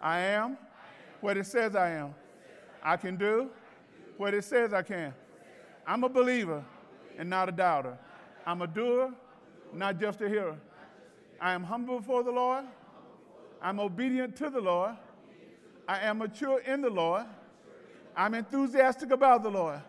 I 0.00 0.20
am 0.20 0.56
what 1.20 1.36
it 1.36 1.46
says 1.46 1.74
I 1.74 1.90
am. 1.90 2.14
I 2.82 2.96
can 2.96 3.16
do 3.16 3.50
what 4.16 4.34
it 4.34 4.44
says 4.44 4.72
I 4.72 4.82
can. 4.82 5.14
I'm 5.86 6.04
a 6.04 6.08
believer 6.08 6.64
and 7.16 7.28
not 7.28 7.48
a 7.48 7.52
doubter. 7.52 7.98
I'm 8.46 8.62
a 8.62 8.66
doer, 8.66 9.12
not 9.72 9.98
just 9.98 10.20
a 10.20 10.28
hearer. 10.28 10.56
I 11.40 11.52
am 11.52 11.64
humble 11.64 12.00
before 12.00 12.22
the 12.22 12.30
Lord. 12.30 12.64
I'm 13.60 13.80
obedient 13.80 14.36
to 14.36 14.50
the 14.50 14.60
Lord. 14.60 14.92
I 15.88 16.00
am 16.00 16.18
mature 16.18 16.60
in 16.60 16.80
the 16.80 16.90
Lord. 16.90 17.24
I'm 18.16 18.34
enthusiastic 18.34 19.10
about 19.10 19.42
the 19.42 19.50
Lord. 19.50 19.80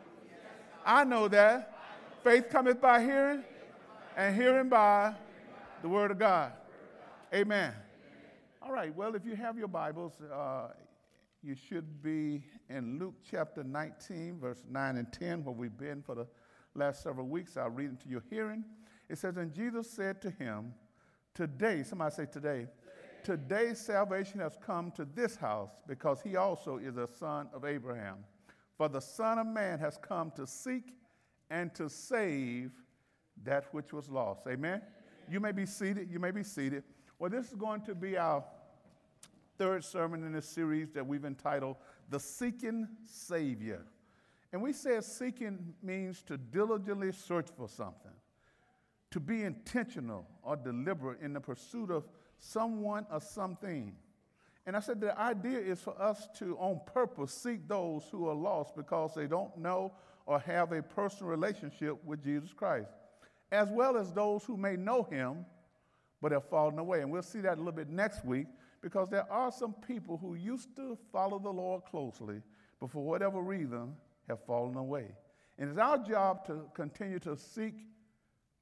I 0.86 1.04
know 1.04 1.28
that 1.28 1.78
faith 2.24 2.50
cometh 2.50 2.82
by 2.82 3.02
hearing, 3.02 3.44
and 4.16 4.36
hearing 4.36 4.70
by 4.70 5.14
the 5.82 5.90
word 5.90 6.12
of 6.12 6.20
God. 6.20 6.52
Amen. 7.34 7.74
All 8.62 8.74
right, 8.74 8.94
well, 8.94 9.16
if 9.16 9.26
you 9.26 9.38
have 9.38 9.58
your 9.58 9.70
Bibles, 9.70 10.20
uh, 10.22 10.74
you 11.42 11.56
should 11.56 12.04
be 12.04 12.44
in 12.70 13.00
Luke 13.00 13.16
chapter 13.30 13.64
19, 13.64 14.38
verse 14.38 14.66
9 14.70 14.98
and 14.98 15.12
10, 15.14 15.46
where 15.46 15.56
we've 15.56 15.78
been 15.78 16.02
for 16.02 16.14
the 16.14 16.28
last 16.76 17.02
several 17.02 17.26
weeks. 17.26 17.56
I'll 17.56 17.70
read 17.70 17.92
it 17.94 18.02
to 18.02 18.10
your 18.10 18.22
hearing. 18.30 18.66
It 19.08 19.18
says, 19.18 19.38
And 19.38 19.54
Jesus 19.54 19.90
said 19.90 20.22
to 20.24 20.30
him, 20.30 20.74
Today, 21.34 21.84
somebody 21.84 22.14
say 22.14 22.26
today, 22.26 22.68
today 23.24 23.74
salvation 23.74 24.42
has 24.42 24.58
come 24.62 24.92
to 24.92 25.06
this 25.06 25.38
house 25.38 25.72
because 25.88 26.22
he 26.22 26.36
also 26.36 26.80
is 26.80 26.98
a 26.98 27.08
son 27.08 27.48
of 27.54 27.64
Abraham. 27.64 28.18
For 28.78 28.90
the 28.90 29.00
Son 29.00 29.40
of 29.40 29.48
Man 29.48 29.80
has 29.80 29.98
come 29.98 30.32
to 30.32 30.46
seek 30.46 30.96
and 31.50 31.74
to 31.76 31.90
save 31.90 32.72
that 33.46 33.74
which 33.74 33.94
was 33.94 34.10
lost. 34.10 34.42
Amen? 34.50 34.82
You 35.30 35.40
may 35.40 35.54
be 35.54 35.66
seated. 35.66 36.12
You 36.12 36.20
may 36.20 36.32
be 36.32 36.44
seated. 36.44 36.84
Well, 37.20 37.30
this 37.30 37.50
is 37.50 37.56
going 37.56 37.82
to 37.82 37.94
be 37.94 38.18
our 38.18 38.46
third 39.58 39.84
sermon 39.84 40.24
in 40.24 40.32
this 40.32 40.48
series 40.48 40.92
that 40.92 41.06
we've 41.06 41.26
entitled 41.26 41.76
The 42.10 42.18
Seeking 42.18 42.88
Savior. 43.04 43.82
And 44.54 44.62
we 44.62 44.72
said 44.72 45.04
seeking 45.04 45.74
means 45.84 46.22
to 46.24 46.38
diligently 46.38 47.12
search 47.12 47.48
for 47.58 47.68
something, 47.68 48.14
to 49.12 49.20
be 49.20 49.44
intentional 49.44 50.26
or 50.44 50.56
deliberate 50.56 51.20
in 51.20 51.34
the 51.34 51.42
pursuit 51.42 51.92
of 51.92 52.08
someone 52.38 53.06
or 53.12 53.20
something. 53.20 53.94
And 54.66 54.78
I 54.78 54.80
said 54.80 55.02
the 55.02 55.20
idea 55.20 55.60
is 55.60 55.82
for 55.82 56.02
us 56.02 56.30
to, 56.38 56.58
on 56.58 56.80
purpose, 56.86 57.34
seek 57.34 57.68
those 57.68 58.06
who 58.10 58.30
are 58.30 58.36
lost 58.36 58.78
because 58.78 59.14
they 59.14 59.28
don't 59.28 59.58
know 59.58 59.92
or 60.26 60.40
have 60.40 60.72
a 60.72 60.82
personal 60.82 61.30
relationship 61.30 62.02
with 62.06 62.24
Jesus 62.24 62.54
Christ, 62.54 62.92
as 63.52 63.68
well 63.68 63.98
as 63.98 64.14
those 64.14 64.46
who 64.46 64.56
may 64.56 64.78
know 64.78 65.04
him 65.04 65.46
but 66.22 66.32
have 66.32 66.48
fallen 66.50 66.80
away. 66.80 67.02
And 67.02 67.12
we'll 67.12 67.22
see 67.22 67.40
that 67.42 67.56
a 67.56 67.58
little 67.58 67.72
bit 67.72 67.90
next 67.90 68.26
week 68.26 68.48
because 68.82 69.10
there 69.10 69.32
are 69.32 69.52
some 69.52 69.74
people 69.74 70.18
who 70.18 70.36
used 70.36 70.76
to 70.76 70.98
follow 71.12 71.40
the 71.40 71.50
Lord 71.50 71.84
closely, 71.86 72.42
but 72.80 72.90
for 72.90 73.04
whatever 73.04 73.42
reason 73.42 73.96
have 74.28 74.44
fallen 74.46 74.76
away. 74.76 75.06
And 75.58 75.70
it's 75.70 75.80
our 75.80 75.98
job 75.98 76.46
to 76.48 76.66
continue 76.74 77.20
to 77.20 77.36
seek 77.36 77.76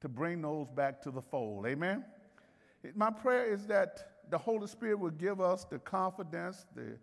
to 0.01 0.09
bring 0.09 0.41
those 0.41 0.67
back 0.69 1.01
to 1.03 1.11
the 1.11 1.21
fold. 1.21 1.65
Amen? 1.65 2.03
My 2.95 3.09
prayer 3.09 3.45
is 3.45 3.65
that 3.67 4.11
the 4.29 4.37
Holy 4.37 4.67
Spirit 4.67 4.99
will 4.99 5.11
give 5.11 5.41
us 5.41 5.65
the 5.65 5.79
confidence, 5.79 6.65
the 6.75 6.97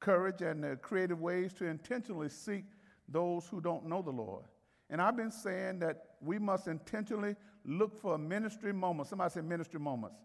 courage, 0.00 0.42
and 0.42 0.62
the 0.62 0.76
creative 0.76 1.20
ways 1.20 1.52
to 1.54 1.66
intentionally 1.66 2.28
seek 2.28 2.64
those 3.08 3.46
who 3.46 3.60
don't 3.60 3.86
know 3.86 4.02
the 4.02 4.10
Lord. 4.10 4.44
And 4.90 5.00
I've 5.00 5.16
been 5.16 5.30
saying 5.30 5.78
that 5.80 6.04
we 6.20 6.38
must 6.38 6.68
intentionally 6.68 7.36
look 7.64 8.00
for 8.00 8.18
ministry 8.18 8.72
moments. 8.72 9.10
Somebody 9.10 9.32
say 9.32 9.40
ministry 9.40 9.80
moments. 9.80 10.18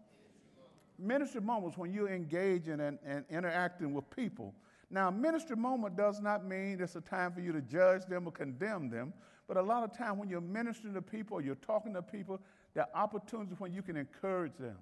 Ministry 0.98 1.40
moments 1.40 1.78
when 1.78 1.92
you're 1.92 2.10
engaging 2.10 2.80
and, 2.80 2.98
and 3.04 3.24
interacting 3.30 3.94
with 3.94 4.08
people. 4.10 4.54
Now, 4.90 5.10
ministry 5.10 5.56
moment 5.56 5.96
does 5.96 6.20
not 6.20 6.44
mean 6.44 6.80
it's 6.80 6.96
a 6.96 7.00
time 7.00 7.32
for 7.32 7.40
you 7.40 7.52
to 7.52 7.60
judge 7.60 8.04
them 8.06 8.26
or 8.26 8.32
condemn 8.32 8.90
them, 8.90 9.12
but 9.46 9.56
a 9.56 9.62
lot 9.62 9.84
of 9.84 9.96
time 9.96 10.18
when 10.18 10.28
you're 10.28 10.40
ministering 10.40 10.94
to 10.94 11.02
people 11.02 11.38
or 11.38 11.40
you're 11.40 11.54
talking 11.54 11.94
to 11.94 12.02
people, 12.02 12.40
there 12.74 12.84
are 12.84 13.02
opportunities 13.02 13.58
when 13.58 13.72
you 13.72 13.82
can 13.82 13.96
encourage 13.96 14.56
them, 14.58 14.76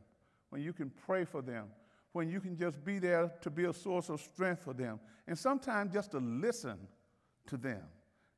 when 0.49 0.62
you 0.62 0.72
can 0.72 0.91
pray 1.06 1.25
for 1.25 1.43
them, 1.43 1.66
when 2.12 2.28
you 2.28 2.41
can 2.41 2.56
just 2.56 2.82
be 2.84 2.99
there 2.99 3.31
to 3.43 3.50
be 3.50 3.65
a 3.65 3.72
source 3.72 4.09
of 4.09 4.21
strength 4.21 4.62
for 4.65 4.72
them, 4.72 4.99
and 5.27 5.38
sometimes 5.38 5.93
just 5.93 6.11
to 6.12 6.19
listen 6.19 6.78
to 7.47 7.56
them. 7.56 7.82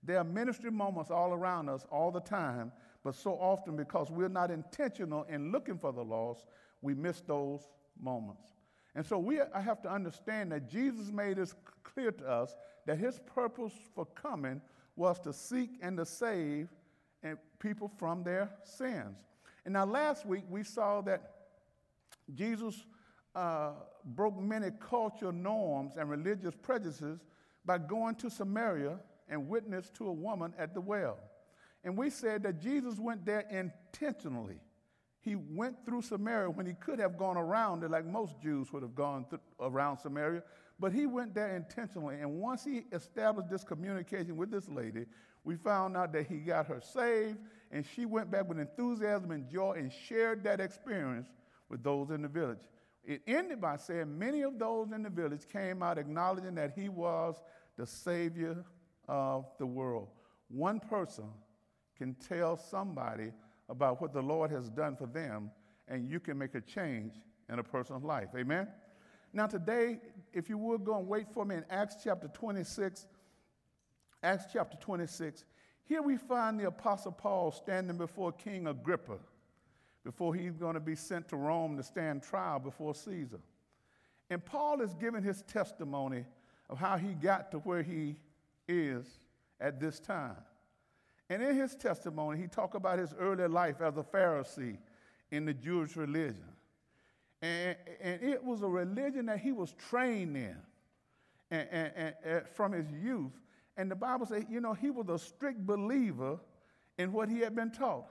There 0.03 0.19
are 0.19 0.25
ministry 0.25 0.71
moments 0.71 1.11
all 1.11 1.33
around 1.33 1.69
us 1.69 1.87
all 1.91 2.11
the 2.11 2.21
time, 2.21 2.73
but 3.03 3.15
so 3.15 3.33
often 3.33 3.77
because 3.77 4.11
we're 4.11 4.29
not 4.29 4.51
intentional 4.51 5.25
in 5.25 5.51
looking 5.53 5.79
for 5.79 5.93
the 5.93 6.03
lost, 6.03 6.45
we 6.83 6.95
miss 6.95 7.21
those 7.23 7.69
moments. 8.01 8.53
And 8.95 9.07
so 9.07 9.19
we 9.19 9.41
I 9.41 9.61
have 9.61 9.83
to 9.83 9.91
understand 9.91 10.53
that 10.53 10.69
Jesus 10.69 11.11
made 11.11 11.39
it 11.39 11.53
clear 11.83 12.13
to 12.13 12.29
us 12.29 12.57
that 12.87 12.99
his 12.99 13.21
purpose 13.35 13.73
for 13.95 14.05
coming 14.07 14.61
was 14.97 15.19
to 15.21 15.33
seek 15.33 15.71
and 15.81 15.97
to 15.97 16.05
save 16.05 16.69
people 17.59 17.91
from 17.99 18.23
their 18.25 18.51
sins. 18.65 19.17
And 19.65 19.75
now 19.75 19.85
last 19.85 20.27
week 20.27 20.45
we 20.49 20.65
saw 20.65 21.01
that 21.03 21.33
Jesus 22.35 22.85
uh, 23.35 23.73
broke 24.05 24.39
many 24.41 24.71
cultural 24.81 25.33
norms 25.33 25.97
and 25.97 26.09
religious 26.09 26.55
prejudices 26.61 27.21
by 27.65 27.79
going 27.79 28.15
to 28.17 28.31
Samaria 28.31 28.99
and 29.29 29.49
witnessed 29.49 29.95
to 29.95 30.09
a 30.09 30.13
woman 30.13 30.53
at 30.59 30.75
the 30.75 30.81
well. 30.81 31.19
And 31.85 31.97
we 31.97 32.11
said 32.11 32.43
that 32.43 32.61
Jesus 32.61 32.99
went 32.99 33.25
there 33.25 33.47
intentionally. 33.51 34.61
He 35.21 35.37
went 35.37 35.85
through 35.85 36.03
Samaria 36.03 36.51
when 36.51 36.67
he 36.67 36.75
could 36.75 36.99
have 36.99 37.19
gone 37.19 37.37
around 37.37 37.83
it, 37.85 37.91
like 37.91 38.07
most 38.07 38.41
Jews 38.41 38.73
would 38.73 38.83
have 38.83 38.95
gone 38.95 39.27
th- 39.29 39.43
around 39.61 39.99
Samaria, 39.99 40.43
but 40.79 40.93
he 40.93 41.07
went 41.07 41.35
there 41.35 41.55
intentionally. 41.55 42.21
And 42.21 42.41
once 42.41 42.65
he 42.65 42.85
established 42.93 43.51
this 43.51 43.63
communication 43.63 44.37
with 44.37 44.51
this 44.51 44.69
lady, 44.69 45.05
we 45.45 45.57
found 45.57 45.97
out 45.97 46.13
that 46.15 46.27
he 46.27 46.39
got 46.39 46.67
her 46.67 46.81
saved, 46.81 47.39
and 47.71 47.85
she 47.85 48.07
went 48.07 48.31
back 48.31 48.49
with 48.49 48.59
enthusiasm 48.59 49.31
and 49.31 49.49
joy 49.49 49.75
and 49.77 49.93
shared 49.93 50.43
that 50.45 50.61
experience 50.61 51.29
with 51.69 51.83
those 51.83 52.11
in 52.11 52.23
the 52.23 52.29
village. 52.29 52.63
It 53.05 53.23
ended 53.27 53.61
by 53.61 53.77
saying 53.77 54.19
many 54.19 54.43
of 54.43 54.59
those 54.59 54.93
in 54.93 55.03
the 55.03 55.11
village 55.11 55.49
came 55.51 55.83
out 55.83 55.99
acknowledging 55.99 56.55
that 56.57 56.73
he 56.75 56.89
was 56.89 57.43
the 57.77 57.87
Savior 57.87 58.65
of 59.09 59.47
the 59.59 59.67
world. 59.67 60.09
One 60.49 60.81
person 60.81 61.25
can 62.01 62.15
tell 62.15 62.57
somebody 62.57 63.31
about 63.69 64.01
what 64.01 64.15
the 64.15 64.23
Lord 64.23 64.51
has 64.51 64.71
done 64.71 64.97
for 64.97 65.07
them, 65.07 65.51
and 65.87 66.09
you 66.09 66.19
can 66.19 66.39
make 66.39 66.55
a 66.55 66.63
change 66.63 67.13
in 67.51 67.59
a 67.59 67.63
person's 67.63 68.03
life. 68.03 68.29
Amen? 68.35 68.69
Now, 69.35 69.47
today, 69.47 69.99
if 70.33 70.49
you 70.49 70.57
would 70.57 70.83
go 70.83 70.97
and 70.99 71.07
wait 71.07 71.27
for 71.31 71.45
me 71.45 71.57
in 71.57 71.65
Acts 71.69 71.97
chapter 72.03 72.29
26, 72.29 73.07
Acts 74.23 74.45
chapter 74.51 74.79
26, 74.79 75.45
here 75.85 76.01
we 76.01 76.17
find 76.17 76.59
the 76.59 76.69
Apostle 76.69 77.13
Paul 77.13 77.53
standing 77.53 77.99
before 77.99 78.33
King 78.33 78.67
Agrippa 78.67 79.19
before 80.03 80.35
he's 80.35 80.57
going 80.57 80.75
to 80.75 80.81
be 80.81 80.95
sent 80.95 81.29
to 81.29 81.37
Rome 81.37 81.77
to 81.77 81.83
stand 81.83 82.23
trial 82.23 82.61
before 82.61 82.95
Caesar. 82.95 83.41
And 84.31 84.43
Paul 84.43 84.81
is 84.81 84.95
giving 84.95 85.23
his 85.23 85.43
testimony 85.43 86.25
of 86.71 86.79
how 86.79 86.97
he 86.97 87.13
got 87.13 87.51
to 87.51 87.59
where 87.59 87.83
he 87.83 88.17
is 88.67 89.07
at 89.61 89.79
this 89.79 90.01
time. 90.01 90.37
And 91.31 91.43
in 91.45 91.57
his 91.57 91.77
testimony, 91.77 92.41
he 92.41 92.49
talked 92.49 92.75
about 92.75 92.99
his 92.99 93.15
early 93.19 93.47
life 93.47 93.81
as 93.81 93.97
a 93.97 94.03
Pharisee 94.03 94.79
in 95.31 95.45
the 95.45 95.55
Jewish 95.55 95.97
religion. 95.97 96.45
And, 97.41 97.77
and 98.03 98.21
it 98.21 98.45
was 98.45 98.63
a 98.63 98.69
religion 98.69 99.27
that 99.27 99.39
he 99.39 99.53
was 99.53 99.73
trained 99.89 100.37
in 100.37 100.57
and, 101.53 101.69
and, 101.71 102.15
and, 102.25 102.49
from 102.49 102.73
his 102.73 102.91
youth. 102.91 103.33
And 103.77 103.89
the 103.89 103.95
Bible 103.95 104.27
says, 104.27 104.45
you 104.51 104.61
know, 104.61 104.75
he 104.75 104.91
was 104.91 105.09
a 105.09 105.19
strict 105.19 105.65
believer 105.65 106.39
in 106.99 107.13
what 107.13 107.29
he 107.29 107.39
had 107.39 107.55
been 107.55 107.71
taught. 107.71 108.07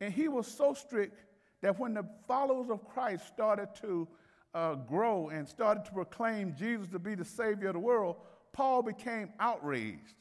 And 0.00 0.12
he 0.12 0.28
was 0.28 0.46
so 0.46 0.74
strict 0.74 1.24
that 1.62 1.78
when 1.78 1.94
the 1.94 2.04
followers 2.28 2.68
of 2.68 2.86
Christ 2.86 3.26
started 3.26 3.68
to 3.80 4.06
uh, 4.52 4.74
grow 4.74 5.30
and 5.30 5.48
started 5.48 5.86
to 5.86 5.92
proclaim 5.92 6.54
Jesus 6.54 6.88
to 6.88 6.98
be 6.98 7.14
the 7.14 7.24
Savior 7.24 7.68
of 7.68 7.74
the 7.74 7.80
world, 7.80 8.16
Paul 8.52 8.82
became 8.82 9.30
outraged. 9.40 10.14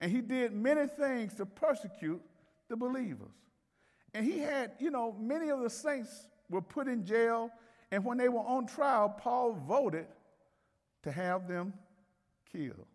And 0.00 0.10
he 0.10 0.20
did 0.20 0.52
many 0.52 0.86
things 0.86 1.34
to 1.34 1.46
persecute 1.46 2.22
the 2.68 2.76
believers. 2.76 3.28
And 4.14 4.24
he 4.24 4.38
had, 4.38 4.72
you 4.78 4.90
know, 4.90 5.14
many 5.18 5.50
of 5.50 5.60
the 5.60 5.70
saints 5.70 6.26
were 6.48 6.62
put 6.62 6.88
in 6.88 7.04
jail. 7.04 7.50
And 7.90 8.04
when 8.04 8.18
they 8.18 8.28
were 8.28 8.40
on 8.40 8.66
trial, 8.66 9.08
Paul 9.08 9.52
voted 9.52 10.06
to 11.02 11.12
have 11.12 11.46
them 11.48 11.74
killed. 12.50 12.86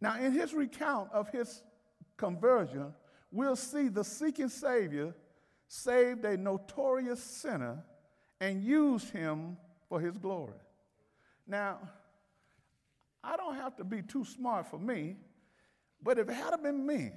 Now, 0.00 0.18
in 0.18 0.32
his 0.32 0.52
recount 0.52 1.10
of 1.12 1.28
his 1.30 1.62
conversion, 2.16 2.92
we'll 3.30 3.56
see 3.56 3.88
the 3.88 4.04
seeking 4.04 4.48
Savior 4.48 5.14
saved 5.68 6.24
a 6.24 6.36
notorious 6.36 7.22
sinner 7.22 7.82
and 8.40 8.62
used 8.62 9.10
him 9.10 9.56
for 9.88 10.00
his 10.00 10.18
glory. 10.18 10.52
Now, 11.46 11.78
I 13.22 13.36
don't 13.36 13.54
have 13.54 13.76
to 13.76 13.84
be 13.84 14.02
too 14.02 14.24
smart 14.24 14.66
for 14.66 14.78
me 14.78 15.16
but 16.04 16.18
if 16.18 16.28
it 16.28 16.34
had 16.34 16.62
been 16.62 16.86
me, 16.86 17.12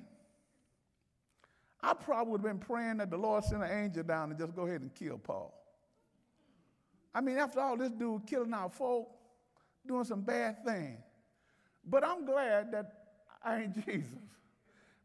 I 1.81 1.93
probably 1.93 2.31
would 2.31 2.41
have 2.41 2.59
been 2.59 2.65
praying 2.65 2.97
that 2.97 3.11
the 3.11 3.17
Lord 3.17 3.43
sent 3.43 3.61
an 3.61 3.69
angel 3.69 4.03
down 4.03 4.31
and 4.31 4.39
just 4.39 4.55
go 4.55 4.65
ahead 4.65 4.81
and 4.81 4.95
kill 4.95 5.17
Paul. 5.17 5.53
I 7.13 7.19
mean, 7.21 7.37
after 7.37 7.59
all, 7.59 7.75
this 7.77 7.91
dude 7.91 8.25
killing 8.25 8.53
our 8.53 8.69
folk, 8.69 9.09
doing 9.85 10.05
some 10.05 10.21
bad 10.21 10.63
things. 10.65 10.99
But 11.85 12.05
I'm 12.05 12.25
glad 12.25 12.71
that 12.71 12.93
I 13.43 13.63
ain't 13.63 13.85
Jesus. 13.85 14.07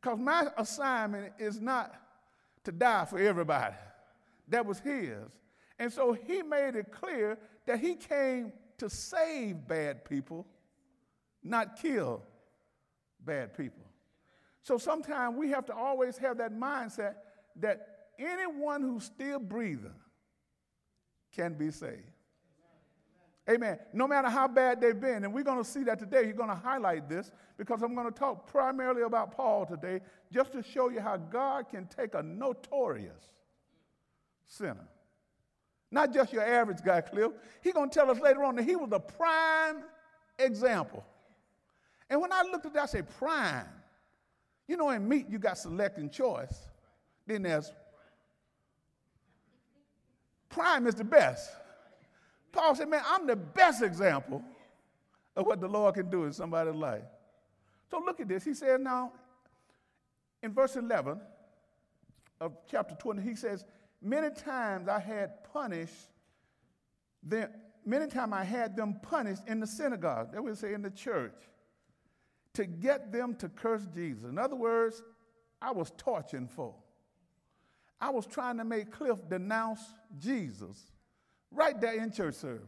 Because 0.01 0.19
my 0.19 0.49
assignment 0.57 1.33
is 1.39 1.61
not 1.61 1.95
to 2.65 2.73
die 2.73 3.05
for 3.05 3.19
everybody. 3.19 3.75
That 4.49 4.65
was 4.65 4.79
his. 4.79 5.17
And 5.79 5.93
so 5.93 6.13
he 6.13 6.43
made 6.43 6.77
it 6.77 6.93
clear 6.93 7.39
that 7.67 7.81
he 7.81 7.95
came 7.95 8.53
to 8.79 8.89
save 8.89 9.67
bad 9.67 10.05
people, 10.05 10.47
not 11.43 11.81
kill 11.81 12.23
bad 13.25 13.57
people. 13.57 13.85
So 14.63 14.79
sometimes 14.79 15.37
we 15.37 15.51
have 15.51 15.67
to 15.67 15.75
always 15.75 16.17
have 16.19 16.39
that 16.39 16.53
mindset 16.53 17.15
that 17.57 17.89
anyone 18.19 18.83
who's 18.83 19.05
still 19.05 19.39
breathing 19.39 19.95
can 21.33 21.55
be 21.55 21.71
saved. 21.71 22.13
Amen. 23.51 23.79
No 23.93 24.07
matter 24.07 24.29
how 24.29 24.47
bad 24.47 24.81
they've 24.81 24.99
been. 24.99 25.25
And 25.25 25.35
we're 25.35 25.43
going 25.43 25.59
to 25.63 25.69
see 25.69 25.83
that 25.85 25.99
today. 25.99 26.23
You're 26.25 26.33
going 26.35 26.49
to 26.49 26.55
highlight 26.55 27.09
this 27.09 27.33
because 27.59 27.83
I'm 27.83 27.95
going 27.95 28.07
to 28.07 28.17
talk 28.17 28.47
primarily 28.47 29.03
about 29.03 29.33
Paul 29.33 29.67
today 29.67 30.01
just 30.33 30.53
to 30.53 30.63
show 30.63 30.91
you 30.91 31.01
how 31.01 31.17
God 31.17 31.69
can 31.69 31.87
take 31.87 32.15
a 32.15 32.23
notorious 32.23 33.25
sinner. 34.47 34.87
Not 35.91 36.15
just 36.15 36.33
your 36.33 36.45
average 36.45 36.83
guy, 36.85 37.01
Cliff. 37.01 37.33
He's 37.63 37.73
going 37.73 37.91
to 37.91 37.95
tell 37.95 38.11
us 38.11 38.21
later 38.21 38.45
on 38.45 38.55
that 38.57 38.63
he 38.63 38.77
was 38.77 38.91
a 38.93 39.01
prime 39.01 39.83
example. 40.39 41.05
And 42.13 42.21
when 42.21 42.31
I 42.31 42.43
looked 42.43 42.67
at 42.67 42.75
that, 42.75 42.83
I 42.83 42.87
said, 42.87 43.09
prime. 43.17 43.65
You 44.69 44.77
know, 44.77 44.91
in 44.91 45.09
meat, 45.09 45.31
you 45.31 45.39
got 45.39 45.57
select 45.57 45.97
and 45.97 46.13
choice. 46.13 46.69
Then 47.27 47.45
there's 47.45 47.73
prime 50.51 50.87
is 50.87 50.95
the 50.95 51.05
best. 51.05 51.51
Paul 52.53 52.75
said, 52.75 52.91
Man, 52.91 53.01
I'm 53.09 53.27
the 53.27 53.35
best 53.35 53.83
example 53.83 54.43
of 55.35 55.47
what 55.47 55.63
the 55.63 55.69
Lord 55.69 55.95
can 55.95 56.11
do 56.11 56.25
in 56.25 56.35
somebody's 56.35 56.75
life. 56.75 57.01
So 57.91 57.99
look 57.99 58.21
at 58.21 58.29
this. 58.29 58.45
He 58.45 58.53
said, 58.53 58.83
Now, 58.83 59.13
in 60.43 60.53
verse 60.53 60.77
11 60.77 61.19
of 62.43 62.59
chapter 62.71 62.95
20, 62.95 63.23
he 63.23 63.35
says, 63.35 63.65
Many 64.03 64.29
times 64.35 64.87
I 64.87 64.99
had 64.99 65.51
punished 65.51 66.11
them, 67.23 67.49
many 67.87 68.07
times 68.07 68.35
I 68.35 68.45
had 68.45 68.77
them 68.77 69.01
punished 69.01 69.49
in 69.49 69.61
the 69.61 69.67
synagogue, 69.67 70.33
that 70.33 70.45
would 70.45 70.59
say 70.59 70.75
in 70.75 70.83
the 70.83 70.91
church, 70.91 71.33
to 72.55 72.67
get 72.67 73.13
them 73.13 73.35
to 73.37 73.49
curse 73.49 73.87
Jesus. 73.95 74.25
In 74.25 74.39
other 74.39 74.57
words, 74.57 75.03
I 75.61 75.71
was 75.71 75.93
torturing 75.97 76.49
for. 76.49 76.75
I 78.01 78.11
was 78.11 78.27
trying 78.27 78.59
to 78.59 78.65
make 78.65 78.91
Cliff 78.91 79.19
denounce 79.29 79.81
Jesus 80.19 80.91
right 81.51 81.81
there 81.81 82.03
in 82.03 82.11
church 82.11 82.35
service. 82.35 82.67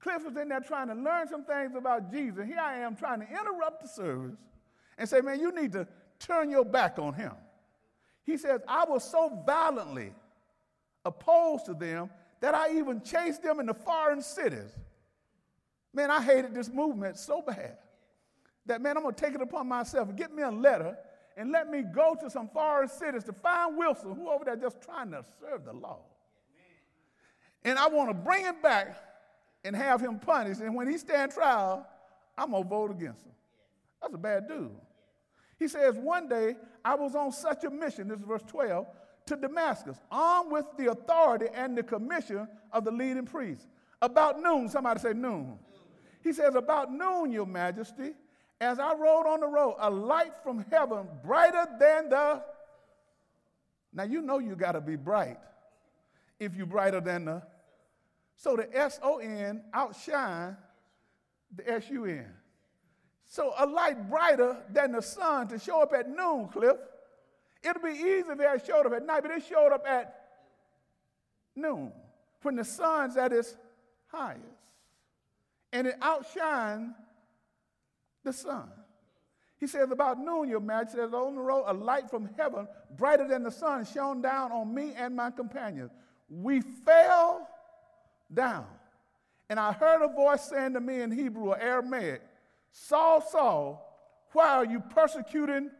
Cliff 0.00 0.24
was 0.24 0.36
in 0.36 0.48
there 0.48 0.60
trying 0.60 0.88
to 0.88 0.94
learn 0.94 1.28
some 1.28 1.44
things 1.44 1.76
about 1.76 2.10
Jesus. 2.10 2.46
Here 2.46 2.58
I 2.58 2.78
am 2.78 2.96
trying 2.96 3.20
to 3.20 3.26
interrupt 3.28 3.82
the 3.82 3.88
service 3.88 4.36
and 4.98 5.08
say, 5.08 5.20
man, 5.20 5.38
you 5.38 5.54
need 5.54 5.72
to 5.72 5.86
turn 6.18 6.50
your 6.50 6.64
back 6.64 6.98
on 6.98 7.12
him. 7.12 7.32
He 8.24 8.36
says, 8.36 8.60
I 8.66 8.84
was 8.84 9.04
so 9.04 9.42
violently 9.46 10.12
opposed 11.04 11.66
to 11.66 11.74
them 11.74 12.10
that 12.40 12.54
I 12.54 12.76
even 12.76 13.02
chased 13.02 13.42
them 13.42 13.60
into 13.60 13.74
foreign 13.74 14.22
cities. 14.22 14.70
Man, 15.94 16.10
I 16.10 16.22
hated 16.22 16.54
this 16.54 16.68
movement 16.68 17.18
so 17.18 17.42
bad 17.42 17.76
that, 18.66 18.80
man, 18.80 18.96
I'm 18.96 19.02
going 19.02 19.14
to 19.14 19.20
take 19.20 19.34
it 19.34 19.40
upon 19.40 19.68
myself 19.68 20.08
and 20.08 20.16
get 20.16 20.34
me 20.34 20.42
a 20.42 20.50
letter 20.50 20.96
and 21.36 21.50
let 21.50 21.70
me 21.70 21.82
go 21.82 22.16
to 22.20 22.30
some 22.30 22.48
foreign 22.48 22.88
cities 22.88 23.24
to 23.24 23.32
find 23.32 23.76
Wilson, 23.76 24.14
who 24.14 24.28
over 24.28 24.44
there 24.44 24.56
just 24.56 24.82
trying 24.82 25.10
to 25.10 25.24
serve 25.40 25.64
the 25.64 25.72
law. 25.72 26.00
And 27.64 27.78
I 27.78 27.88
want 27.88 28.10
to 28.10 28.14
bring 28.14 28.44
him 28.44 28.56
back 28.62 28.96
and 29.64 29.74
have 29.74 30.00
him 30.00 30.18
punished. 30.18 30.60
And 30.60 30.74
when 30.74 30.88
he 30.88 30.98
stand 30.98 31.32
trial, 31.32 31.86
I'm 32.36 32.50
going 32.50 32.62
to 32.64 32.68
vote 32.68 32.90
against 32.90 33.24
him. 33.24 33.32
That's 34.00 34.14
a 34.14 34.18
bad 34.18 34.48
dude. 34.48 34.70
He 35.58 35.68
says, 35.68 35.96
One 35.96 36.28
day 36.28 36.56
I 36.84 36.94
was 36.94 37.14
on 37.14 37.30
such 37.32 37.64
a 37.64 37.70
mission, 37.70 38.08
this 38.08 38.18
is 38.18 38.24
verse 38.24 38.42
12, 38.48 38.86
to 39.26 39.36
Damascus, 39.36 39.98
armed 40.10 40.50
with 40.50 40.66
the 40.76 40.90
authority 40.90 41.46
and 41.54 41.78
the 41.78 41.82
commission 41.82 42.48
of 42.72 42.84
the 42.84 42.90
leading 42.90 43.26
priest. 43.26 43.68
About 44.00 44.42
noon, 44.42 44.68
somebody 44.68 44.98
say 44.98 45.12
noon. 45.12 45.58
He 46.24 46.32
says, 46.32 46.56
About 46.56 46.92
noon, 46.92 47.30
your 47.30 47.46
majesty, 47.46 48.14
as 48.62 48.78
I 48.78 48.94
rode 48.94 49.26
on 49.26 49.40
the 49.40 49.48
road, 49.48 49.74
a 49.80 49.90
light 49.90 50.32
from 50.44 50.64
heaven 50.70 51.08
brighter 51.24 51.66
than 51.80 52.08
the. 52.08 52.42
Now 53.92 54.04
you 54.04 54.22
know 54.22 54.38
you 54.38 54.54
got 54.54 54.72
to 54.72 54.80
be 54.80 54.94
bright 54.94 55.38
if 56.38 56.54
you're 56.54 56.66
brighter 56.66 57.00
than 57.00 57.24
the. 57.24 57.42
So 58.36 58.54
the 58.54 58.68
S 58.72 59.00
O 59.02 59.18
N 59.18 59.64
outshine 59.74 60.56
the 61.54 61.68
S 61.70 61.90
U 61.90 62.04
N. 62.04 62.26
So 63.26 63.52
a 63.58 63.66
light 63.66 64.08
brighter 64.08 64.56
than 64.70 64.92
the 64.92 65.02
sun 65.02 65.48
to 65.48 65.58
show 65.58 65.82
up 65.82 65.92
at 65.92 66.08
noon, 66.08 66.48
Cliff. 66.52 66.76
It'll 67.64 67.82
be 67.82 67.98
easy 67.98 68.24
if 68.28 68.38
it 68.38 68.66
showed 68.66 68.86
up 68.86 68.92
at 68.92 69.04
night, 69.04 69.22
but 69.22 69.32
it 69.32 69.42
showed 69.48 69.72
up 69.72 69.84
at 69.86 70.14
noon 71.56 71.90
when 72.42 72.56
the 72.56 72.64
sun's 72.64 73.16
at 73.16 73.32
its 73.32 73.56
highest. 74.06 74.40
And 75.72 75.88
it 75.88 75.98
outshined 76.00 76.94
the 78.24 78.32
sun. 78.32 78.68
He 79.58 79.66
says, 79.66 79.90
About 79.90 80.18
noon, 80.18 80.48
your 80.48 80.60
majesty, 80.60 80.98
says, 80.98 81.12
on 81.12 81.36
the 81.36 81.40
road, 81.40 81.64
a 81.66 81.72
light 81.72 82.10
from 82.10 82.28
heaven, 82.36 82.66
brighter 82.96 83.28
than 83.28 83.44
the 83.44 83.50
sun, 83.50 83.84
shone 83.84 84.20
down 84.20 84.50
on 84.50 84.74
me 84.74 84.92
and 84.96 85.14
my 85.14 85.30
companions. 85.30 85.90
We 86.28 86.60
fell 86.60 87.48
down. 88.32 88.66
And 89.48 89.60
I 89.60 89.72
heard 89.72 90.02
a 90.02 90.08
voice 90.08 90.42
saying 90.42 90.72
to 90.72 90.80
me 90.80 91.00
in 91.00 91.10
Hebrew 91.10 91.50
or 91.50 91.58
Aramaic, 91.58 92.22
Saul, 92.72 93.20
Saul, 93.20 93.88
why 94.32 94.48
are 94.48 94.64
you 94.64 94.80
persecuting? 94.80 95.70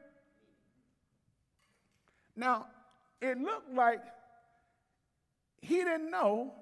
Now, 2.37 2.67
it 3.21 3.39
looked 3.39 3.73
like 3.75 4.03
he 5.61 5.77
didn't 5.77 6.11
know 6.11 6.53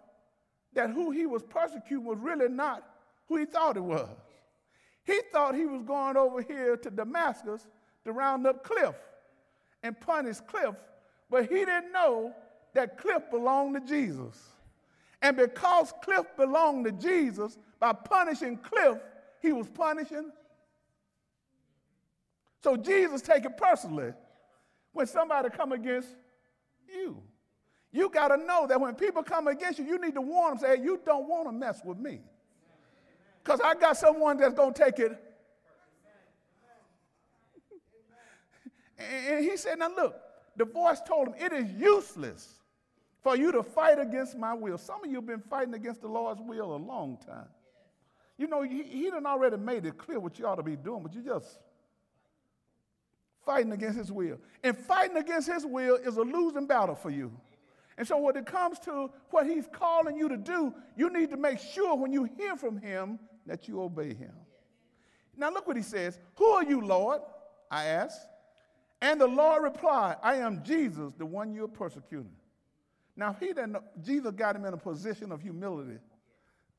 that 0.75 0.91
who 0.91 1.11
he 1.11 1.27
was 1.27 1.43
persecuting 1.43 2.05
was 2.05 2.19
really 2.19 2.49
not 2.49 2.82
who 3.29 3.37
he 3.37 3.44
thought 3.44 3.77
it 3.77 3.82
was. 3.82 4.09
He 5.10 5.20
thought 5.32 5.56
he 5.56 5.66
was 5.66 5.82
going 5.82 6.16
over 6.16 6.40
here 6.40 6.76
to 6.76 6.88
Damascus 6.88 7.66
to 8.04 8.12
round 8.12 8.46
up 8.46 8.62
Cliff 8.62 8.94
and 9.82 10.00
punish 10.00 10.36
Cliff, 10.46 10.76
but 11.28 11.48
he 11.48 11.64
didn't 11.64 11.90
know 11.90 12.32
that 12.74 12.96
Cliff 12.96 13.28
belonged 13.28 13.74
to 13.74 13.80
Jesus. 13.80 14.38
And 15.20 15.36
because 15.36 15.92
Cliff 16.04 16.26
belonged 16.36 16.84
to 16.84 16.92
Jesus, 16.92 17.58
by 17.80 17.92
punishing 17.92 18.56
Cliff, 18.58 18.98
he 19.43 19.52
was 19.52 19.69
punishing. 19.69 20.31
So 22.62 22.76
Jesus 22.76 23.20
take 23.20 23.44
it 23.44 23.56
personally 23.56 24.12
when 24.93 25.08
somebody 25.08 25.48
come 25.50 25.72
against 25.72 26.14
you. 26.88 27.20
You 27.90 28.10
got 28.10 28.29
to 28.29 28.36
know 28.36 28.69
that 28.69 28.81
when 28.81 28.94
people 28.94 29.24
come 29.24 29.48
against 29.48 29.81
you, 29.81 29.86
you 29.86 29.98
need 29.98 30.14
to 30.14 30.20
warn 30.20 30.52
them, 30.52 30.58
say, 30.58 30.76
hey, 30.76 30.84
you 30.84 31.00
don't 31.05 31.29
want 31.29 31.48
to 31.48 31.52
mess 31.52 31.81
with 31.84 31.98
me. 31.98 32.20
Because 33.43 33.61
I 33.61 33.75
got 33.75 33.97
someone 33.97 34.37
that's 34.37 34.55
going 34.55 34.75
to 34.75 34.85
take 34.85 34.99
it. 34.99 35.19
And 38.99 39.44
he 39.44 39.56
said, 39.56 39.79
now 39.79 39.89
look, 39.94 40.15
the 40.56 40.65
voice 40.65 41.01
told 41.06 41.29
him, 41.29 41.35
it 41.39 41.53
is 41.53 41.70
useless 41.73 42.61
for 43.23 43.37
you 43.37 43.51
to 43.53 43.63
fight 43.63 43.99
against 43.99 44.37
my 44.37 44.53
will. 44.53 44.77
Some 44.79 45.05
of 45.05 45.11
you 45.11 45.17
have 45.17 45.27
been 45.27 45.41
fighting 45.41 45.75
against 45.75 46.03
the 46.03 46.09
Lord's 46.09 46.41
will 46.41 46.75
a 46.75 46.77
long 46.77 47.19
time. 47.27 47.49
You 48.37 48.47
know, 48.47 48.63
he, 48.63 48.82
he 48.82 49.11
done 49.11 49.27
already 49.27 49.56
made 49.56 49.85
it 49.87 49.99
clear 49.99 50.20
what 50.20 50.39
you 50.39 50.47
ought 50.47 50.56
to 50.56 50.63
be 50.63 50.77
doing, 50.77 51.03
but 51.03 51.15
you 51.15 51.23
just 51.23 51.59
fighting 53.44 53.73
against 53.73 53.99
his 53.99 54.13
will. 54.13 54.39
And 54.63 54.77
fighting 54.77 55.17
against 55.17 55.51
his 55.51 55.65
will 55.65 55.97
is 55.97 56.17
a 56.17 56.23
losing 56.23 56.67
battle 56.67 56.94
for 56.94 57.11
you. 57.11 57.32
And 58.00 58.08
so 58.08 58.16
when 58.16 58.34
it 58.34 58.46
comes 58.46 58.78
to 58.78 59.10
what 59.28 59.46
he's 59.46 59.66
calling 59.70 60.16
you 60.16 60.26
to 60.30 60.38
do, 60.38 60.72
you 60.96 61.12
need 61.12 61.28
to 61.32 61.36
make 61.36 61.58
sure 61.58 61.94
when 61.94 62.14
you 62.14 62.24
hear 62.24 62.56
from 62.56 62.78
him 62.78 63.19
that 63.44 63.69
you 63.69 63.82
obey 63.82 64.14
him. 64.14 64.32
Now 65.36 65.50
look 65.50 65.66
what 65.66 65.76
he 65.76 65.82
says. 65.82 66.19
Who 66.36 66.46
are 66.46 66.64
you, 66.64 66.80
Lord? 66.80 67.20
I 67.70 67.84
asked. 67.84 68.26
And 69.02 69.20
the 69.20 69.26
Lord 69.26 69.62
replied, 69.62 70.16
I 70.22 70.36
am 70.36 70.62
Jesus, 70.64 71.12
the 71.12 71.26
one 71.26 71.52
you're 71.52 71.69
persecuting. 71.69 72.32
Now 73.16 73.36
he 73.38 73.48
didn't 73.48 73.72
know, 73.72 73.84
Jesus 74.02 74.32
got 74.32 74.56
him 74.56 74.64
in 74.64 74.72
a 74.72 74.78
position 74.78 75.30
of 75.30 75.42
humility. 75.42 75.98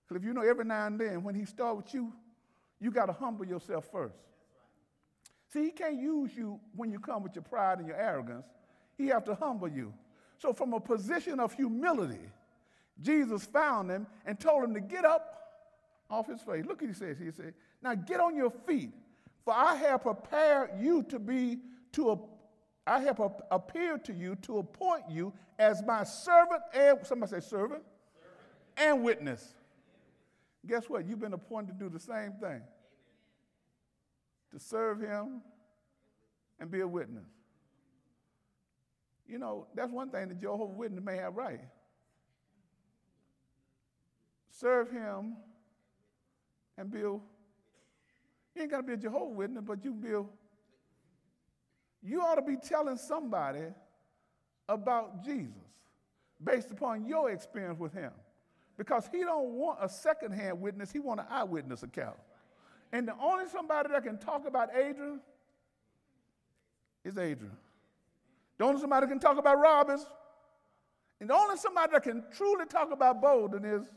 Because 0.08 0.24
if 0.24 0.28
you 0.28 0.34
know 0.34 0.42
every 0.42 0.66
now 0.66 0.88
and 0.88 1.00
then 1.00 1.22
when 1.22 1.36
he 1.36 1.46
starts 1.46 1.78
with 1.78 1.94
you, 1.94 2.12
you 2.80 2.90
got 2.90 3.06
to 3.06 3.14
humble 3.14 3.46
yourself 3.46 3.88
first. 3.92 4.18
See, 5.54 5.66
he 5.66 5.70
can't 5.70 6.02
use 6.02 6.32
you 6.36 6.60
when 6.76 6.92
you 6.92 7.00
come 7.00 7.22
with 7.22 7.36
your 7.36 7.44
pride 7.44 7.78
and 7.78 7.88
your 7.88 7.98
arrogance. 7.98 8.48
He 8.98 9.06
have 9.10 9.24
to 9.26 9.36
humble 9.36 9.68
you. 9.68 9.94
So 10.42 10.54
from 10.54 10.74
a 10.74 10.80
position 10.80 11.40
of 11.40 11.54
humility, 11.54 12.28
Jesus 13.00 13.46
found 13.46 13.92
him 13.92 14.08
and 14.26 14.40
told 14.40 14.64
him 14.64 14.74
to 14.74 14.80
get 14.82 15.06
up 15.06 15.38
off 16.10 16.28
his 16.28 16.42
face. 16.42 16.66
Look 16.66 16.82
he 16.82 16.94
says. 16.94 17.20
He 17.20 17.30
said, 17.30 17.54
Now 17.84 17.94
get 17.94 18.20
on 18.20 18.36
your 18.36 18.50
feet, 18.50 18.92
for 19.46 19.54
I 19.54 19.76
have 19.76 20.02
prepared 20.02 20.72
you 20.80 21.04
to 21.04 21.20
be 21.20 21.60
to 21.94 22.12
a 22.12 22.18
I 22.88 23.02
have 23.02 23.22
appeared 23.52 24.04
to 24.06 24.14
you 24.14 24.36
to 24.38 24.58
appoint 24.58 25.04
you 25.08 25.32
as 25.60 25.84
my 25.84 26.04
servant 26.04 26.64
and 26.74 26.98
somebody 27.06 27.30
say 27.30 27.40
servant, 27.40 27.84
servant. 27.84 27.84
and 28.78 29.04
witness. 29.04 29.54
Guess 30.66 30.90
what? 30.90 31.06
You've 31.08 31.20
been 31.20 31.34
appointed 31.34 31.78
to 31.78 31.86
do 31.86 31.90
the 31.90 32.00
same 32.00 32.34
thing 32.42 32.62
to 34.52 34.60
serve 34.60 35.00
Him 35.00 35.42
and 36.60 36.72
be 36.72 36.80
a 36.80 36.88
witness. 36.88 37.30
You 39.32 39.40
know, 39.40 39.66
that's 39.74 39.92
one 39.92 40.10
thing 40.10 40.28
that 40.28 40.42
Jehovah's 40.42 40.76
Witness 40.76 41.02
may 41.02 41.16
have 41.16 41.38
right. 41.38 41.62
Serve 44.50 44.92
Him 44.92 45.38
and 46.78 46.92
a, 46.92 47.22
you 48.54 48.62
ain't 48.62 48.70
got 48.70 48.78
to 48.78 48.84
be 48.84 48.94
a 48.94 48.98
Jehovah's 48.98 49.38
Witness, 49.38 49.64
but 49.66 49.86
you 49.86 49.94
a, 49.94 50.26
you 52.04 52.22
ought 52.22 52.36
to 52.36 52.42
be 52.42 52.58
telling 52.58 52.98
somebody 52.98 53.68
about 54.68 55.24
Jesus 55.24 55.54
based 56.44 56.72
upon 56.72 57.06
your 57.06 57.32
experience 57.32 57.80
with 57.80 57.94
him. 57.94 58.12
Because 58.78 59.08
he 59.12 59.20
don't 59.20 59.52
want 59.52 59.78
a 59.82 59.88
secondhand 59.88 60.60
witness, 60.60 60.92
he 60.92 61.00
want 61.00 61.20
an 61.20 61.28
eyewitness 61.30 61.84
account. 61.84 62.18
And 62.92 63.08
the 63.08 63.14
only 63.22 63.48
somebody 63.48 63.90
that 63.92 64.04
can 64.04 64.18
talk 64.18 64.48
about 64.48 64.70
Adrian 64.76 65.22
is 67.06 67.18
Adrian. 67.18 67.56
The 68.62 68.68
only 68.68 68.80
somebody 68.80 69.08
can 69.08 69.18
talk 69.18 69.40
about 69.40 69.60
Robbins, 69.60 70.06
and 71.20 71.28
the 71.32 71.34
only 71.34 71.58
somebody 71.58 71.94
that 71.94 72.04
can 72.04 72.24
truly 72.32 72.68
talk 72.68 72.92
about 72.92 73.20
Boldin 73.20 73.66
is 73.66 73.88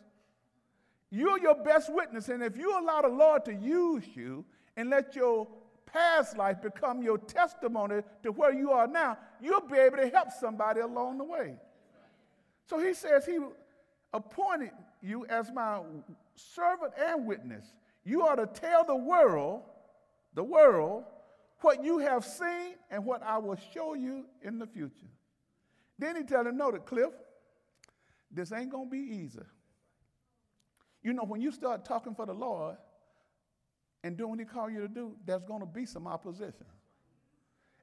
you're 1.10 1.38
your 1.38 1.56
best 1.56 1.92
witness. 1.92 2.30
And 2.30 2.42
if 2.42 2.56
you 2.56 2.70
allow 2.80 3.02
the 3.02 3.08
Lord 3.08 3.44
to 3.44 3.52
use 3.52 4.04
you 4.14 4.42
and 4.78 4.88
let 4.88 5.14
your 5.14 5.46
past 5.84 6.38
life 6.38 6.62
become 6.62 7.02
your 7.02 7.18
testimony 7.18 8.00
to 8.22 8.32
where 8.32 8.54
you 8.54 8.70
are 8.70 8.86
now, 8.86 9.18
you'll 9.38 9.68
be 9.68 9.76
able 9.76 9.98
to 9.98 10.08
help 10.08 10.28
somebody 10.32 10.80
along 10.80 11.18
the 11.18 11.24
way. 11.24 11.56
So 12.64 12.78
he 12.78 12.94
says 12.94 13.26
he 13.26 13.40
appointed 14.14 14.70
you 15.02 15.26
as 15.26 15.52
my 15.52 15.80
servant 16.36 16.94
and 16.98 17.26
witness. 17.26 17.66
You 18.02 18.22
are 18.22 18.36
to 18.36 18.46
tell 18.46 18.82
the 18.82 18.96
world, 18.96 19.60
the 20.32 20.42
world, 20.42 21.04
what 21.64 21.82
you 21.82 21.98
have 21.98 22.24
seen 22.24 22.74
and 22.90 23.04
what 23.04 23.22
I 23.22 23.38
will 23.38 23.58
show 23.72 23.94
you 23.94 24.26
in 24.42 24.58
the 24.58 24.66
future. 24.66 25.10
Then 25.98 26.16
he 26.16 26.22
tell 26.22 26.46
him, 26.46 26.56
no, 26.56 26.70
that 26.70 26.86
Cliff, 26.86 27.12
this 28.30 28.52
ain't 28.52 28.70
gonna 28.70 28.90
be 28.90 28.98
easy. 28.98 29.40
You 31.02 31.12
know, 31.12 31.24
when 31.24 31.40
you 31.40 31.50
start 31.50 31.84
talking 31.84 32.14
for 32.14 32.26
the 32.26 32.32
Lord, 32.32 32.76
and 34.04 34.18
doing 34.18 34.30
what 34.30 34.38
he 34.38 34.44
called 34.44 34.70
you 34.70 34.80
to 34.80 34.88
do, 34.88 35.16
there's 35.24 35.42
going 35.42 35.60
to 35.60 35.66
be 35.66 35.86
some 35.86 36.06
opposition. 36.06 36.66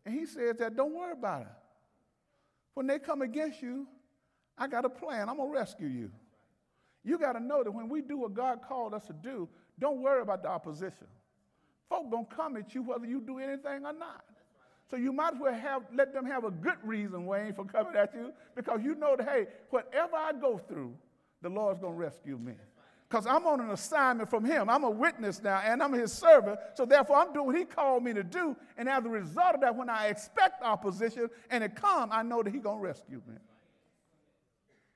And 0.06 0.14
he 0.14 0.28
says 0.28 0.56
that 0.60 0.76
don't 0.76 0.94
worry 0.94 1.14
about 1.14 1.42
it. 1.42 1.48
When 2.76 2.86
they 2.86 3.00
come 3.00 3.24
against 3.24 3.62
you, 3.62 3.88
I 4.56 4.68
got 4.68 4.86
a 4.86 4.90
plan. 4.90 5.30
I'm 5.30 5.38
going 5.38 5.52
to 5.52 5.60
rescue 5.60 5.88
you. 5.88 6.12
You 7.04 7.18
got 7.18 7.34
to 7.34 7.40
know 7.40 7.64
that 7.64 7.72
when 7.72 7.90
we 7.90 8.04
do 8.04 8.18
what 8.18 8.36
God 8.36 8.60
called 8.62 8.94
us 8.94 9.08
to 9.08 9.14
do, 9.14 9.50
don't 9.80 10.02
worry 10.04 10.22
about 10.22 10.44
the 10.44 10.50
opposition. 10.50 11.08
Folk 11.91 12.10
to 12.10 12.36
come 12.36 12.55
at 12.55 12.74
you 12.74 12.81
whether 12.83 13.05
you 13.05 13.19
do 13.19 13.38
anything 13.38 13.86
or 13.86 13.93
not. 13.93 14.24
So 14.89 14.95
you 14.95 15.12
might 15.12 15.33
as 15.36 15.39
well 15.39 15.53
have, 15.53 15.83
let 15.93 16.13
them 16.13 16.25
have 16.25 16.45
a 16.45 16.51
good 16.51 16.77
reason, 16.83 17.25
Wayne, 17.25 17.53
for 17.53 17.65
coming 17.65 17.95
at 17.95 18.13
you 18.13 18.31
because 18.55 18.81
you 18.81 18.95
know 18.95 19.15
that, 19.17 19.27
hey, 19.27 19.48
whatever 19.69 20.15
I 20.15 20.31
go 20.31 20.57
through, 20.57 20.95
the 21.41 21.50
Lord's 21.50 21.81
to 21.81 21.89
rescue 21.89 22.38
me 22.38 22.53
because 23.12 23.25
I'm 23.25 23.45
on 23.45 23.60
an 23.60 23.71
assignment 23.71 24.29
from 24.29 24.45
him. 24.45 24.69
I'm 24.69 24.86
a 24.86 24.89
witness 24.89 25.43
now, 25.43 25.62
and 25.65 25.83
I'm 25.83 25.91
his 25.91 26.13
servant. 26.13 26.57
So 26.75 26.86
therefore, 26.86 27.17
I'm 27.17 27.33
doing 27.33 27.45
what 27.45 27.57
he 27.57 27.65
called 27.65 28.05
me 28.05 28.13
to 28.13 28.24
do. 28.24 28.55
And 28.77 28.88
as 28.88 29.03
a 29.03 29.10
result 29.10 29.55
of 29.55 29.62
that, 29.62 29.75
when 29.75 29.89
I 29.89 30.07
expect 30.07 30.63
opposition 30.63 31.29
and 31.50 31.62
it 31.62 31.75
come, 31.75 32.10
I 32.13 32.24
know 32.24 32.41
that 32.41 32.53
he's 32.53 32.63
to 32.63 32.69
rescue 32.69 33.21
me. 33.27 33.36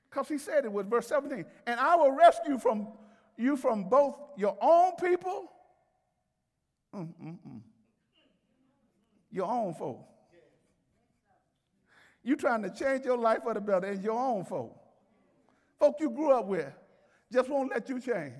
Because 0.08 0.28
he 0.28 0.38
said 0.38 0.64
it 0.64 0.72
was 0.72 0.86
verse 0.86 1.06
17. 1.08 1.44
And 1.66 1.78
I 1.78 1.94
will 1.96 2.12
rescue 2.12 2.58
from 2.58 2.88
you 3.36 3.54
from 3.54 3.84
both 3.84 4.16
your 4.38 4.56
own 4.62 4.92
people, 4.96 5.52
Mm-mm-mm. 6.96 7.60
your 9.30 9.46
own 9.46 9.74
folk. 9.74 10.00
You 12.22 12.36
trying 12.36 12.62
to 12.62 12.70
change 12.70 13.04
your 13.04 13.18
life 13.18 13.40
for 13.44 13.54
the 13.54 13.60
better 13.60 13.86
and 13.86 14.02
your 14.02 14.18
own 14.18 14.44
folk. 14.44 14.74
Folk 15.78 15.96
you 16.00 16.10
grew 16.10 16.32
up 16.32 16.46
with 16.46 16.72
just 17.32 17.48
won't 17.48 17.70
let 17.70 17.88
you 17.88 18.00
change. 18.00 18.32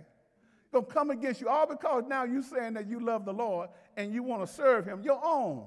Gonna 0.73 0.87
come 0.87 1.11
against 1.11 1.41
you 1.41 1.49
all 1.49 1.67
because 1.67 2.05
now 2.09 2.25
you 2.25 2.43
saying 2.43 2.75
that 2.75 2.87
you 2.87 2.99
love 2.99 3.25
the 3.25 3.33
Lord 3.33 3.69
and 3.97 4.13
you 4.13 4.23
want 4.23 4.47
to 4.47 4.53
serve 4.53 4.87
Him, 4.87 5.03
your 5.03 5.21
own. 5.25 5.67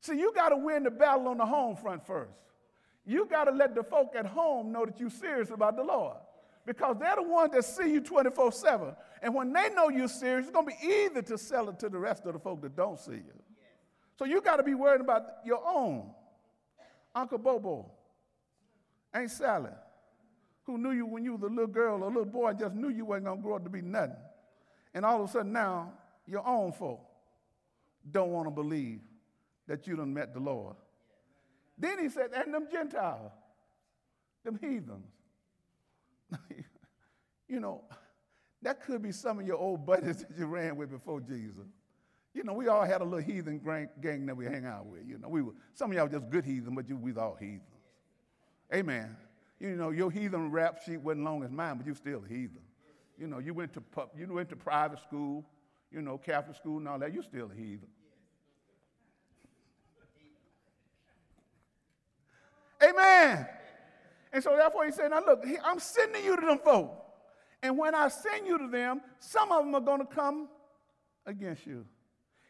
See, 0.00 0.18
you 0.18 0.32
got 0.34 0.48
to 0.48 0.56
win 0.56 0.82
the 0.82 0.90
battle 0.90 1.28
on 1.28 1.38
the 1.38 1.46
home 1.46 1.76
front 1.76 2.06
first. 2.06 2.32
You 3.06 3.26
got 3.26 3.44
to 3.44 3.52
let 3.52 3.74
the 3.74 3.82
folk 3.82 4.14
at 4.16 4.26
home 4.26 4.72
know 4.72 4.84
that 4.84 4.98
you're 4.98 5.10
serious 5.10 5.50
about 5.50 5.76
the 5.76 5.82
Lord 5.84 6.16
because 6.66 6.96
they're 6.98 7.16
the 7.16 7.22
ones 7.22 7.52
that 7.52 7.64
see 7.64 7.92
you 7.92 8.00
24 8.00 8.52
7. 8.52 8.94
And 9.22 9.34
when 9.34 9.52
they 9.52 9.68
know 9.70 9.88
you're 9.88 10.08
serious, 10.08 10.46
it's 10.46 10.54
going 10.54 10.66
to 10.68 10.72
be 10.78 10.86
easy 10.86 11.22
to 11.22 11.38
sell 11.38 11.68
it 11.68 11.78
to 11.80 11.88
the 11.88 11.98
rest 11.98 12.24
of 12.26 12.32
the 12.32 12.38
folk 12.38 12.62
that 12.62 12.76
don't 12.76 12.98
see 12.98 13.12
you. 13.12 13.42
So 14.18 14.24
you 14.24 14.40
got 14.40 14.56
to 14.56 14.62
be 14.62 14.74
worried 14.74 15.00
about 15.00 15.24
your 15.44 15.62
own. 15.66 16.10
Uncle 17.14 17.38
Bobo, 17.38 17.90
Aunt 19.12 19.30
Sally, 19.30 19.70
who 20.64 20.78
knew 20.78 20.92
you 20.92 21.06
when 21.06 21.24
you 21.24 21.32
was 21.32 21.42
a 21.42 21.46
little 21.46 21.66
girl 21.66 22.02
or 22.02 22.06
a 22.06 22.08
little 22.08 22.24
boy 22.24 22.52
just 22.52 22.74
knew 22.74 22.88
you 22.88 23.04
wasn't 23.04 23.24
going 23.26 23.38
to 23.38 23.42
grow 23.42 23.56
up 23.56 23.64
to 23.64 23.70
be 23.70 23.82
nothing. 23.82 24.14
And 24.94 25.04
all 25.04 25.22
of 25.22 25.28
a 25.28 25.32
sudden 25.32 25.52
now, 25.52 25.92
your 26.26 26.46
own 26.46 26.72
folk 26.72 27.00
don't 28.08 28.30
want 28.30 28.46
to 28.46 28.50
believe 28.50 29.00
that 29.66 29.86
you 29.86 29.96
done 29.96 30.14
met 30.14 30.32
the 30.34 30.40
Lord. 30.40 30.76
Then 31.78 31.98
he 31.98 32.08
said, 32.08 32.30
and 32.34 32.52
them 32.52 32.68
Gentiles, 32.70 33.32
them 34.44 34.58
heathens. 34.60 35.06
you 37.48 37.60
know, 37.60 37.82
that 38.62 38.82
could 38.84 39.02
be 39.02 39.12
some 39.12 39.40
of 39.40 39.46
your 39.46 39.56
old 39.56 39.86
buddies 39.86 40.18
that 40.28 40.38
you 40.38 40.46
ran 40.46 40.76
with 40.76 40.90
before 40.90 41.20
Jesus. 41.20 41.66
You 42.32 42.44
know, 42.44 42.52
we 42.52 42.68
all 42.68 42.84
had 42.84 43.00
a 43.00 43.04
little 43.04 43.18
heathen 43.18 43.60
gang 44.00 44.26
that 44.26 44.36
we 44.36 44.44
hang 44.44 44.64
out 44.64 44.86
with. 44.86 45.02
You 45.06 45.18
know, 45.18 45.28
we 45.28 45.42
were, 45.42 45.52
some 45.74 45.90
of 45.90 45.96
y'all 45.96 46.08
just 46.08 46.30
good 46.30 46.44
heathen, 46.44 46.74
but 46.74 46.88
you, 46.88 46.96
we 46.96 47.10
was 47.10 47.18
all 47.18 47.34
heathens. 47.34 47.62
Amen. 48.72 49.16
You 49.58 49.74
know, 49.74 49.90
your 49.90 50.10
heathen 50.10 50.50
rap 50.50 50.80
sheet 50.84 50.98
wasn't 50.98 51.24
long 51.24 51.42
as 51.42 51.50
mine, 51.50 51.76
but 51.76 51.86
you 51.86 51.94
still 51.94 52.22
a 52.24 52.28
heathen. 52.28 52.60
You 53.18 53.26
know, 53.26 53.38
you 53.38 53.52
went 53.52 53.74
to 53.74 53.80
pub, 53.80 54.10
you 54.16 54.32
went 54.32 54.48
to 54.50 54.56
private 54.56 55.00
school, 55.00 55.44
you 55.90 56.00
know, 56.00 56.16
Catholic 56.16 56.56
school 56.56 56.78
and 56.78 56.88
all 56.88 56.98
that. 57.00 57.12
You 57.12 57.22
still 57.22 57.50
a 57.52 57.54
heathen. 57.54 57.88
Amen. 62.82 63.46
And 64.32 64.42
so 64.42 64.56
therefore 64.56 64.86
he 64.86 64.92
said, 64.92 65.10
now 65.10 65.20
look, 65.24 65.44
I'm 65.64 65.80
sending 65.80 66.24
you 66.24 66.36
to 66.36 66.46
them 66.46 66.58
folk. 66.58 66.92
And 67.62 67.76
when 67.76 67.94
I 67.94 68.08
send 68.08 68.46
you 68.46 68.58
to 68.58 68.68
them, 68.68 69.00
some 69.18 69.52
of 69.52 69.64
them 69.64 69.74
are 69.74 69.80
going 69.80 70.00
to 70.00 70.06
come 70.06 70.48
against 71.26 71.66
you. 71.66 71.84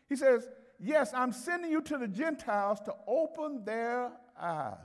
He 0.08 0.16
says, 0.16 0.48
yes, 0.78 1.12
I'm 1.14 1.32
sending 1.32 1.70
you 1.70 1.80
to 1.82 1.98
the 1.98 2.08
Gentiles 2.08 2.80
to 2.84 2.94
open 3.06 3.64
their 3.64 4.10
eyes 4.40 4.76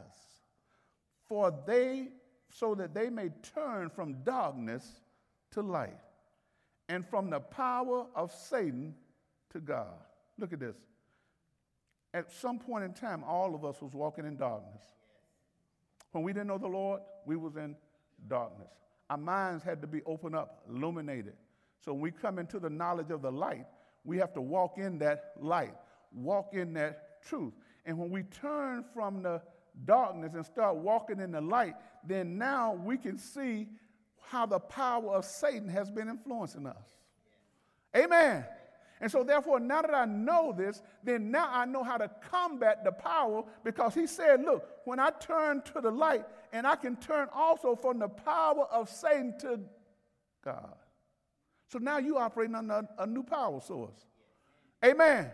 for 1.27 1.53
they 1.65 2.09
so 2.49 2.75
that 2.75 2.93
they 2.93 3.09
may 3.09 3.29
turn 3.53 3.89
from 3.89 4.23
darkness 4.23 5.01
to 5.51 5.61
light 5.61 5.97
and 6.87 7.05
from 7.05 7.29
the 7.29 7.39
power 7.39 8.05
of 8.15 8.31
Satan 8.31 8.95
to 9.51 9.59
God. 9.59 9.95
Look 10.37 10.53
at 10.53 10.59
this. 10.59 10.77
At 12.13 12.31
some 12.31 12.59
point 12.59 12.85
in 12.85 12.93
time, 12.93 13.23
all 13.23 13.55
of 13.55 13.65
us 13.65 13.81
was 13.81 13.93
walking 13.93 14.25
in 14.25 14.37
darkness. 14.37 14.83
When 16.15 16.23
we 16.23 16.31
didn't 16.31 16.47
know 16.47 16.57
the 16.57 16.65
Lord, 16.65 17.01
we 17.25 17.35
was 17.35 17.57
in 17.57 17.75
darkness. 18.29 18.69
Our 19.09 19.17
minds 19.17 19.65
had 19.65 19.81
to 19.81 19.87
be 19.87 20.01
opened 20.05 20.33
up, 20.33 20.63
illuminated. 20.69 21.33
So 21.83 21.91
when 21.91 22.01
we 22.03 22.11
come 22.11 22.39
into 22.39 22.57
the 22.57 22.69
knowledge 22.69 23.11
of 23.11 23.21
the 23.21 23.33
light, 23.33 23.65
we 24.05 24.17
have 24.19 24.33
to 24.35 24.41
walk 24.41 24.77
in 24.77 24.97
that 24.99 25.33
light, 25.41 25.73
walk 26.13 26.53
in 26.53 26.73
that 26.75 27.21
truth. 27.21 27.51
And 27.85 27.97
when 27.97 28.11
we 28.11 28.23
turn 28.23 28.85
from 28.93 29.23
the 29.23 29.41
darkness 29.83 30.35
and 30.35 30.45
start 30.45 30.77
walking 30.77 31.19
in 31.19 31.31
the 31.31 31.41
light, 31.41 31.73
then 32.07 32.37
now 32.37 32.75
we 32.75 32.97
can 32.97 33.17
see 33.17 33.67
how 34.21 34.45
the 34.45 34.59
power 34.59 35.15
of 35.15 35.25
Satan 35.25 35.67
has 35.67 35.91
been 35.91 36.07
influencing 36.07 36.65
us. 36.65 36.87
Amen. 37.93 38.45
And 39.01 39.11
so, 39.11 39.23
therefore, 39.23 39.59
now 39.59 39.81
that 39.81 39.93
I 39.93 40.05
know 40.05 40.53
this, 40.57 40.81
then 41.03 41.29
now 41.29 41.49
I 41.51 41.65
know 41.65 41.83
how 41.83 41.97
to 41.97 42.09
combat 42.31 42.83
the 42.83 42.91
power 42.91 43.43
because 43.63 43.93
he 43.93 44.07
said, 44.07 44.41
Look, 44.41 44.67
when 44.85 44.99
I 44.99 45.09
turn 45.11 45.61
to 45.73 45.81
the 45.81 45.91
light, 45.91 46.25
and 46.53 46.65
I 46.65 46.75
can 46.75 46.95
turn 46.95 47.27
also 47.33 47.75
from 47.75 47.99
the 47.99 48.07
power 48.07 48.65
of 48.71 48.89
Satan 48.89 49.35
to 49.39 49.59
God. 50.43 50.75
So 51.67 51.79
now 51.79 51.97
you 51.97 52.17
operating 52.17 52.55
a, 52.55 52.87
a 52.97 53.05
new 53.05 53.23
power 53.23 53.59
source. 53.59 54.05
Amen 54.83 55.29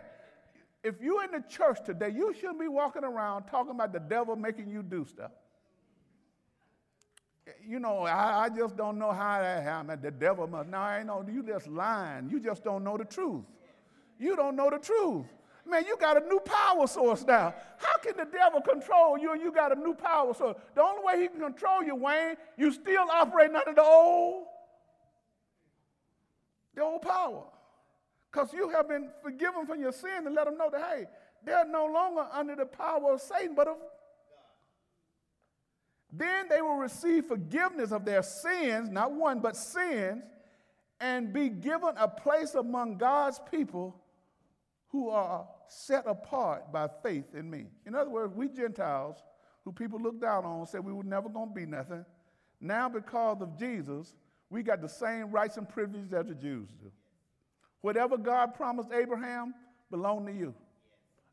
if 0.84 1.00
you're 1.00 1.24
in 1.24 1.30
the 1.30 1.44
church 1.48 1.78
today, 1.84 2.10
you 2.10 2.34
shouldn't 2.34 2.60
be 2.60 2.68
walking 2.68 3.04
around 3.04 3.44
talking 3.44 3.70
about 3.70 3.92
the 3.92 4.00
devil 4.00 4.34
making 4.34 4.68
you 4.68 4.82
do 4.82 5.06
stuff. 5.08 5.30
You 7.66 7.80
know, 7.80 8.00
I, 8.00 8.44
I 8.44 8.48
just 8.48 8.76
don't 8.76 8.98
know 8.98 9.12
how 9.12 9.40
that 9.40 9.62
happened. 9.62 10.02
The 10.02 10.10
devil 10.10 10.46
must. 10.46 10.68
Now, 10.68 10.82
I 10.82 11.02
know 11.02 11.24
you 11.30 11.42
just 11.42 11.66
lying. 11.66 12.30
You 12.30 12.38
just 12.40 12.62
don't 12.62 12.84
know 12.84 12.96
the 12.96 13.04
truth. 13.04 13.44
You 14.18 14.36
don't 14.36 14.54
know 14.54 14.70
the 14.70 14.78
truth. 14.78 15.26
Man, 15.66 15.84
you 15.86 15.96
got 15.96 16.22
a 16.22 16.26
new 16.26 16.40
power 16.40 16.86
source 16.86 17.24
now. 17.24 17.54
How 17.78 17.96
can 17.98 18.16
the 18.16 18.24
devil 18.24 18.60
control 18.60 19.16
you 19.18 19.32
and 19.32 19.40
you 19.40 19.52
got 19.52 19.76
a 19.76 19.80
new 19.80 19.94
power 19.94 20.34
source? 20.34 20.56
The 20.74 20.82
only 20.82 21.04
way 21.04 21.20
he 21.22 21.28
can 21.28 21.40
control 21.40 21.82
you, 21.82 21.94
Wayne, 21.94 22.36
you 22.56 22.72
still 22.72 23.06
operating 23.10 23.56
under 23.56 23.74
the 23.74 23.82
old 23.82 24.46
the 26.74 26.82
old 26.82 27.02
power. 27.02 27.44
Because 28.30 28.52
you 28.52 28.70
have 28.70 28.88
been 28.88 29.10
forgiven 29.22 29.66
from 29.66 29.80
your 29.80 29.92
sin 29.92 30.26
and 30.26 30.34
let 30.34 30.46
them 30.46 30.56
know 30.56 30.70
that, 30.70 30.80
hey, 30.80 31.06
they're 31.44 31.66
no 31.66 31.86
longer 31.86 32.26
under 32.32 32.56
the 32.56 32.64
power 32.64 33.12
of 33.12 33.20
Satan, 33.20 33.54
but 33.54 33.68
of 33.68 33.76
then 36.12 36.48
they 36.48 36.60
will 36.60 36.76
receive 36.76 37.26
forgiveness 37.26 37.90
of 37.90 38.04
their 38.04 38.22
sins, 38.22 38.90
not 38.90 39.12
one, 39.12 39.40
but 39.40 39.56
sins, 39.56 40.22
and 41.00 41.32
be 41.32 41.48
given 41.48 41.94
a 41.96 42.06
place 42.06 42.54
among 42.54 42.98
God's 42.98 43.40
people 43.50 43.96
who 44.88 45.08
are 45.08 45.48
set 45.66 46.06
apart 46.06 46.70
by 46.70 46.88
faith 47.02 47.34
in 47.34 47.50
me. 47.50 47.64
In 47.86 47.94
other 47.94 48.10
words, 48.10 48.34
we 48.34 48.48
Gentiles, 48.48 49.16
who 49.64 49.72
people 49.72 49.98
look 49.98 50.20
down 50.20 50.44
on, 50.44 50.66
said 50.66 50.84
we 50.84 50.92
were 50.92 51.02
never 51.02 51.30
going 51.30 51.48
to 51.48 51.54
be 51.54 51.64
nothing. 51.64 52.04
Now, 52.60 52.88
because 52.90 53.40
of 53.40 53.58
Jesus, 53.58 54.14
we 54.50 54.62
got 54.62 54.82
the 54.82 54.88
same 54.88 55.30
rights 55.30 55.56
and 55.56 55.66
privileges 55.66 56.12
as 56.12 56.26
the 56.26 56.34
Jews 56.34 56.68
do. 56.80 56.92
Whatever 57.80 58.18
God 58.18 58.54
promised 58.54 58.90
Abraham 58.92 59.54
belonged 59.90 60.26
to 60.26 60.32
you. 60.32 60.54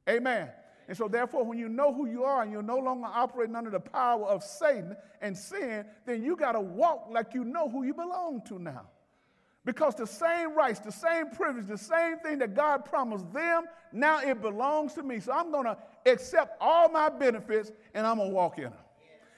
Amen. 0.09 0.50
And 0.89 0.98
so, 0.98 1.08
therefore, 1.08 1.46
when 1.46 1.60
you 1.60 1.69
know 1.69 1.93
who 1.93 2.10
you 2.10 2.24
are 2.24 2.41
and 2.41 2.51
you're 2.51 2.63
no 2.63 2.79
longer 2.79 3.05
operating 3.05 3.55
under 3.55 3.69
the 3.69 3.79
power 3.79 4.25
of 4.25 4.43
Satan 4.43 4.98
and 5.22 5.38
sin, 5.38 5.86
then 6.08 6.24
you 6.24 6.36
got 6.36 6.53
to 6.53 6.60
walk 6.60 7.10
like 7.12 7.36
you 7.36 7.43
know 7.43 7.69
who 7.69 7.84
you 7.84 7.93
belong 7.93 8.41
to 8.48 8.58
now. 8.58 8.88
Because 9.65 9.93
the 9.93 10.08
same 10.08 10.55
rights, 10.55 10.79
the 10.79 10.91
same 10.91 11.29
privilege, 11.29 11.67
the 11.67 11.77
same 11.77 12.17
thing 12.17 12.39
that 12.39 12.55
God 12.55 12.86
promised 12.86 13.31
them, 13.31 13.65
now 13.93 14.19
it 14.19 14.41
belongs 14.41 14.96
to 14.96 15.03
me. 15.03 15.19
So 15.19 15.31
I'm 15.31 15.51
going 15.51 15.65
to 15.65 15.77
accept 16.08 16.58
all 16.60 16.89
my 16.89 17.08
benefits 17.08 17.72
and 17.93 18.08
I'm 18.08 18.17
going 18.17 18.31
to 18.31 18.36
walk 18.36 18.58
in 18.58 18.63
them. 18.63 18.74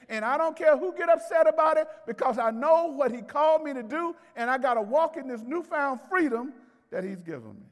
And 0.08 0.24
I 0.24 0.38
don't 0.38 0.56
care 0.56 0.78
who 0.78 0.96
get 0.96 1.10
upset 1.10 1.46
about 1.46 1.76
it 1.76 1.86
because 2.06 2.38
I 2.38 2.50
know 2.50 2.86
what 2.86 3.12
he 3.12 3.20
called 3.20 3.62
me 3.62 3.74
to 3.74 3.82
do 3.82 4.16
and 4.36 4.48
I 4.48 4.56
got 4.56 4.74
to 4.74 4.82
walk 4.82 5.18
in 5.18 5.28
this 5.28 5.42
newfound 5.42 6.00
freedom 6.08 6.54
that 6.90 7.04
he's 7.04 7.20
given 7.20 7.56
me. 7.56 7.71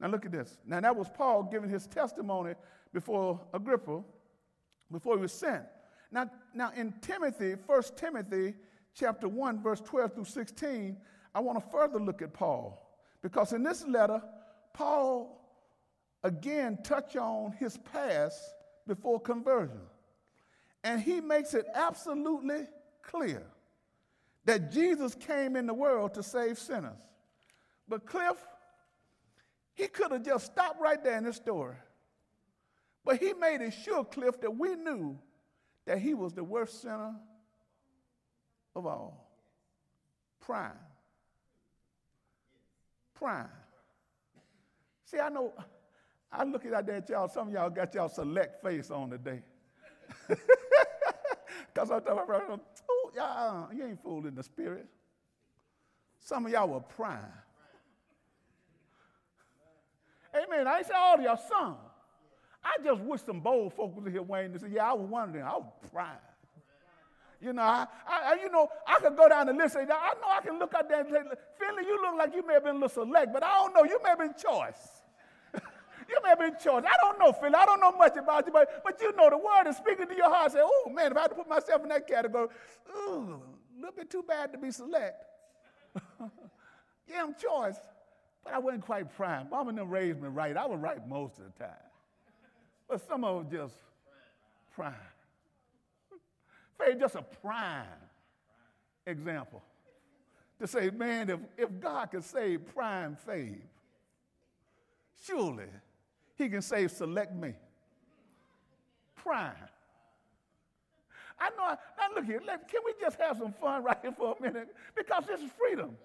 Now 0.00 0.08
look 0.08 0.24
at 0.24 0.32
this. 0.32 0.56
Now 0.66 0.80
that 0.80 0.96
was 0.96 1.08
Paul 1.10 1.44
giving 1.44 1.68
his 1.68 1.86
testimony 1.86 2.54
before 2.92 3.40
Agrippa, 3.52 4.02
before 4.90 5.16
he 5.16 5.22
was 5.22 5.32
sent. 5.32 5.64
Now, 6.10 6.30
now 6.54 6.72
in 6.76 6.92
Timothy, 7.00 7.52
1 7.66 7.82
Timothy 7.96 8.54
chapter 8.94 9.28
1, 9.28 9.62
verse 9.62 9.80
12 9.80 10.14
through 10.14 10.24
16, 10.24 10.96
I 11.34 11.40
want 11.40 11.62
to 11.62 11.70
further 11.70 12.00
look 12.00 12.22
at 12.22 12.32
Paul. 12.32 12.86
Because 13.22 13.52
in 13.52 13.62
this 13.62 13.86
letter, 13.86 14.22
Paul 14.72 15.36
again 16.24 16.78
touch 16.82 17.16
on 17.16 17.52
his 17.52 17.78
past 17.92 18.40
before 18.86 19.20
conversion. 19.20 19.80
And 20.82 21.00
he 21.00 21.20
makes 21.20 21.54
it 21.54 21.66
absolutely 21.74 22.66
clear 23.02 23.42
that 24.46 24.72
Jesus 24.72 25.14
came 25.14 25.54
in 25.54 25.66
the 25.66 25.74
world 25.74 26.14
to 26.14 26.22
save 26.22 26.58
sinners. 26.58 26.96
But 27.86 28.06
Cliff, 28.06 28.36
he 29.80 29.88
could 29.88 30.12
have 30.12 30.24
just 30.24 30.46
stopped 30.46 30.80
right 30.80 31.02
there 31.02 31.16
in 31.16 31.24
the 31.24 31.32
story. 31.32 31.76
But 33.04 33.16
he 33.16 33.32
made 33.32 33.62
it 33.62 33.72
sure, 33.72 34.04
Cliff, 34.04 34.38
that 34.42 34.54
we 34.54 34.76
knew 34.76 35.18
that 35.86 35.98
he 35.98 36.12
was 36.12 36.34
the 36.34 36.44
worst 36.44 36.82
sinner 36.82 37.14
of 38.76 38.86
all. 38.86 39.26
Prime. 40.40 40.76
Prime. 43.14 43.48
See, 45.06 45.18
I 45.18 45.30
know, 45.30 45.54
I 46.30 46.44
look 46.44 46.66
at 46.66 46.86
that 46.86 47.08
y'all, 47.08 47.28
some 47.28 47.48
of 47.48 47.54
y'all 47.54 47.70
got 47.70 47.94
y'all 47.94 48.08
select 48.08 48.62
face 48.62 48.90
on 48.90 49.10
today. 49.10 49.42
Because 51.72 51.90
I'm 51.90 52.00
talking 52.00 52.24
about, 52.24 52.60
oh, 52.90 53.10
y'all, 53.14 53.72
you 53.72 53.86
ain't 53.86 54.02
fooling 54.02 54.34
the 54.34 54.42
spirit. 54.42 54.86
Some 56.18 56.46
of 56.46 56.52
y'all 56.52 56.68
were 56.68 56.80
prime. 56.80 57.20
Amen. 60.34 60.66
I 60.66 60.78
ain't 60.78 60.86
say 60.86 60.94
all 60.96 61.16
of 61.16 61.22
y'all 61.22 61.40
some. 61.48 61.76
I 62.62 62.76
just 62.84 63.00
wish 63.00 63.22
some 63.22 63.40
bold 63.40 63.72
folk 63.74 63.96
was 63.96 64.12
here, 64.12 64.22
Wayne, 64.22 64.52
and 64.52 64.60
say, 64.60 64.68
yeah, 64.70 64.90
I 64.90 64.92
was 64.92 65.08
one 65.08 65.28
of 65.28 65.34
them. 65.34 65.46
I 65.46 65.56
was 65.56 65.66
prime. 65.92 66.18
You 67.40 67.54
know, 67.54 67.62
I, 67.62 67.86
I, 68.06 68.38
you 68.42 68.50
know, 68.50 68.68
I 68.86 69.00
could 69.00 69.16
go 69.16 69.26
down 69.28 69.46
the 69.46 69.54
list 69.54 69.74
and 69.74 69.88
say, 69.88 69.94
I 69.94 70.12
know 70.20 70.28
I 70.30 70.40
can 70.42 70.58
look 70.58 70.74
out 70.74 70.88
there 70.90 71.00
and 71.00 71.08
say, 71.08 71.22
Finley, 71.58 71.84
you 71.86 72.00
look 72.02 72.18
like 72.18 72.34
you 72.34 72.46
may 72.46 72.54
have 72.54 72.64
been 72.64 72.76
a 72.76 72.78
little 72.78 73.04
select, 73.04 73.32
but 73.32 73.42
I 73.42 73.54
don't 73.54 73.72
know. 73.72 73.84
You 73.84 73.98
may 74.02 74.10
have 74.10 74.18
been 74.18 74.34
choice. 74.34 75.02
you 75.54 76.18
may 76.22 76.30
have 76.30 76.38
been 76.38 76.52
choice. 76.62 76.84
I 76.84 76.96
don't 77.00 77.18
know, 77.18 77.32
Finley. 77.32 77.56
I 77.56 77.64
don't 77.64 77.80
know 77.80 77.92
much 77.92 78.14
about 78.18 78.46
you, 78.46 78.52
but, 78.52 78.82
but 78.84 79.00
you 79.00 79.16
know 79.16 79.30
the 79.30 79.38
word 79.38 79.68
is 79.68 79.78
speaking 79.78 80.06
to 80.06 80.14
your 80.14 80.28
heart. 80.28 80.52
Say, 80.52 80.60
oh, 80.62 80.90
man, 80.92 81.12
if 81.12 81.16
I 81.16 81.22
had 81.22 81.28
to 81.28 81.34
put 81.34 81.48
myself 81.48 81.82
in 81.82 81.88
that 81.88 82.06
category, 82.06 82.48
ooh, 82.94 83.40
a 83.74 83.80
little 83.80 83.96
bit 83.96 84.10
too 84.10 84.22
bad 84.22 84.52
to 84.52 84.58
be 84.58 84.70
select. 84.70 85.24
yeah, 87.08 87.22
I'm 87.22 87.34
choice, 87.34 87.76
but 88.44 88.54
I 88.54 88.58
wasn't 88.58 88.84
quite 88.84 89.14
prime. 89.16 89.48
Mama 89.50 89.72
didn't 89.72 89.90
raise 89.90 90.16
me 90.16 90.28
right. 90.28 90.56
I 90.56 90.66
was 90.66 90.80
right 90.80 91.06
most 91.08 91.38
of 91.38 91.44
the 91.44 91.64
time. 91.64 91.74
But 92.88 93.06
some 93.06 93.24
of 93.24 93.50
them 93.50 93.58
just 93.58 93.74
prime. 94.74 94.94
Faith 96.78 96.98
just 96.98 97.14
a 97.14 97.22
prime 97.22 97.86
example 99.06 99.62
to 100.60 100.66
say, 100.66 100.90
man, 100.90 101.30
if, 101.30 101.40
if 101.56 101.80
God 101.80 102.10
can 102.10 102.22
save 102.22 102.66
prime 102.74 103.16
faith, 103.26 103.64
surely 105.26 105.64
he 106.36 106.48
can 106.48 106.62
save 106.62 106.90
select 106.90 107.34
me. 107.34 107.54
Prime. 109.16 109.52
I 111.38 111.48
know, 111.50 111.62
I, 111.62 111.76
now 111.98 112.14
look 112.14 112.24
here, 112.26 112.42
let, 112.46 112.68
can 112.68 112.80
we 112.84 112.92
just 113.00 113.18
have 113.18 113.38
some 113.38 113.54
fun 113.54 113.82
right 113.82 113.96
here 114.02 114.12
for 114.12 114.36
a 114.38 114.42
minute? 114.42 114.68
Because 114.94 115.24
this 115.26 115.40
is 115.40 115.50
freedom. 115.58 115.96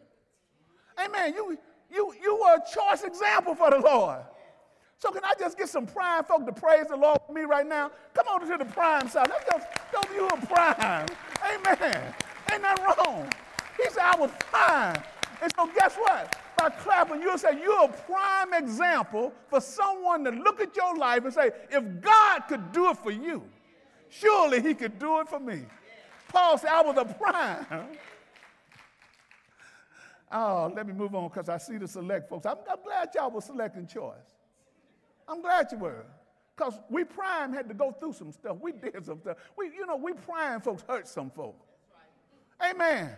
Amen. 0.97 1.33
You, 1.35 1.57
you, 1.91 2.13
you 2.21 2.35
were 2.35 2.55
a 2.55 2.61
choice 2.73 3.03
example 3.03 3.55
for 3.55 3.69
the 3.69 3.79
Lord. 3.79 4.19
So 4.97 5.11
can 5.11 5.23
I 5.23 5.33
just 5.37 5.57
get 5.57 5.69
some 5.69 5.85
prime 5.85 6.23
folk 6.23 6.45
to 6.45 6.53
praise 6.53 6.87
the 6.87 6.95
Lord 6.95 7.19
with 7.27 7.35
me 7.35 7.43
right 7.43 7.67
now? 7.67 7.91
Come 8.13 8.27
on 8.27 8.47
to 8.49 8.57
the 8.57 8.65
prime 8.65 9.07
side. 9.09 9.29
Let's 9.29 9.45
just 9.45 9.67
go 9.91 10.01
you 10.13 10.27
a 10.27 10.45
prime. 10.45 11.05
Amen. 11.43 12.13
Ain't 12.51 12.61
nothing 12.61 12.85
wrong. 12.85 13.29
He 13.77 13.89
said, 13.89 14.03
I 14.03 14.15
was 14.17 14.31
prime. 14.39 15.01
And 15.41 15.51
so 15.55 15.69
guess 15.75 15.95
what? 15.95 16.35
By 16.57 16.69
clapping, 16.69 17.21
you'll 17.21 17.37
say 17.37 17.61
you're 17.61 17.85
a 17.85 17.89
prime 17.89 18.53
example 18.53 19.33
for 19.49 19.59
someone 19.59 20.23
to 20.23 20.31
look 20.31 20.61
at 20.61 20.75
your 20.75 20.97
life 20.97 21.25
and 21.25 21.33
say, 21.33 21.51
if 21.69 22.01
God 22.01 22.43
could 22.47 22.71
do 22.71 22.89
it 22.89 22.97
for 22.97 23.11
you, 23.11 23.43
surely 24.09 24.61
he 24.61 24.73
could 24.73 24.97
do 24.97 25.19
it 25.19 25.27
for 25.27 25.39
me. 25.39 25.63
Paul 26.29 26.57
said, 26.57 26.69
I 26.69 26.81
was 26.81 26.97
a 26.97 27.05
prime. 27.05 27.65
Oh, 30.31 30.71
let 30.75 30.87
me 30.87 30.93
move 30.93 31.13
on 31.15 31.29
because 31.29 31.49
I 31.49 31.57
see 31.57 31.77
the 31.77 31.87
select 31.87 32.29
folks. 32.29 32.45
I'm, 32.45 32.57
I'm 32.69 32.81
glad 32.83 33.09
y'all 33.15 33.31
were 33.31 33.41
selecting 33.41 33.87
choice. 33.87 34.15
I'm 35.27 35.41
glad 35.41 35.67
you 35.71 35.77
were. 35.77 36.05
Because 36.55 36.79
we 36.89 37.03
prime 37.03 37.53
had 37.53 37.67
to 37.67 37.73
go 37.73 37.91
through 37.91 38.13
some 38.13 38.31
stuff. 38.31 38.57
We 38.61 38.71
did 38.71 39.05
some 39.05 39.19
stuff. 39.19 39.37
We, 39.57 39.67
you 39.67 39.85
know, 39.85 39.97
we 39.97 40.13
prime 40.13 40.61
folks 40.61 40.83
hurt 40.87 41.07
some 41.07 41.29
folk. 41.29 41.59
Amen. 42.63 43.11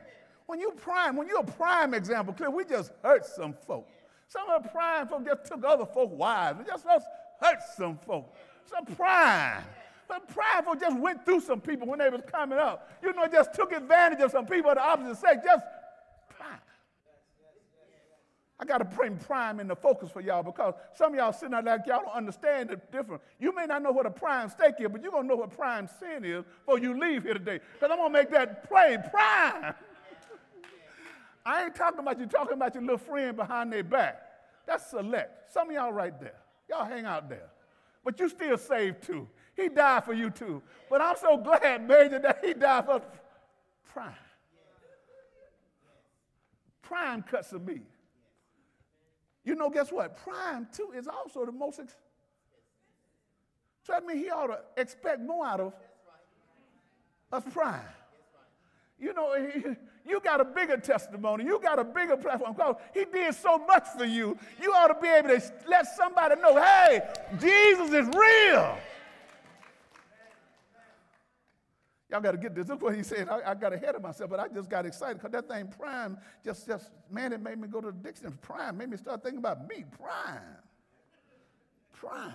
When 0.48 0.60
you 0.60 0.72
prime, 0.72 1.16
when 1.16 1.28
you're 1.28 1.42
a 1.42 1.44
prime 1.44 1.94
example, 1.94 2.34
clear, 2.34 2.50
we 2.50 2.66
just 2.66 2.92
hurt 3.04 3.26
some 3.26 3.54
folk. 3.54 3.88
Some 4.28 4.50
of 4.50 4.64
the 4.64 4.70
prime 4.70 5.08
folk 5.08 5.26
just 5.26 5.46
took 5.46 5.64
other 5.64 5.86
folk 5.86 6.12
wives 6.12 6.60
and 6.60 6.68
just 6.68 6.86
hurt 6.86 7.60
some 7.76 7.98
folk. 8.06 8.36
Some 8.66 8.86
prime. 8.96 9.64
But 10.08 10.28
prime 10.30 10.64
folk 10.64 10.80
just 10.80 10.98
went 10.98 11.26
through 11.26 11.42
some 11.42 11.60
people 11.60 11.88
when 11.88 12.00
they 12.00 12.10
was 12.10 12.22
coming 12.32 12.58
up. 12.58 12.90
You 13.04 13.14
know, 13.14 13.28
just 13.28 13.54
took 13.54 13.72
advantage 13.72 14.20
of 14.22 14.32
some 14.32 14.46
people 14.46 14.72
of 14.72 14.78
the 14.78 14.84
opposite 14.84 15.18
sex. 15.18 15.42
Just 15.44 15.64
I 18.60 18.66
got 18.66 18.80
to 18.80 18.86
bring 18.86 19.18
prime 19.18 19.60
in 19.60 19.68
the 19.68 19.76
focus 19.76 20.10
for 20.10 20.20
y'all 20.20 20.42
because 20.42 20.74
some 20.96 21.14
of 21.14 21.18
y'all 21.20 21.32
sitting 21.32 21.54
out 21.54 21.66
like 21.66 21.82
y'all 21.86 22.02
don't 22.04 22.16
understand 22.16 22.70
the 22.70 22.82
difference. 22.92 23.22
You 23.40 23.54
may 23.54 23.68
not 23.68 23.84
know 23.84 23.92
what 23.92 24.08
a 24.08 24.12
prime 24.12 24.50
stake 24.50 24.76
is, 24.80 24.88
but 24.92 25.04
you're 25.04 25.12
going 25.12 25.26
to 25.26 25.28
know 25.28 25.36
what 25.36 25.52
prime 25.52 25.88
sin 26.00 26.26
is 26.26 26.44
before 26.66 26.80
you 26.80 27.00
leave 27.00 27.24
here 27.24 27.36
today. 27.36 27.60
Because 27.74 27.92
I'm 27.92 27.98
going 27.98 28.12
to 28.12 28.20
make 28.20 28.32
that 28.32 28.68
plain 28.68 29.04
prime. 29.12 29.76
I 31.46 31.66
ain't 31.66 31.76
talking 31.76 32.00
about 32.00 32.20
you 32.20 32.26
talking 32.26 32.54
about 32.54 32.74
your 32.74 32.82
little 32.82 32.98
friend 32.98 33.38
behind 33.38 33.72
their 33.72 33.84
back. 33.84 34.22
That's 34.66 34.90
select. 34.90 35.54
Some 35.54 35.70
of 35.70 35.76
y'all 35.76 35.94
right 35.94 36.20
there. 36.20 36.36
Y'all 36.68 36.84
hang 36.84 37.06
out 37.06 37.30
there. 37.30 37.50
But 38.04 38.20
you 38.20 38.28
still 38.28 38.58
saved 38.58 39.04
too. 39.04 39.28
He 39.56 39.70
died 39.70 40.04
for 40.04 40.14
you 40.14 40.30
too. 40.30 40.64
But 40.90 41.02
I'm 41.02 41.16
so 41.16 41.38
glad, 41.38 41.88
Major, 41.88 42.20
that 42.20 42.40
he 42.44 42.54
died 42.54 42.86
for 42.86 43.02
prime. 43.94 44.14
Prime 46.82 47.22
cuts 47.22 47.54
of 47.54 47.66
meat. 47.66 47.86
You 49.48 49.56
know, 49.56 49.70
guess 49.70 49.94
what? 49.94 50.18
Prime, 50.18 50.68
too, 50.76 50.90
is 50.94 51.08
also 51.08 51.46
the 51.46 51.54
most. 51.54 51.80
Ex- 51.80 51.96
so 53.84 53.94
that 53.94 54.06
means 54.06 54.20
he 54.20 54.30
ought 54.30 54.48
to 54.48 54.60
expect 54.76 55.22
more 55.22 55.48
out 55.48 55.62
of 55.62 55.74
us 57.32 57.44
prime. 57.54 57.80
You 59.00 59.14
know, 59.14 59.36
you 60.06 60.20
got 60.20 60.42
a 60.42 60.44
bigger 60.44 60.76
testimony. 60.76 61.46
You 61.46 61.62
got 61.62 61.80
a 61.80 61.86
bigger 61.86 62.18
platform. 62.18 62.76
He 62.94 63.06
did 63.06 63.34
so 63.36 63.58
much 63.58 63.86
for 63.98 64.04
you. 64.04 64.38
You 64.62 64.74
ought 64.74 64.88
to 64.88 65.02
be 65.02 65.08
able 65.08 65.30
to 65.30 65.42
let 65.66 65.96
somebody 65.96 66.42
know, 66.42 66.62
hey, 66.62 67.00
Jesus 67.40 67.90
is 67.94 68.08
real. 68.08 68.78
Y'all 72.10 72.22
got 72.22 72.32
to 72.32 72.38
get 72.38 72.56
this. 72.56 72.68
Look 72.70 72.82
what 72.82 72.96
he 72.96 73.04
said. 73.04 73.28
I, 73.28 73.52
I, 73.52 73.56
got 73.56 73.74
ahead 73.74 73.96
of 73.96 74.02
myself, 74.02 74.30
but 74.30 74.40
I 74.40 74.48
just 74.48 74.70
got 74.70 74.86
excited 74.86 75.18
because 75.18 75.32
that 75.32 75.50
thing 75.50 75.68
prime 75.68 76.18
just, 76.44 76.66
just, 76.66 76.92
man, 77.12 77.34
it 77.34 77.42
made 77.42 77.58
me 77.58 77.68
go 77.68 77.82
to 77.82 77.88
the 77.88 77.94
dictionary. 77.94 78.36
Prime 78.42 78.78
made 78.78 78.90
me 78.90 78.98
start 78.98 79.24
thinking 79.24 79.40
about 79.40 79.68
me. 79.68 79.84
Prime. 79.98 80.40
Prime. 81.92 82.34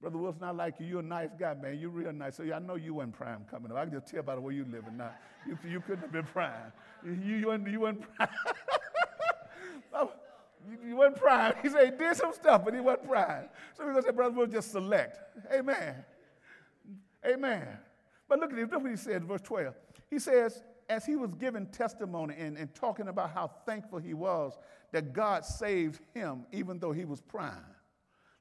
Brother 0.00 0.18
Wilson, 0.18 0.44
I 0.44 0.50
like 0.50 0.74
you. 0.78 0.86
You're 0.86 1.00
a 1.00 1.02
nice 1.02 1.30
guy, 1.38 1.54
man. 1.54 1.78
You're 1.78 1.90
real 1.90 2.12
nice. 2.12 2.36
So 2.36 2.42
yeah, 2.42 2.56
I 2.56 2.58
know 2.58 2.76
you 2.76 2.94
weren't 2.94 3.12
prime 3.12 3.46
coming 3.50 3.72
up. 3.72 3.78
I 3.78 3.84
can 3.84 3.94
just 3.94 4.06
tell 4.06 4.22
by 4.22 4.34
the 4.34 4.40
way 4.40 4.54
you 4.54 4.64
living 4.64 4.96
now. 4.96 5.10
You, 5.46 5.58
you 5.66 5.80
couldn't 5.80 6.02
have 6.02 6.12
been 6.12 6.24
prime. 6.24 6.72
You, 7.04 7.12
you, 7.12 7.46
weren't, 7.46 7.66
you 7.66 7.80
weren't 7.80 8.02
prime. 8.14 8.28
oh, 9.94 10.12
you, 10.70 10.90
you 10.90 10.96
weren't 10.96 11.16
prime. 11.16 11.54
He 11.62 11.70
said 11.70 11.84
he 11.84 11.90
did 11.98 12.14
some 12.14 12.32
stuff, 12.34 12.64
but 12.64 12.74
he 12.74 12.80
wasn't 12.80 13.08
prime. 13.08 13.48
So 13.76 13.84
we're 13.84 13.92
going 13.92 14.02
to 14.02 14.08
say, 14.08 14.14
Brother 14.14 14.34
Wilson, 14.34 14.52
just 14.52 14.70
select. 14.70 15.18
Amen. 15.52 16.04
Amen. 17.28 17.66
But 18.28 18.40
look 18.40 18.50
at 18.50 18.56
this. 18.56 18.70
Look 18.70 18.82
what 18.82 18.90
he 18.90 18.96
said, 18.96 19.24
verse 19.24 19.40
12. 19.42 19.74
He 20.10 20.18
says, 20.18 20.62
as 20.88 21.04
he 21.04 21.16
was 21.16 21.34
giving 21.34 21.66
testimony 21.66 22.34
and, 22.38 22.56
and 22.56 22.74
talking 22.74 23.08
about 23.08 23.30
how 23.30 23.50
thankful 23.66 23.98
he 23.98 24.14
was 24.14 24.58
that 24.92 25.12
God 25.12 25.44
saved 25.44 26.00
him 26.14 26.46
even 26.52 26.78
though 26.78 26.92
he 26.92 27.04
was 27.04 27.20
prime. 27.20 27.52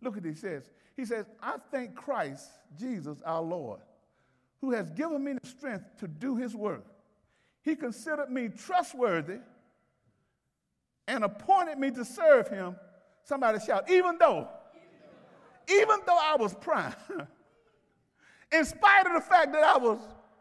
Look 0.01 0.17
at 0.17 0.23
he 0.23 0.33
says. 0.33 0.69
He 0.95 1.05
says, 1.05 1.25
I 1.41 1.57
thank 1.71 1.95
Christ, 1.95 2.49
Jesus, 2.79 3.17
our 3.25 3.41
Lord, 3.41 3.81
who 4.61 4.71
has 4.71 4.89
given 4.91 5.23
me 5.23 5.33
the 5.33 5.47
strength 5.47 5.85
to 5.99 6.07
do 6.07 6.35
his 6.35 6.55
work. 6.55 6.85
He 7.63 7.75
considered 7.75 8.29
me 8.29 8.49
trustworthy 8.49 9.39
and 11.07 11.23
appointed 11.23 11.77
me 11.77 11.91
to 11.91 12.05
serve 12.05 12.47
him. 12.47 12.75
Somebody 13.23 13.59
shout, 13.59 13.89
even 13.89 14.17
though, 14.17 14.47
even 15.69 15.99
though 16.05 16.17
I 16.19 16.35
was 16.37 16.53
prime. 16.55 16.95
In 18.51 18.65
spite 18.65 19.05
of 19.07 19.13
the 19.13 19.21
fact 19.21 19.51
that 19.53 19.63
I 19.63 19.77
was 19.77 19.99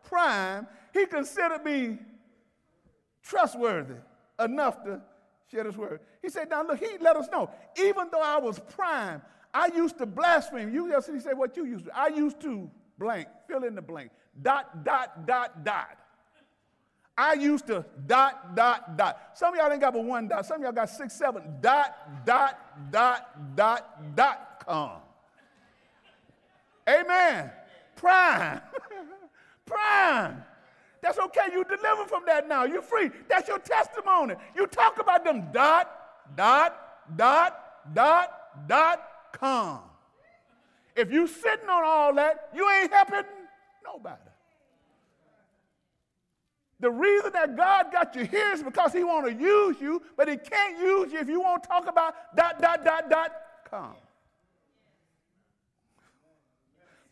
prime, 0.09 0.67
he 0.93 1.07
considered 1.07 1.65
me 1.65 1.99
trustworthy 3.23 3.97
enough 4.39 4.83
to 4.85 5.01
share 5.51 5.65
his 5.65 5.77
word. 5.77 6.01
He 6.23 6.29
said, 6.29 6.51
Now 6.51 6.65
look, 6.65 6.79
he 6.79 6.99
let 7.01 7.17
us 7.17 7.29
know, 7.31 7.51
even 7.77 8.09
though 8.13 8.23
I 8.23 8.39
was 8.39 8.59
prime, 8.59 9.23
I 9.53 9.69
used 9.75 9.99
to 9.99 10.07
blaspheme. 10.07 10.73
You 10.73 10.91
just 10.91 11.11
he 11.11 11.21
said 11.21 11.37
what 11.37 11.57
you 11.57 11.65
used 11.65 11.87
to. 11.87 11.99
I 11.99 12.09
used 12.09 12.41
to 12.43 12.71
blank, 12.99 13.29
fill 13.49 13.65
in 13.65 13.75
the 13.75 13.83
blank, 13.83 14.11
dot, 14.43 14.85
dot, 14.85 15.27
dot, 15.27 15.65
dot. 15.65 15.99
I 17.19 17.33
used 17.33 17.67
to 17.69 17.85
dot, 18.07 18.55
dot, 18.55 18.99
dot. 18.99 19.31
Some 19.35 19.55
of 19.55 19.59
y'all 19.59 19.73
ain't 19.73 19.81
got 19.81 19.95
but 19.95 20.05
one 20.05 20.29
dot. 20.29 20.45
Some 20.45 20.59
of 20.59 20.63
y'all 20.65 20.73
got 20.73 20.91
six, 20.91 21.15
seven, 21.15 21.43
dot, 21.63 22.27
dot, 22.27 22.93
dot, 22.93 23.57
dot, 23.57 24.15
dot, 24.15 24.63
com. 24.67 24.99
Amen. 26.89 27.51
Prime. 27.97 28.61
Prime. 29.67 30.43
That's 31.03 31.19
okay. 31.19 31.49
You 31.53 31.65
deliver 31.65 32.05
from 32.07 32.25
that 32.27 32.49
now. 32.49 32.65
You're 32.65 32.83
free. 32.83 33.11
That's 33.29 33.49
your 33.49 33.59
testimony. 33.59 34.35
You 34.55 34.67
talk 34.67 35.01
about 35.01 35.25
them 35.25 35.49
dot, 35.53 35.91
dot, 36.37 36.77
dot, 37.17 37.95
dot, 37.95 38.31
dot, 38.69 39.09
com. 39.33 39.81
If 40.95 41.13
you 41.13 41.27
sitting 41.27 41.69
on 41.69 41.85
all 41.85 42.15
that, 42.15 42.49
you 42.55 42.69
ain't 42.71 42.93
helping 42.93 43.23
nobody. 43.85 44.17
The 46.81 46.91
reason 46.91 47.33
that 47.33 47.57
God 47.57 47.93
got 47.93 48.15
you 48.15 48.25
here 48.25 48.53
is 48.53 48.63
because 48.63 48.93
He 48.93 49.05
want 49.05 49.27
to 49.27 49.33
use 49.33 49.77
you, 49.81 50.03
but 50.17 50.29
He 50.29 50.37
can't 50.37 50.79
use 50.79 51.13
you 51.13 51.21
if 51.21 51.29
you 51.29 51.41
won't 51.41 51.65
talk 51.65 51.89
about 51.89 52.15
dot, 52.37 52.61
dot, 52.61 52.85
dot, 52.85 53.09
dot, 53.09 53.33
com. 53.71 53.95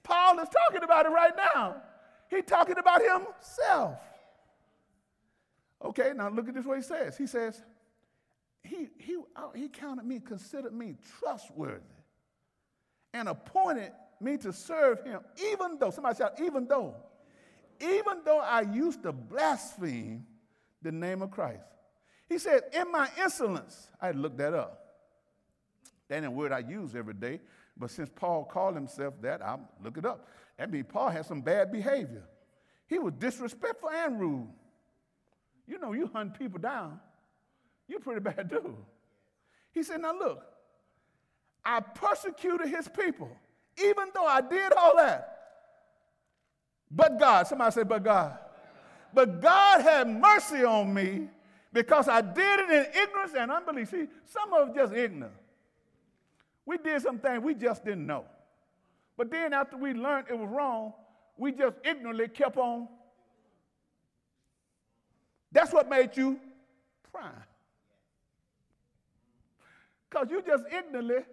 Paul 0.05 0.39
is 0.39 0.49
talking 0.49 0.85
about 0.85 1.07
it 1.07 1.09
right 1.09 1.33
now. 1.55 1.77
He's 2.31 2.45
talking 2.45 2.79
about 2.79 3.01
himself. 3.03 3.99
Okay, 5.85 6.13
now 6.15 6.29
look 6.29 6.49
at 6.49 6.55
this 6.55 6.65
what 6.65 6.77
he 6.77 6.83
says. 6.83 7.17
He 7.17 7.27
says, 7.27 7.63
he, 8.63 8.89
he, 8.99 9.19
uh, 9.37 9.49
he 9.55 9.69
counted 9.69 10.07
me, 10.07 10.21
considered 10.21 10.73
me 10.73 10.97
trustworthy, 11.19 11.81
and 13.13 13.29
appointed 13.29 13.93
me 14.21 14.37
to 14.39 14.53
serve 14.53 15.03
him, 15.05 15.21
even 15.51 15.79
though, 15.79 15.91
somebody 15.91 16.17
shout, 16.17 16.41
even 16.43 16.67
though, 16.67 16.95
even 17.81 18.23
though 18.25 18.41
I 18.41 18.63
used 18.63 19.03
to 19.03 19.13
blaspheme 19.13 20.25
the 20.81 20.93
name 20.93 21.21
of 21.23 21.31
Christ. 21.31 21.65
He 22.29 22.39
said, 22.39 22.63
in 22.73 22.91
my 22.91 23.09
insolence, 23.23 23.89
I 24.01 24.13
looked 24.13 24.39
that 24.39 24.55
up. 24.55 24.81
That 26.09 26.17
ain't 26.17 26.27
a 26.27 26.31
word 26.31 26.53
I 26.53 26.61
use 26.61 26.95
every 26.95 27.15
day, 27.15 27.41
but 27.77 27.91
since 27.91 28.09
Paul 28.15 28.45
called 28.45 28.75
himself 28.75 29.15
that, 29.23 29.43
I'll 29.43 29.69
look 29.83 29.99
it 29.99 30.07
up. 30.07 30.29
That 30.59 30.71
means 30.71 30.87
Paul 30.89 31.11
had 31.11 31.27
some 31.27 31.41
bad 31.41 31.73
behavior. 31.73 32.23
He 32.87 32.99
was 32.99 33.15
disrespectful 33.19 33.91
and 33.91 34.21
rude. 34.21 34.49
You 35.67 35.79
know, 35.79 35.93
you 35.93 36.11
hunt 36.13 36.39
people 36.39 36.59
down. 36.61 37.01
You're 37.89 38.01
pretty 38.01 38.21
bad 38.21 38.49
dude. 38.51 38.77
He 39.73 39.83
said, 39.83 40.01
Now 40.01 40.17
look, 40.17 40.43
I 41.65 41.81
persecuted 41.81 42.69
his 42.69 42.89
people, 42.89 43.31
even 43.83 44.09
though 44.15 44.27
I 44.27 44.41
did 44.41 44.73
all 44.73 44.97
that. 44.97 45.31
But 46.91 47.19
God, 47.19 47.47
somebody 47.47 47.73
say, 47.73 47.83
But 47.83 48.05
God. 48.05 48.39
But 49.13 49.41
God 49.41 49.81
had 49.81 50.09
mercy 50.09 50.65
on 50.65 50.93
me 50.93 51.29
because 51.73 52.09
I 52.09 52.21
did 52.21 52.61
it 52.61 52.71
in 52.71 53.03
ignorance 53.03 53.33
and 53.37 53.51
unbelief. 53.51 53.91
See, 53.91 54.07
some 54.25 54.53
of 54.53 54.69
us 54.69 54.75
just 54.75 54.93
ignorant. 54.93 55.35
We 56.67 56.79
did 56.79 57.03
some 57.03 57.19
things 57.19 57.43
we 57.43 57.55
just 57.55 57.85
didn't 57.85 58.07
know. 58.07 58.25
But 59.17 59.31
then 59.31 59.53
after 59.53 59.77
we 59.77 59.93
learned 59.93 60.27
it 60.31 60.39
was 60.39 60.49
wrong, 60.49 60.93
we 61.37 61.53
just 61.53 61.77
ignorantly 61.85 62.29
kept 62.29 62.57
on. 62.57 62.89
That's 65.53 65.73
what 65.73 65.89
made 65.89 66.17
you 66.17 66.39
prime. 67.13 67.33
Because 70.09 70.31
you 70.31 70.43
just 70.43 70.65
ignorantly 70.67 71.25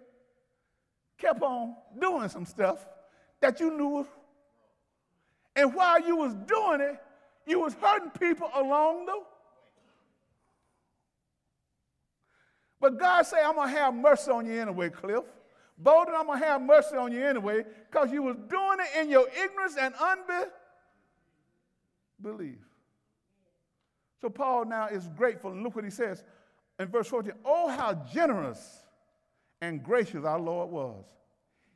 kept 1.18 1.42
on 1.42 1.76
doing 1.98 2.28
some 2.28 2.46
stuff 2.46 2.86
that 3.40 3.58
you 3.60 3.76
knew. 3.76 4.06
And 5.54 5.74
while 5.74 6.00
you 6.00 6.16
was 6.16 6.34
doing 6.34 6.80
it, 6.80 7.00
you 7.46 7.60
was 7.60 7.74
hurting 7.74 8.10
people 8.10 8.48
along 8.54 9.06
the 9.06 9.20
But 12.82 12.98
God 12.98 13.22
say, 13.22 13.36
I'm 13.40 13.54
going 13.54 13.72
to 13.72 13.78
have 13.78 13.94
mercy 13.94 14.32
on 14.32 14.44
you 14.44 14.60
anyway, 14.60 14.90
Cliff. 14.90 15.22
Boldin, 15.80 16.14
I'm 16.16 16.26
going 16.26 16.40
to 16.40 16.44
have 16.44 16.60
mercy 16.60 16.96
on 16.96 17.12
you 17.12 17.24
anyway 17.24 17.64
because 17.88 18.10
you 18.10 18.24
was 18.24 18.36
doing 18.48 18.78
it 18.80 19.00
in 19.00 19.08
your 19.08 19.28
ignorance 19.28 19.76
and 19.80 19.94
unbelief. 22.20 22.58
So 24.20 24.28
Paul 24.28 24.64
now 24.64 24.88
is 24.88 25.08
grateful. 25.16 25.52
And 25.52 25.62
look 25.62 25.76
what 25.76 25.84
he 25.84 25.92
says 25.92 26.24
in 26.80 26.88
verse 26.88 27.06
14. 27.06 27.32
Oh, 27.44 27.68
how 27.68 27.94
generous 28.12 28.80
and 29.60 29.80
gracious 29.80 30.24
our 30.24 30.40
Lord 30.40 30.68
was. 30.68 31.04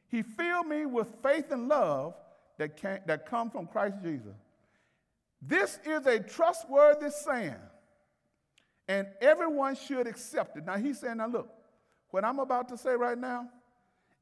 He 0.09 0.23
filled 0.23 0.67
me 0.67 0.87
with 0.87 1.07
faith 1.23 1.53
and 1.53 1.69
love 1.69 2.15
that, 2.59 2.77
came, 2.77 2.99
that 3.07 3.27
come 3.27 3.49
from 3.51 3.69
Christ 3.69 3.99
Jesus. 4.03 4.35
This 5.41 5.79
is 5.85 6.05
a 6.07 6.19
trustworthy 6.19 7.11
saying 7.11 7.55
and 8.89 9.09
everyone 9.21 9.75
should 9.75 10.07
accept 10.07 10.57
it. 10.57 10.65
Now 10.65 10.77
he's 10.77 11.01
saying, 11.01 11.17
now 11.17 11.27
look, 11.27 11.49
what 12.11 12.25
I'm 12.25 12.39
about 12.39 12.69
to 12.69 12.79
say 12.79 12.95
right 12.95 13.19
now, 13.19 13.49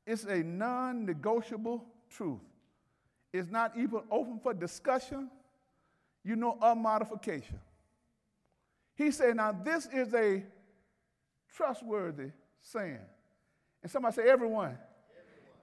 it's 0.07 0.25
a 0.25 0.43
non 0.43 1.05
negotiable 1.05 1.85
truth. 2.11 2.41
It's 3.33 3.51
not 3.51 3.77
even 3.77 4.01
open 4.11 4.39
for 4.43 4.55
discussion, 4.55 5.31
you 6.23 6.37
know, 6.37 6.57
or 6.61 6.75
modification. 6.75 7.59
He 8.95 9.11
said, 9.11 9.37
now 9.37 9.53
this 9.53 9.87
is 9.87 10.15
a 10.15 10.43
trustworthy 11.55 12.31
saying. 12.63 12.99
And 13.83 13.91
somebody 13.91 14.15
say, 14.15 14.29
everyone. 14.29 14.79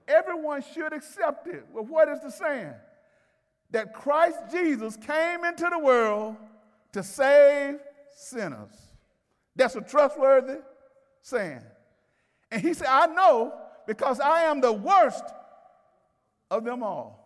Everyone, 0.08 0.60
everyone 0.60 0.62
should 0.74 0.92
accept 0.92 1.48
it. 1.48 1.64
Well, 1.72 1.84
what 1.84 2.08
is 2.08 2.20
the 2.20 2.30
saying? 2.30 2.74
That 3.70 3.94
Christ 3.94 4.38
Jesus 4.50 4.96
came 4.96 5.44
into 5.44 5.68
the 5.70 5.78
world 5.78 6.36
to 6.92 7.02
save 7.02 7.78
sinners. 8.14 8.91
That's 9.56 9.76
a 9.76 9.80
trustworthy 9.80 10.58
saying. 11.22 11.62
And 12.50 12.60
he 12.60 12.74
said, 12.74 12.88
I 12.88 13.06
know 13.06 13.54
because 13.86 14.20
I 14.20 14.42
am 14.42 14.60
the 14.60 14.72
worst 14.72 15.24
of 16.50 16.64
them 16.64 16.82
all. 16.82 17.18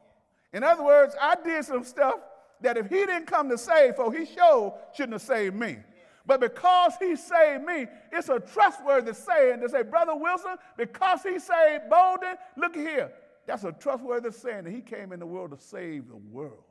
In 0.53 0.65
other 0.65 0.85
words, 0.85 1.15
I 1.21 1.37
did 1.45 1.65
some 1.65 1.85
stuff 1.85 2.17
that 2.61 2.77
if 2.77 2.89
he 2.89 2.97
didn't 2.97 3.27
come 3.27 3.49
to 3.49 3.59
save, 3.59 3.97
for 3.97 4.13
he 4.13 4.25
sure 4.25 4.75
shouldn't 4.95 5.15
have 5.15 5.23
saved 5.23 5.55
me. 5.55 5.79
But 6.25 6.41
because 6.41 6.95
he 6.99 7.15
saved 7.15 7.65
me, 7.65 7.87
it's 8.11 8.29
a 8.29 8.41
trustworthy 8.41 9.13
saying 9.15 9.61
to 9.61 9.69
say, 9.69 9.83
Brother 9.83 10.17
Wilson, 10.17 10.57
because 10.77 11.23
he 11.23 11.39
saved 11.39 11.85
Boldin, 11.91 12.35
look 12.57 12.75
here. 12.75 13.13
That's 13.47 13.63
a 13.63 13.73
trustworthy 13.73 14.33
saying 14.33 14.65
that 14.65 14.73
he 14.73 14.81
came 14.81 15.13
in 15.13 15.21
the 15.21 15.27
world 15.27 15.53
to 15.53 15.65
save 15.65 16.09
the 16.09 16.17
world. 16.17 16.65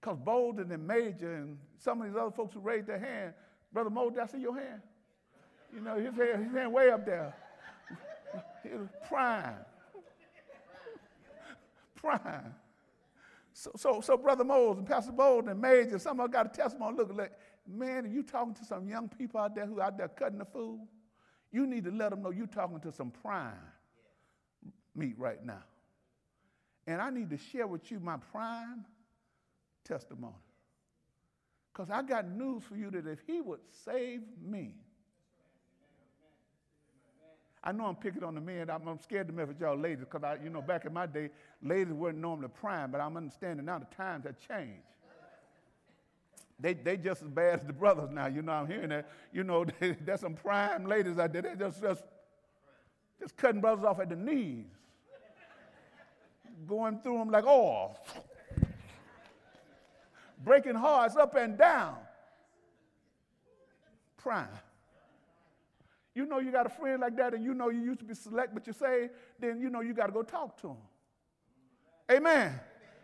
Because 0.00 0.18
Boldin 0.18 0.72
and 0.72 0.86
Major 0.86 1.34
and 1.34 1.58
some 1.78 2.00
of 2.00 2.08
these 2.08 2.16
other 2.16 2.30
folks 2.30 2.54
who 2.54 2.60
raised 2.60 2.86
their 2.86 2.98
hand 2.98 3.34
Brother 3.74 3.90
Mo, 3.90 4.08
did 4.08 4.20
I 4.20 4.26
see 4.26 4.38
your 4.38 4.54
hand? 4.54 4.80
You 5.74 5.80
know, 5.80 5.96
his 5.96 6.14
hand, 6.14 6.44
his 6.44 6.52
hand 6.52 6.72
way 6.72 6.90
up 6.90 7.04
there. 7.04 7.34
He 8.62 8.70
was 8.70 8.88
prime. 9.06 9.56
Prime. 11.94 12.54
So, 13.52 13.70
so, 13.76 14.00
so 14.00 14.16
Brother 14.16 14.42
Moses 14.42 14.78
and 14.78 14.88
Pastor 14.88 15.12
Boldin 15.12 15.50
and 15.50 15.60
Major, 15.60 15.98
some 15.98 16.18
of 16.18 16.24
them 16.24 16.32
got 16.32 16.46
a 16.46 16.56
testimony. 16.56 16.96
Look, 16.96 17.14
like, 17.14 17.32
man, 17.68 18.10
you 18.10 18.22
talking 18.22 18.54
to 18.54 18.64
some 18.64 18.88
young 18.88 19.08
people 19.08 19.38
out 19.38 19.54
there 19.54 19.66
who 19.66 19.80
out 19.80 19.98
there 19.98 20.08
cutting 20.08 20.38
the 20.38 20.46
food, 20.46 20.80
you 21.52 21.66
need 21.66 21.84
to 21.84 21.90
let 21.90 22.10
them 22.10 22.22
know 22.22 22.30
you're 22.30 22.46
talking 22.46 22.80
to 22.80 22.90
some 22.90 23.10
prime 23.10 23.52
meat 24.96 25.14
right 25.18 25.44
now. 25.44 25.62
And 26.86 27.00
I 27.02 27.10
need 27.10 27.30
to 27.30 27.38
share 27.38 27.66
with 27.66 27.90
you 27.90 28.00
my 28.00 28.16
prime 28.16 28.84
testimony. 29.84 30.34
Because 31.74 31.90
I 31.90 32.02
got 32.02 32.28
news 32.30 32.62
for 32.62 32.76
you 32.76 32.88
that 32.92 33.06
if 33.06 33.18
he 33.26 33.40
would 33.40 33.58
save 33.84 34.20
me, 34.40 34.74
I 37.64 37.72
know 37.72 37.86
I'm 37.86 37.96
picking 37.96 38.22
on 38.22 38.34
the 38.34 38.40
men. 38.40 38.70
I'm, 38.70 38.86
I'm 38.86 39.00
scared 39.00 39.26
to 39.26 39.32
mess 39.32 39.48
with 39.48 39.58
y'all 39.58 39.76
ladies 39.76 40.00
because 40.00 40.22
I, 40.22 40.36
you 40.44 40.50
know, 40.50 40.62
back 40.62 40.84
in 40.84 40.92
my 40.92 41.06
day, 41.06 41.30
ladies 41.62 41.94
weren't 41.94 42.18
normally 42.18 42.48
prime, 42.48 42.92
but 42.92 43.00
I'm 43.00 43.16
understanding 43.16 43.66
now 43.66 43.78
the 43.78 43.86
times 43.96 44.26
have 44.26 44.36
changed. 44.38 44.82
They, 46.60 46.74
they 46.74 46.96
just 46.96 47.22
as 47.22 47.28
bad 47.28 47.60
as 47.60 47.66
the 47.66 47.72
brothers 47.72 48.10
now. 48.12 48.26
You 48.26 48.42
know, 48.42 48.52
I'm 48.52 48.68
hearing 48.68 48.90
that. 48.90 49.10
You 49.32 49.42
know, 49.42 49.64
there's 49.80 50.20
some 50.20 50.34
prime 50.34 50.84
ladies 50.84 51.18
out 51.18 51.32
there. 51.32 51.42
They 51.42 51.56
just, 51.56 51.82
just, 51.82 52.04
just 53.18 53.36
cutting 53.36 53.60
brothers 53.60 53.84
off 53.84 53.98
at 53.98 54.10
the 54.10 54.16
knees, 54.16 54.66
going 56.68 57.00
through 57.00 57.18
them 57.18 57.30
like 57.30 57.44
oh, 57.46 57.96
breaking 60.44 60.74
hearts 60.74 61.16
up 61.16 61.34
and 61.34 61.56
down. 61.56 61.96
Prime. 64.16 64.48
You 66.14 66.26
know 66.26 66.38
you 66.38 66.52
got 66.52 66.66
a 66.66 66.70
friend 66.70 67.00
like 67.00 67.16
that, 67.16 67.34
and 67.34 67.44
you 67.44 67.54
know 67.54 67.70
you 67.70 67.80
used 67.80 67.98
to 67.98 68.04
be 68.04 68.14
select, 68.14 68.54
but 68.54 68.66
you 68.66 68.72
say, 68.72 69.10
then 69.40 69.60
you 69.60 69.68
know 69.68 69.80
you 69.80 69.92
got 69.92 70.06
to 70.06 70.12
go 70.12 70.22
talk 70.22 70.60
to 70.60 70.68
him. 70.68 70.76
Amen. 72.10 72.60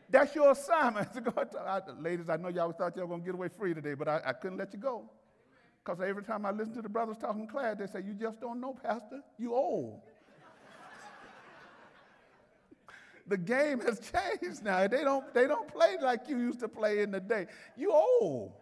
That's 0.08 0.34
your 0.34 0.52
assignment 0.52 1.12
to 1.14 1.20
go. 1.20 1.32
I, 1.66 1.80
ladies, 2.00 2.28
I 2.28 2.36
know 2.36 2.48
y'all 2.48 2.72
thought 2.72 2.96
y'all 2.96 3.06
were 3.06 3.10
going 3.10 3.22
to 3.22 3.26
get 3.26 3.34
away 3.34 3.48
free 3.48 3.74
today, 3.74 3.94
but 3.94 4.08
I, 4.08 4.20
I 4.26 4.32
couldn't 4.32 4.58
let 4.58 4.72
you 4.72 4.78
go. 4.78 5.10
Because 5.84 6.00
every 6.00 6.22
time 6.22 6.44
I 6.44 6.50
listen 6.50 6.74
to 6.74 6.82
the 6.82 6.88
brothers 6.88 7.16
talking 7.18 7.46
class, 7.46 7.76
they 7.78 7.86
say, 7.86 8.02
You 8.06 8.14
just 8.14 8.40
don't 8.40 8.60
know, 8.60 8.74
Pastor. 8.74 9.22
You 9.38 9.54
old. 9.54 10.02
The 13.30 13.38
game 13.38 13.80
has 13.80 14.00
changed 14.40 14.62
now. 14.62 14.86
They 14.86 15.04
don't, 15.04 15.32
they 15.32 15.46
don't 15.46 15.72
play 15.72 15.96
like 16.02 16.28
you 16.28 16.36
used 16.36 16.60
to 16.60 16.68
play 16.68 17.00
in 17.00 17.12
the 17.12 17.20
day. 17.20 17.46
You 17.76 17.92
old. 17.92 18.52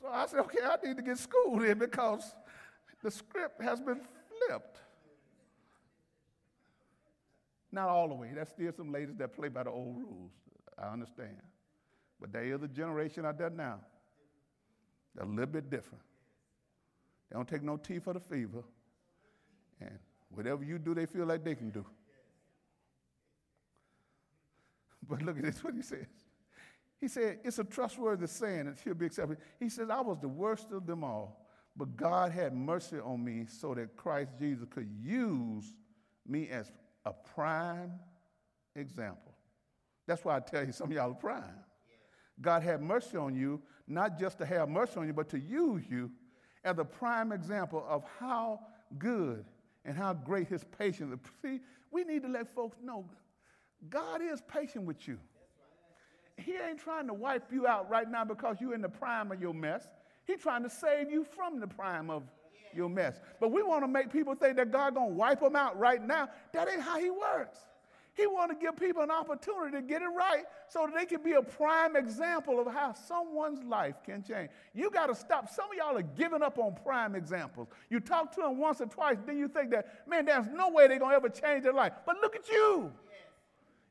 So 0.00 0.08
I 0.10 0.26
said, 0.26 0.40
okay, 0.40 0.58
I 0.64 0.84
need 0.84 0.96
to 0.96 1.02
get 1.02 1.18
schooled 1.18 1.62
in 1.62 1.78
because 1.78 2.34
the 3.02 3.10
script 3.10 3.62
has 3.62 3.80
been 3.80 4.00
flipped. 4.48 4.78
Not 7.70 7.88
all 7.88 8.08
the 8.08 8.14
way. 8.14 8.30
There's 8.34 8.48
still 8.48 8.72
some 8.72 8.90
ladies 8.90 9.16
that 9.18 9.34
play 9.36 9.48
by 9.48 9.64
the 9.64 9.70
old 9.70 9.96
rules. 9.96 10.32
I 10.78 10.92
understand. 10.92 11.36
But 12.20 12.32
there 12.32 12.44
is 12.44 12.62
a 12.62 12.68
generation 12.68 13.26
out 13.26 13.38
there 13.38 13.50
now. 13.50 13.80
They're 15.14 15.26
a 15.26 15.28
little 15.28 15.46
bit 15.46 15.68
different. 15.68 16.02
They 17.30 17.36
don't 17.36 17.48
take 17.48 17.62
no 17.62 17.76
tea 17.76 17.98
for 17.98 18.14
the 18.14 18.20
fever. 18.20 18.64
And 19.80 19.98
whatever 20.30 20.64
you 20.64 20.78
do, 20.78 20.94
they 20.94 21.04
feel 21.04 21.26
like 21.26 21.44
they 21.44 21.54
can 21.54 21.70
do. 21.70 21.84
But 25.08 25.22
look 25.22 25.36
at 25.38 25.44
this, 25.44 25.62
what 25.62 25.74
he 25.74 25.82
says. 25.82 26.06
He 27.00 27.08
said, 27.08 27.38
It's 27.44 27.58
a 27.58 27.64
trustworthy 27.64 28.26
saying, 28.26 28.66
it 28.66 28.78
should 28.82 28.98
be 28.98 29.06
accepted. 29.06 29.38
He 29.60 29.68
says, 29.68 29.90
I 29.90 30.00
was 30.00 30.18
the 30.20 30.28
worst 30.28 30.72
of 30.72 30.86
them 30.86 31.04
all, 31.04 31.46
but 31.76 31.96
God 31.96 32.32
had 32.32 32.54
mercy 32.54 32.98
on 32.98 33.22
me 33.24 33.46
so 33.48 33.74
that 33.74 33.96
Christ 33.96 34.32
Jesus 34.38 34.66
could 34.70 34.88
use 35.02 35.74
me 36.26 36.48
as 36.48 36.72
a 37.04 37.12
prime 37.12 37.92
example. 38.74 39.34
That's 40.06 40.24
why 40.24 40.36
I 40.36 40.40
tell 40.40 40.64
you 40.64 40.72
some 40.72 40.88
of 40.90 40.96
y'all 40.96 41.10
are 41.10 41.14
prime. 41.14 41.44
God 42.40 42.62
had 42.62 42.82
mercy 42.82 43.16
on 43.16 43.34
you, 43.34 43.62
not 43.86 44.18
just 44.18 44.38
to 44.38 44.46
have 44.46 44.68
mercy 44.68 44.96
on 44.96 45.06
you, 45.06 45.12
but 45.12 45.28
to 45.30 45.38
use 45.38 45.84
you 45.88 46.10
as 46.64 46.78
a 46.78 46.84
prime 46.84 47.32
example 47.32 47.84
of 47.88 48.04
how 48.18 48.60
good 48.98 49.44
and 49.84 49.96
how 49.96 50.12
great 50.12 50.48
his 50.48 50.64
patience 50.78 51.12
is. 51.12 51.30
See, 51.42 51.60
we 51.90 52.04
need 52.04 52.22
to 52.22 52.28
let 52.28 52.54
folks 52.54 52.76
know 52.82 53.04
God 53.88 54.20
is 54.22 54.42
patient 54.48 54.84
with 54.84 55.06
you. 55.06 55.18
He 56.36 56.54
ain't 56.56 56.78
trying 56.78 57.06
to 57.06 57.14
wipe 57.14 57.52
you 57.52 57.66
out 57.66 57.88
right 57.88 58.10
now 58.10 58.24
because 58.24 58.56
you're 58.60 58.74
in 58.74 58.82
the 58.82 58.88
prime 58.88 59.32
of 59.32 59.40
your 59.40 59.54
mess. 59.54 59.88
He's 60.26 60.40
trying 60.40 60.62
to 60.64 60.70
save 60.70 61.10
you 61.10 61.24
from 61.24 61.60
the 61.60 61.66
prime 61.66 62.10
of 62.10 62.24
your 62.74 62.90
mess. 62.90 63.20
But 63.40 63.52
we 63.52 63.62
want 63.62 63.84
to 63.84 63.88
make 63.88 64.12
people 64.12 64.34
think 64.34 64.56
that 64.56 64.70
God 64.70 64.94
gonna 64.94 65.06
wipe 65.06 65.40
them 65.40 65.56
out 65.56 65.78
right 65.78 66.04
now. 66.04 66.28
That 66.52 66.68
ain't 66.68 66.82
how 66.82 66.98
he 66.98 67.10
works. 67.10 67.60
He 68.16 68.26
want 68.26 68.50
to 68.50 68.56
give 68.56 68.76
people 68.76 69.02
an 69.02 69.10
opportunity 69.10 69.76
to 69.76 69.82
get 69.82 70.00
it 70.00 70.06
right 70.06 70.44
so 70.68 70.86
that 70.86 70.94
they 70.94 71.04
can 71.04 71.22
be 71.22 71.32
a 71.32 71.42
prime 71.42 71.96
example 71.96 72.58
of 72.58 72.66
how 72.72 72.94
someone's 72.94 73.62
life 73.62 73.96
can 74.04 74.22
change. 74.22 74.48
You 74.72 74.90
got 74.90 75.08
to 75.08 75.14
stop. 75.14 75.50
Some 75.50 75.66
of 75.70 75.76
y'all 75.76 75.98
are 75.98 76.02
giving 76.02 76.42
up 76.42 76.58
on 76.58 76.74
prime 76.82 77.14
examples. 77.14 77.68
You 77.90 78.00
talk 78.00 78.34
to 78.36 78.40
them 78.40 78.58
once 78.58 78.80
or 78.80 78.86
twice, 78.86 79.18
then 79.26 79.36
you 79.36 79.48
think 79.48 79.70
that, 79.72 80.08
man, 80.08 80.24
there's 80.24 80.46
no 80.46 80.70
way 80.70 80.88
they're 80.88 80.98
going 80.98 81.10
to 81.10 81.16
ever 81.16 81.28
change 81.28 81.64
their 81.64 81.74
life. 81.74 81.92
But 82.06 82.16
look 82.22 82.34
at 82.34 82.48
you. 82.48 82.90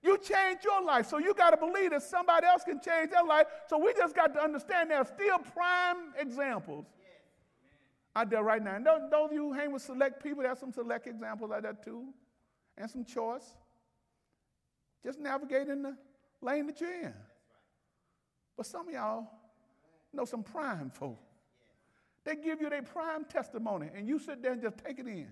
You 0.06 0.20
change 0.20 0.60
your 0.64 0.84
life, 0.84 1.08
so 1.08 1.18
you 1.18 1.34
got 1.34 1.50
to 1.50 1.58
believe 1.58 1.90
that 1.90 2.04
somebody 2.04 2.46
else 2.46 2.64
can 2.64 2.80
change 2.80 3.10
their 3.10 3.24
life. 3.24 3.48
So 3.68 3.80
we 3.80 3.92
just 3.96 4.16
got 4.16 4.36
to 4.36 4.44
understand 4.44 4.92
there 4.92 5.00
are 5.00 5.06
still 5.06 5.40
prime 5.40 6.14
examples 6.20 6.86
out 8.16 8.30
there 8.30 8.44
right 8.44 8.64
now. 8.64 8.76
And 8.76 8.86
those, 8.86 9.02
those 9.10 9.26
of 9.26 9.34
you 9.34 9.48
who 9.48 9.54
hang 9.54 9.72
with 9.72 9.82
select 9.82 10.22
people, 10.22 10.44
there's 10.44 10.60
some 10.60 10.72
select 10.72 11.08
examples 11.08 11.50
like 11.50 11.64
that 11.64 11.84
too, 11.84 12.04
and 12.78 12.88
some 12.88 13.04
choice. 13.04 13.56
Just 15.04 15.20
navigate 15.20 15.70
in 15.70 15.82
the 15.82 15.98
lane 16.40 16.68
that 16.68 16.80
you're 16.80 17.02
in. 17.02 17.14
But 18.56 18.68
some 18.68 18.88
of 18.88 18.94
y'all 18.94 19.28
know 20.14 20.26
some 20.26 20.44
prime 20.44 20.92
folk. 20.92 21.18
They 22.26 22.36
give 22.36 22.62
you 22.62 22.70
their 22.70 22.84
prime 22.84 23.26
testimony, 23.26 23.90
and 23.96 24.08
you 24.08 24.20
sit 24.20 24.44
there 24.44 24.52
and 24.52 24.62
just 24.62 24.78
take 24.78 25.00
it 25.00 25.08
in. 25.08 25.30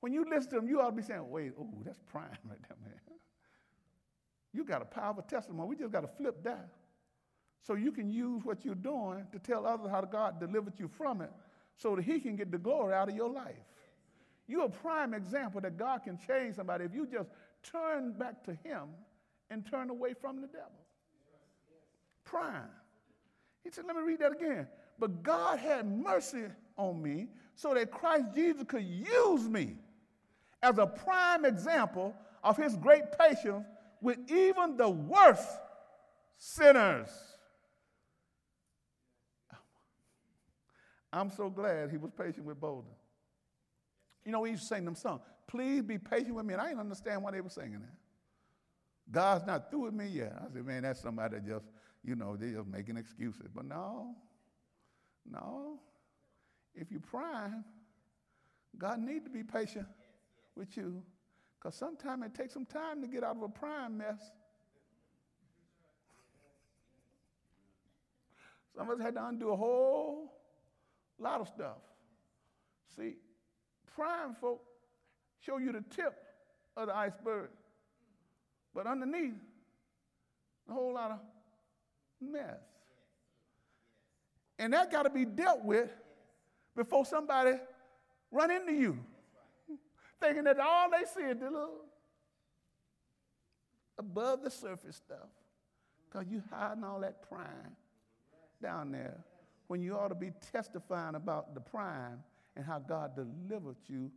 When 0.00 0.12
you 0.12 0.26
listen 0.28 0.50
to 0.50 0.56
them, 0.56 0.68
you 0.68 0.82
ought 0.82 0.90
to 0.90 0.96
be 0.96 1.02
saying, 1.02 1.24
wait, 1.30 1.52
oh, 1.58 1.70
that's 1.86 2.00
prime 2.12 2.28
right 2.46 2.60
there, 2.68 2.76
man. 2.82 3.00
You 4.54 4.64
got 4.64 4.80
a 4.80 4.84
powerful 4.84 5.24
testimony. 5.24 5.68
We 5.68 5.76
just 5.76 5.92
got 5.92 6.02
to 6.02 6.08
flip 6.08 6.42
that. 6.44 6.68
So 7.62 7.74
you 7.74 7.90
can 7.92 8.10
use 8.10 8.44
what 8.44 8.64
you're 8.64 8.74
doing 8.74 9.26
to 9.32 9.38
tell 9.38 9.66
others 9.66 9.90
how 9.90 10.02
God 10.02 10.38
delivered 10.38 10.74
you 10.78 10.86
from 10.86 11.20
it 11.20 11.32
so 11.76 11.96
that 11.96 12.04
He 12.04 12.20
can 12.20 12.36
get 12.36 12.52
the 12.52 12.58
glory 12.58 12.94
out 12.94 13.08
of 13.08 13.16
your 13.16 13.28
life. 13.28 13.56
You're 14.46 14.66
a 14.66 14.70
prime 14.70 15.12
example 15.12 15.60
that 15.62 15.76
God 15.76 16.04
can 16.04 16.18
change 16.26 16.56
somebody 16.56 16.84
if 16.84 16.94
you 16.94 17.06
just 17.06 17.30
turn 17.62 18.12
back 18.12 18.44
to 18.44 18.52
Him 18.62 18.90
and 19.50 19.66
turn 19.66 19.90
away 19.90 20.14
from 20.14 20.40
the 20.40 20.46
devil. 20.46 20.70
Prime. 22.24 22.68
He 23.64 23.70
said, 23.70 23.86
let 23.86 23.96
me 23.96 24.02
read 24.02 24.20
that 24.20 24.32
again. 24.32 24.68
But 24.98 25.22
God 25.22 25.58
had 25.58 25.86
mercy 25.86 26.44
on 26.76 27.02
me 27.02 27.28
so 27.56 27.74
that 27.74 27.90
Christ 27.90 28.26
Jesus 28.34 28.64
could 28.68 28.84
use 28.84 29.48
me 29.48 29.76
as 30.62 30.78
a 30.78 30.86
prime 30.86 31.44
example 31.44 32.14
of 32.42 32.56
His 32.56 32.76
great 32.76 33.04
patience 33.18 33.64
with 34.04 34.18
even 34.30 34.76
the 34.76 34.88
worst 34.88 35.48
sinners. 36.36 37.08
I'm 41.10 41.30
so 41.30 41.48
glad 41.48 41.90
he 41.90 41.96
was 41.96 42.10
patient 42.10 42.44
with 42.44 42.60
Boldin. 42.60 42.84
You 44.26 44.32
know, 44.32 44.40
we 44.40 44.50
used 44.50 44.68
to 44.68 44.74
sing 44.74 44.84
them 44.84 44.94
songs. 44.94 45.22
Please 45.46 45.82
be 45.82 45.96
patient 45.96 46.34
with 46.34 46.44
me. 46.44 46.52
And 46.52 46.60
I 46.60 46.66
didn't 46.68 46.80
understand 46.80 47.22
why 47.22 47.30
they 47.30 47.40
were 47.40 47.48
singing 47.48 47.80
that. 47.80 47.94
God's 49.10 49.46
not 49.46 49.70
through 49.70 49.84
with 49.84 49.94
me 49.94 50.06
yet. 50.08 50.34
I 50.38 50.52
said, 50.52 50.66
man, 50.66 50.82
that's 50.82 51.00
somebody 51.00 51.36
that 51.36 51.46
just, 51.46 51.66
you 52.04 52.14
know, 52.14 52.36
they're 52.36 52.50
just 52.50 52.68
making 52.68 52.98
excuses. 52.98 53.46
But 53.54 53.64
no, 53.64 54.14
no. 55.30 55.78
If 56.74 56.90
you're 56.90 57.00
prime, 57.00 57.64
God 58.76 58.98
need 58.98 59.24
to 59.24 59.30
be 59.30 59.42
patient 59.42 59.86
with 60.56 60.76
you 60.76 61.02
because 61.64 61.78
sometimes 61.78 62.26
it 62.26 62.34
takes 62.34 62.52
some 62.52 62.66
time 62.66 63.00
to 63.00 63.08
get 63.08 63.24
out 63.24 63.36
of 63.36 63.42
a 63.42 63.48
prime 63.48 63.96
mess. 63.96 64.20
Some 68.76 68.90
of 68.90 68.98
us 68.98 69.02
had 69.02 69.14
to 69.14 69.24
undo 69.24 69.48
a 69.48 69.56
whole 69.56 70.30
lot 71.18 71.40
of 71.40 71.48
stuff. 71.48 71.78
See, 72.94 73.14
prime 73.96 74.34
folk 74.38 74.60
show 75.40 75.56
you 75.56 75.72
the 75.72 75.82
tip 75.96 76.14
of 76.76 76.88
the 76.88 76.94
iceberg, 76.94 77.48
but 78.74 78.86
underneath, 78.86 79.32
a 80.68 80.72
whole 80.72 80.92
lot 80.92 81.12
of 81.12 81.18
mess. 82.20 82.60
And 84.58 84.74
that 84.74 84.92
got 84.92 85.04
to 85.04 85.10
be 85.10 85.24
dealt 85.24 85.64
with 85.64 85.88
before 86.76 87.06
somebody 87.06 87.52
run 88.30 88.50
into 88.50 88.74
you 88.74 88.98
thinking 90.24 90.44
that 90.44 90.58
all 90.58 90.90
they 90.90 91.04
see 91.04 91.28
is 91.28 91.38
the 91.38 91.50
little 91.50 91.84
above 93.98 94.42
the 94.42 94.50
surface 94.50 94.96
stuff. 94.96 95.28
Because 96.08 96.26
you 96.28 96.42
hiding 96.50 96.84
all 96.84 97.00
that 97.00 97.28
prime 97.28 97.76
down 98.62 98.92
there 98.92 99.24
when 99.66 99.82
you 99.82 99.96
ought 99.96 100.08
to 100.08 100.14
be 100.14 100.32
testifying 100.52 101.14
about 101.14 101.54
the 101.54 101.60
prime 101.60 102.22
and 102.56 102.64
how 102.64 102.78
God 102.78 103.12
delivered 103.16 103.76
you 103.86 104.10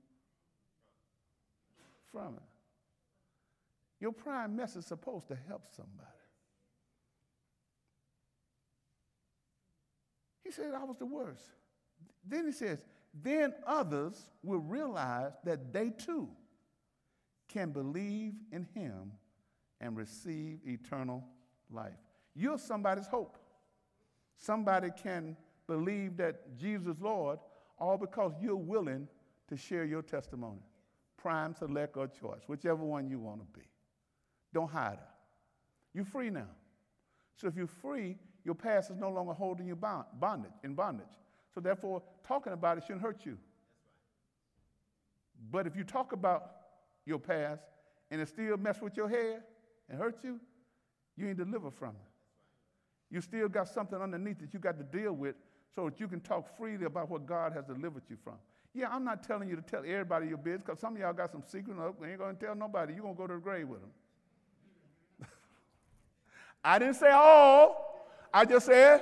from 2.12 2.36
it. 2.36 2.44
Your 4.00 4.12
prime 4.12 4.56
mess 4.56 4.76
is 4.76 4.86
supposed 4.86 5.28
to 5.30 5.38
help 5.48 5.64
somebody. 5.76 6.08
He 10.44 10.52
said, 10.52 10.74
I 10.80 10.84
was 10.84 10.98
the 10.98 11.06
worst. 11.06 11.44
Then 12.26 12.46
he 12.46 12.52
says, 12.52 12.86
then 13.24 13.54
others 13.66 14.30
will 14.44 14.60
realize 14.60 15.34
that 15.44 15.74
they 15.74 15.90
too 15.90 16.30
can 17.48 17.72
believe 17.72 18.34
in 18.52 18.68
him 18.74 19.12
and 19.80 19.96
receive 19.96 20.60
eternal 20.66 21.24
life. 21.72 21.98
You're 22.36 22.58
somebody's 22.58 23.08
hope. 23.08 23.38
Somebody 24.38 24.90
can 25.02 25.36
believe 25.66 26.18
that 26.18 26.58
Jesus 26.58 26.98
Lord 27.00 27.40
all 27.80 27.98
because 27.98 28.34
you're 28.42 28.56
willing 28.56 29.08
to 29.48 29.58
share 29.58 29.86
your 29.86 30.02
testimony. 30.02 30.62
Prime, 31.18 31.56
select, 31.56 31.98
or 31.98 32.08
choice, 32.08 32.42
whichever 32.48 32.84
one 32.84 33.10
you 33.10 33.20
want 33.20 33.40
to 33.40 33.60
be. 33.60 33.66
Don't 34.54 34.70
hide 34.70 34.94
it. 34.94 35.10
You're 35.94 36.06
free 36.06 36.30
now. 36.30 36.50
So 37.36 37.48
if 37.48 37.56
you're 37.56 37.68
free, 37.68 38.18
your 38.44 38.56
past 38.56 38.92
is 38.92 38.98
no 38.98 39.10
longer 39.10 39.34
holding 39.34 39.68
you 39.68 39.76
bound, 39.76 40.06
bondage, 40.20 40.54
in 40.64 40.74
bondage. 40.74 41.06
So 41.58 41.62
therefore, 41.62 42.04
talking 42.24 42.54
about 42.54 42.78
it 42.78 42.84
shouldn't 42.84 43.02
hurt 43.02 43.26
you. 43.26 43.36
But 45.50 45.66
if 45.66 45.76
you 45.76 45.84
talk 45.84 46.12
about 46.12 46.52
your 47.04 47.18
past 47.18 47.64
and 48.12 48.22
it 48.22 48.30
still 48.30 48.58
mess 48.58 48.80
with 48.80 48.96
your 48.96 49.10
head 49.10 49.42
and 49.90 49.98
hurt 49.98 50.20
you, 50.24 50.40
you 51.16 51.30
ain't 51.30 51.38
delivered 51.40 51.74
from 51.74 51.96
it. 51.96 53.10
You 53.10 53.22
still 53.22 53.50
got 53.50 53.70
something 53.70 54.00
underneath 54.00 54.40
that 54.42 54.54
you 54.54 54.60
got 54.60 54.78
to 54.78 54.84
deal 54.84 55.14
with 55.14 55.34
so 55.74 55.90
that 55.90 56.00
you 56.00 56.08
can 56.08 56.20
talk 56.20 56.56
freely 56.56 56.86
about 56.86 57.10
what 57.10 57.26
God 57.26 57.54
has 57.54 57.66
delivered 57.66 58.04
you 58.08 58.18
from. 58.24 58.36
Yeah, 58.76 58.90
I'm 58.92 59.04
not 59.04 59.24
telling 59.24 59.50
you 59.50 59.56
to 59.56 59.64
tell 59.64 59.82
everybody 59.84 60.28
your 60.28 60.38
business 60.38 60.62
because 60.64 60.80
some 60.80 60.94
of 60.94 61.02
y'all 61.02 61.12
got 61.12 61.32
some 61.32 61.42
secret. 61.48 61.76
No, 61.76 61.96
ain't 62.08 62.20
going 62.20 62.36
to 62.36 62.46
tell 62.46 62.54
nobody. 62.54 62.94
You're 62.94 63.02
going 63.02 63.16
to 63.16 63.20
go 63.20 63.26
to 63.26 63.34
the 63.34 63.40
grave 63.40 63.68
with 63.68 63.80
them. 63.80 63.90
I 66.64 66.78
didn't 66.78 66.98
say 66.98 67.10
all. 67.10 68.06
I 68.32 68.46
just 68.46 68.68
said. 68.68 69.02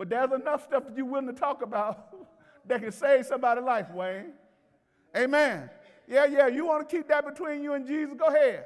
But 0.00 0.08
there's 0.08 0.32
enough 0.32 0.64
stuff 0.64 0.86
that 0.86 0.96
you're 0.96 1.04
willing 1.04 1.26
to 1.26 1.34
talk 1.34 1.60
about 1.60 2.16
that 2.66 2.80
can 2.80 2.90
save 2.90 3.26
somebody's 3.26 3.64
life, 3.64 3.90
Wayne. 3.92 4.32
Amen. 5.14 5.68
Yeah, 6.08 6.24
yeah, 6.24 6.46
you 6.46 6.64
want 6.64 6.88
to 6.88 6.96
keep 6.96 7.06
that 7.08 7.26
between 7.26 7.62
you 7.62 7.74
and 7.74 7.86
Jesus? 7.86 8.14
Go 8.18 8.28
ahead. 8.28 8.64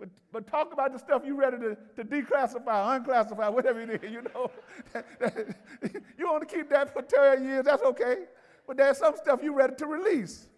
But, 0.00 0.08
but 0.32 0.48
talk 0.48 0.72
about 0.72 0.92
the 0.92 0.98
stuff 0.98 1.22
you're 1.24 1.36
ready 1.36 1.58
to, 1.58 1.76
to 1.94 2.04
declassify, 2.04 3.06
unclassify, 3.06 3.52
whatever 3.54 3.82
it 3.82 4.02
is, 4.02 4.10
you 4.10 4.22
know. 4.22 4.50
you 6.18 6.28
want 6.28 6.48
to 6.48 6.56
keep 6.56 6.68
that 6.70 6.92
for 6.92 7.02
10 7.02 7.44
years, 7.44 7.64
that's 7.66 7.84
okay. 7.84 8.24
But 8.66 8.78
there's 8.78 8.98
some 8.98 9.14
stuff 9.14 9.44
you're 9.44 9.54
ready 9.54 9.76
to 9.76 9.86
release. 9.86 10.48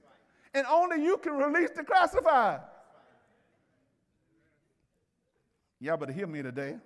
And 0.54 0.66
only 0.66 1.04
you 1.04 1.18
can 1.18 1.34
release 1.34 1.68
the 1.76 1.84
classified. 1.84 2.60
Y'all 5.78 5.98
better 5.98 6.10
hear 6.10 6.26
me 6.26 6.40
today. 6.40 6.76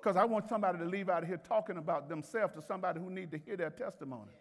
Because 0.00 0.16
I 0.16 0.24
want 0.24 0.48
somebody 0.48 0.78
to 0.78 0.84
leave 0.84 1.08
out 1.08 1.22
of 1.22 1.28
here 1.28 1.40
talking 1.48 1.76
about 1.76 2.08
themselves 2.08 2.54
to 2.54 2.62
somebody 2.62 3.00
who 3.00 3.10
need 3.10 3.30
to 3.32 3.38
hear 3.38 3.56
their 3.56 3.70
testimony 3.70 4.32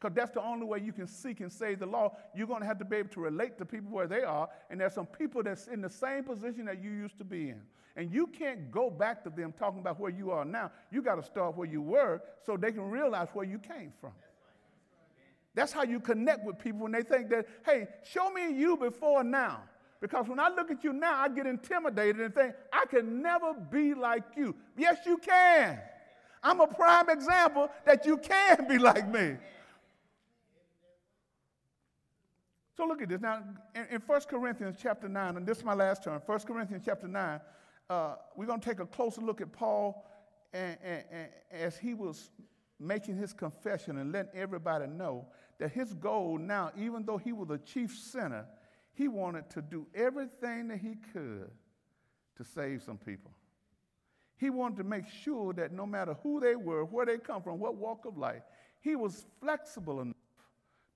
because 0.00 0.14
that's 0.14 0.30
the 0.30 0.42
only 0.42 0.64
way 0.64 0.80
you 0.80 0.92
can 0.92 1.06
seek 1.06 1.40
and 1.40 1.52
save 1.52 1.78
the 1.78 1.86
law. 1.86 2.16
You're 2.34 2.46
going 2.46 2.60
to 2.60 2.66
have 2.66 2.78
to 2.78 2.84
be 2.84 2.96
able 2.96 3.10
to 3.10 3.20
relate 3.20 3.58
to 3.58 3.66
people 3.66 3.90
where 3.90 4.06
they 4.06 4.22
are, 4.22 4.48
and 4.70 4.80
there's 4.80 4.94
some 4.94 5.06
people 5.06 5.42
that's 5.42 5.66
in 5.66 5.82
the 5.82 5.90
same 5.90 6.24
position 6.24 6.64
that 6.66 6.82
you 6.82 6.90
used 6.90 7.18
to 7.18 7.24
be 7.24 7.50
in. 7.50 7.60
And 7.96 8.10
you 8.10 8.26
can't 8.28 8.70
go 8.70 8.88
back 8.88 9.22
to 9.24 9.30
them 9.30 9.52
talking 9.52 9.80
about 9.80 10.00
where 10.00 10.10
you 10.10 10.30
are 10.30 10.44
now. 10.44 10.70
You 10.90 11.02
got 11.02 11.16
to 11.16 11.22
start 11.22 11.56
where 11.56 11.68
you 11.68 11.82
were 11.82 12.22
so 12.46 12.56
they 12.56 12.72
can 12.72 12.88
realize 12.88 13.28
where 13.34 13.44
you 13.44 13.58
came 13.58 13.92
from. 14.00 14.12
That's 15.54 15.72
how 15.72 15.82
you 15.82 16.00
connect 16.00 16.46
with 16.46 16.58
people 16.58 16.80
when 16.80 16.92
they 16.92 17.02
think 17.02 17.28
that, 17.30 17.46
hey, 17.66 17.88
show 18.04 18.30
me 18.30 18.54
you 18.54 18.76
before 18.76 19.24
now. 19.24 19.64
Because 20.00 20.28
when 20.28 20.40
I 20.40 20.48
look 20.48 20.70
at 20.70 20.82
you 20.82 20.92
now, 20.92 21.20
I 21.20 21.28
get 21.28 21.46
intimidated 21.46 22.20
and 22.20 22.34
think, 22.34 22.54
I 22.72 22.86
can 22.86 23.20
never 23.20 23.52
be 23.54 23.94
like 23.94 24.24
you. 24.36 24.54
Yes, 24.76 24.98
you 25.04 25.18
can. 25.18 25.78
I'm 26.42 26.60
a 26.60 26.66
prime 26.66 27.10
example 27.10 27.68
that 27.84 28.06
you 28.06 28.16
can 28.16 28.66
be 28.66 28.78
like 28.78 29.06
me. 29.08 29.36
So 32.76 32.86
look 32.86 33.02
at 33.02 33.10
this. 33.10 33.20
Now, 33.20 33.42
in, 33.74 33.86
in 33.90 34.00
1 34.00 34.20
Corinthians 34.22 34.76
chapter 34.80 35.06
9, 35.06 35.36
and 35.36 35.46
this 35.46 35.58
is 35.58 35.64
my 35.64 35.74
last 35.74 36.02
turn, 36.02 36.18
1 36.24 36.38
Corinthians 36.40 36.82
chapter 36.86 37.06
9, 37.06 37.40
uh, 37.90 38.14
we're 38.36 38.46
going 38.46 38.60
to 38.60 38.66
take 38.66 38.80
a 38.80 38.86
closer 38.86 39.20
look 39.20 39.42
at 39.42 39.52
Paul 39.52 40.06
and, 40.54 40.78
and, 40.82 41.04
and 41.12 41.28
as 41.52 41.76
he 41.76 41.92
was 41.92 42.30
making 42.78 43.16
his 43.16 43.34
confession 43.34 43.98
and 43.98 44.12
letting 44.12 44.32
everybody 44.34 44.86
know 44.86 45.26
that 45.58 45.72
his 45.72 45.92
goal 45.92 46.38
now, 46.38 46.72
even 46.74 47.04
though 47.04 47.18
he 47.18 47.32
was 47.32 47.50
a 47.50 47.58
chief 47.58 47.94
sinner, 47.94 48.46
he 49.00 49.08
wanted 49.08 49.48
to 49.48 49.62
do 49.62 49.86
everything 49.94 50.68
that 50.68 50.76
he 50.76 50.94
could 51.14 51.50
to 52.36 52.44
save 52.44 52.82
some 52.82 52.98
people. 52.98 53.30
He 54.36 54.50
wanted 54.50 54.76
to 54.76 54.84
make 54.84 55.08
sure 55.08 55.54
that 55.54 55.72
no 55.72 55.86
matter 55.86 56.18
who 56.22 56.38
they 56.38 56.54
were, 56.54 56.84
where 56.84 57.06
they 57.06 57.16
come 57.16 57.40
from, 57.40 57.58
what 57.58 57.76
walk 57.76 58.04
of 58.04 58.18
life, 58.18 58.42
he 58.82 58.96
was 58.96 59.24
flexible 59.40 60.02
enough 60.02 60.14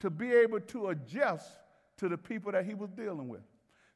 to 0.00 0.10
be 0.10 0.32
able 0.32 0.60
to 0.60 0.88
adjust 0.88 1.48
to 1.96 2.10
the 2.10 2.18
people 2.18 2.52
that 2.52 2.66
he 2.66 2.74
was 2.74 2.90
dealing 2.90 3.26
with. 3.26 3.40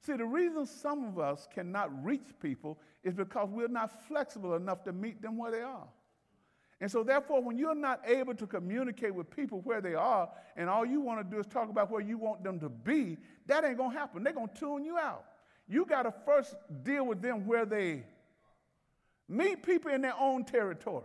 See, 0.01 0.17
the 0.17 0.25
reason 0.25 0.65
some 0.65 1.05
of 1.05 1.19
us 1.19 1.47
cannot 1.55 1.91
reach 2.03 2.29
people 2.41 2.79
is 3.05 3.13
because 3.13 3.51
we're 3.51 3.69
not 3.69 3.91
flexible 4.09 4.55
enough 4.55 4.85
to 4.85 4.93
meet 4.95 5.21
them 5.21 5.37
where 5.37 5.51
they 5.51 5.61
are. 5.61 5.89
And 6.81 6.91
so, 6.91 7.03
therefore, 7.03 7.43
when 7.43 7.59
you're 7.59 7.75
not 7.75 8.03
able 8.07 8.35
to 8.35 8.47
communicate 8.47 9.13
with 9.13 9.29
people 9.35 9.61
where 9.63 9.81
they 9.81 9.95
are, 9.95 10.29
and 10.57 10.71
all 10.71 10.87
you 10.87 11.01
want 11.01 11.19
to 11.19 11.25
do 11.25 11.41
is 11.41 11.47
talk 11.47 11.69
about 11.71 11.91
where 11.91 12.01
you 12.01 12.19
want 12.19 12.45
them 12.45 12.61
to 12.61 12.69
be, 12.69 13.17
that 13.47 13.65
ain't 13.65 13.79
going 13.79 13.93
to 13.93 13.99
happen. 13.99 14.23
They're 14.23 14.33
going 14.33 14.49
to 14.49 14.55
tune 14.55 14.85
you 14.85 14.97
out. 14.97 15.25
You 15.69 15.85
got 15.85 16.05
to 16.05 16.15
first 16.25 16.55
deal 16.85 17.05
with 17.05 17.21
them 17.21 17.47
where 17.47 17.67
they 17.67 18.05
meet 19.29 19.63
people 19.63 19.93
in 19.93 20.03
their 20.03 20.17
own 20.19 20.45
territory, 20.45 21.05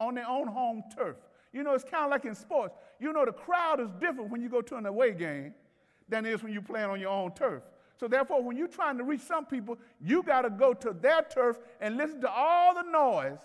on 0.00 0.16
their 0.16 0.28
own 0.28 0.48
home 0.48 0.82
turf. 0.94 1.16
You 1.52 1.62
know, 1.62 1.74
it's 1.74 1.84
kind 1.84 2.04
of 2.04 2.10
like 2.10 2.24
in 2.24 2.34
sports. 2.34 2.74
You 2.98 3.12
know, 3.12 3.24
the 3.24 3.32
crowd 3.32 3.80
is 3.80 3.90
different 4.00 4.30
when 4.30 4.42
you 4.42 4.48
go 4.48 4.60
to 4.62 4.76
an 4.76 4.86
away 4.86 5.12
game 5.12 5.54
than 6.08 6.26
it 6.26 6.32
is 6.32 6.42
when 6.42 6.52
you're 6.52 6.60
playing 6.60 6.90
on 6.90 7.00
your 7.00 7.10
own 7.10 7.32
turf. 7.32 7.62
So 7.98 8.08
therefore, 8.08 8.42
when 8.42 8.56
you're 8.56 8.68
trying 8.68 8.98
to 8.98 9.04
reach 9.04 9.22
some 9.22 9.46
people, 9.46 9.78
you 10.00 10.22
got 10.22 10.42
to 10.42 10.50
go 10.50 10.74
to 10.74 10.92
their 10.92 11.22
turf 11.22 11.58
and 11.80 11.96
listen 11.96 12.20
to 12.20 12.30
all 12.30 12.74
the 12.74 12.82
noise 12.82 13.38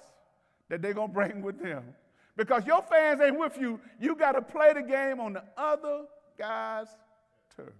that 0.73 0.81
they're 0.81 0.95
going 0.95 1.09
to 1.09 1.13
bring 1.13 1.43
with 1.43 1.61
them. 1.61 1.83
Because 2.35 2.65
your 2.65 2.81
fans 2.81 3.21
ain't 3.21 3.37
with 3.37 3.59
you, 3.59 3.79
you 3.99 4.15
got 4.15 4.31
to 4.31 4.41
play 4.41 4.73
the 4.73 4.81
game 4.81 5.19
on 5.19 5.33
the 5.33 5.43
other 5.55 6.05
guy's 6.35 6.87
turf. 7.55 7.75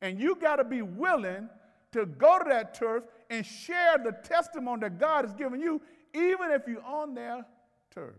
And 0.00 0.18
you 0.18 0.34
got 0.36 0.56
to 0.56 0.64
be 0.64 0.80
willing 0.80 1.50
to 1.92 2.06
go 2.06 2.38
to 2.38 2.44
that 2.48 2.72
turf 2.72 3.04
and 3.28 3.44
share 3.44 3.98
the 4.02 4.12
testimony 4.26 4.80
that 4.80 4.98
God 4.98 5.26
has 5.26 5.34
given 5.34 5.60
you, 5.60 5.82
even 6.14 6.52
if 6.52 6.62
you're 6.66 6.82
on 6.82 7.12
their 7.14 7.44
turf. 7.90 8.14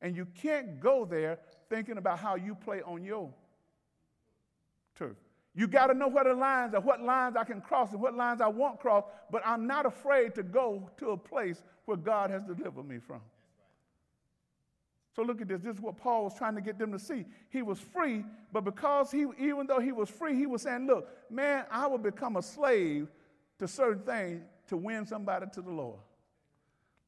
And 0.00 0.14
you 0.14 0.28
can't 0.40 0.78
go 0.78 1.04
there 1.04 1.40
thinking 1.68 1.98
about 1.98 2.20
how 2.20 2.36
you 2.36 2.54
play 2.54 2.82
on 2.82 3.02
your 3.02 3.30
turf. 4.96 5.16
You 5.54 5.68
got 5.68 5.86
to 5.86 5.94
know 5.94 6.08
where 6.08 6.24
the 6.24 6.34
lines 6.34 6.74
are, 6.74 6.80
what 6.80 7.00
lines 7.00 7.36
I 7.36 7.44
can 7.44 7.60
cross 7.60 7.92
and 7.92 8.00
what 8.00 8.14
lines 8.14 8.40
I 8.40 8.48
won't 8.48 8.80
cross, 8.80 9.04
but 9.30 9.42
I'm 9.46 9.66
not 9.66 9.86
afraid 9.86 10.34
to 10.34 10.42
go 10.42 10.90
to 10.98 11.10
a 11.10 11.16
place 11.16 11.62
where 11.84 11.96
God 11.96 12.30
has 12.30 12.42
delivered 12.42 12.88
me 12.88 12.98
from. 12.98 13.20
So 15.14 15.22
look 15.22 15.40
at 15.40 15.46
this. 15.46 15.60
This 15.60 15.76
is 15.76 15.80
what 15.80 15.96
Paul 15.96 16.24
was 16.24 16.34
trying 16.34 16.56
to 16.56 16.60
get 16.60 16.76
them 16.76 16.90
to 16.90 16.98
see. 16.98 17.24
He 17.50 17.62
was 17.62 17.78
free, 17.78 18.24
but 18.52 18.64
because 18.64 19.12
he, 19.12 19.26
even 19.38 19.68
though 19.68 19.78
he 19.78 19.92
was 19.92 20.10
free, 20.10 20.34
he 20.34 20.46
was 20.46 20.62
saying, 20.62 20.88
look, 20.88 21.08
man, 21.30 21.64
I 21.70 21.86
will 21.86 21.98
become 21.98 22.36
a 22.36 22.42
slave 22.42 23.06
to 23.60 23.68
certain 23.68 24.02
things 24.02 24.42
to 24.68 24.76
win 24.76 25.06
somebody 25.06 25.46
to 25.52 25.62
the 25.62 25.70
Lord. 25.70 26.00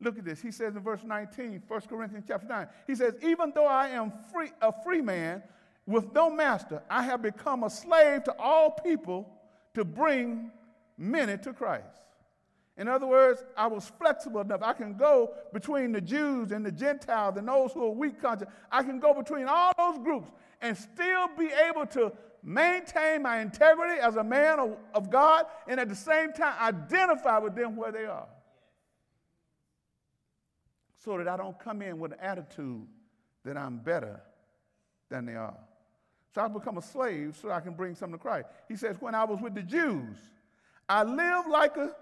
Look 0.00 0.18
at 0.18 0.24
this. 0.24 0.40
He 0.40 0.52
says 0.52 0.76
in 0.76 0.82
verse 0.82 1.00
19, 1.04 1.62
1 1.66 1.80
Corinthians 1.82 2.26
chapter 2.28 2.46
9, 2.46 2.68
he 2.87 2.94
says, 2.94 3.14
even 3.22 3.50
though 3.52 3.66
I 3.66 3.88
am 3.88 4.12
free, 4.32 4.50
a 4.61 4.72
free 4.85 5.00
man, 5.00 5.42
with 5.87 6.12
no 6.12 6.31
master, 6.31 6.82
I 6.91 7.03
have 7.03 7.22
become 7.22 7.62
a 7.62 7.70
slave 7.70 8.24
to 8.24 8.34
all 8.39 8.70
people 8.70 9.28
to 9.74 9.84
bring 9.84 10.51
many 10.99 11.39
to 11.39 11.53
Christ. 11.53 11.84
In 12.78 12.89
other 12.89 13.07
words, 13.07 13.43
I 13.57 13.68
was 13.68 13.91
flexible 13.99 14.41
enough. 14.41 14.62
I 14.62 14.74
can 14.74 14.97
go 14.97 15.32
between 15.53 15.93
the 15.93 16.01
Jews 16.01 16.51
and 16.53 16.66
the 16.66 16.72
Gentiles 16.72 17.37
and 17.39 17.49
those 17.49 17.72
who 17.72 17.84
are 17.84 17.91
weak 17.91 18.20
conscience. 18.20 18.51
I 18.70 18.82
can 18.82 19.01
go 19.01 19.14
between 19.14 19.47
all 19.49 19.72
those 19.78 19.99
groups 19.99 20.30
and 20.61 20.76
still 20.76 21.28
be 21.39 21.49
able 21.68 21.87
to 21.87 22.12
maintain 22.43 23.22
my 23.22 23.41
integrity 23.41 23.99
as 24.01 24.16
a 24.16 24.24
man 24.24 24.61
of, 24.61 24.76
of 24.95 25.11
God 25.11 25.47
and 25.66 25.80
at 25.80 25.89
the 25.89 25.95
same 25.95 26.32
time 26.32 26.55
identify 26.61 27.39
with 27.39 27.55
them 27.55 27.76
where 27.76 27.93
they 27.93 28.05
are. 28.05 28.28
So 30.99 31.16
that 31.16 31.28
I 31.28 31.37
don't 31.37 31.59
come 31.59 31.80
in 31.80 31.99
with 31.99 32.12
an 32.12 32.18
attitude 32.20 32.87
that 33.45 33.57
I'm 33.57 33.78
better 33.78 34.20
than 35.09 35.24
they 35.24 35.34
are. 35.34 35.57
So 36.37 36.43
I 36.43 36.49
become 36.49 36.76
a 36.76 36.82
slave 36.82 37.34
so 37.41 37.51
I 37.51 37.61
can 37.61 37.72
bring 37.72 37.95
something 37.95 38.18
to 38.18 38.22
Christ. 38.22 38.49
He 38.68 38.76
says, 38.76 38.97
when 39.01 39.14
I 39.14 39.24
was 39.24 39.41
with 39.41 39.55
the 39.55 39.62
Jews, 39.62 40.18
I 40.87 41.03
lived 41.03 41.49
like 41.49 41.78
a 41.78 41.97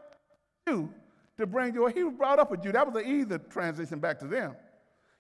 Jew 0.66 0.91
to 1.39 1.47
bring 1.47 1.72
joy. 1.72 1.93
He 1.93 2.03
was 2.03 2.14
brought 2.14 2.41
up 2.41 2.51
a 2.51 2.57
Jew. 2.57 2.72
That 2.72 2.85
was 2.85 3.01
an 3.01 3.09
easy 3.09 3.39
transition 3.49 4.01
back 4.01 4.18
to 4.18 4.26
them. 4.26 4.57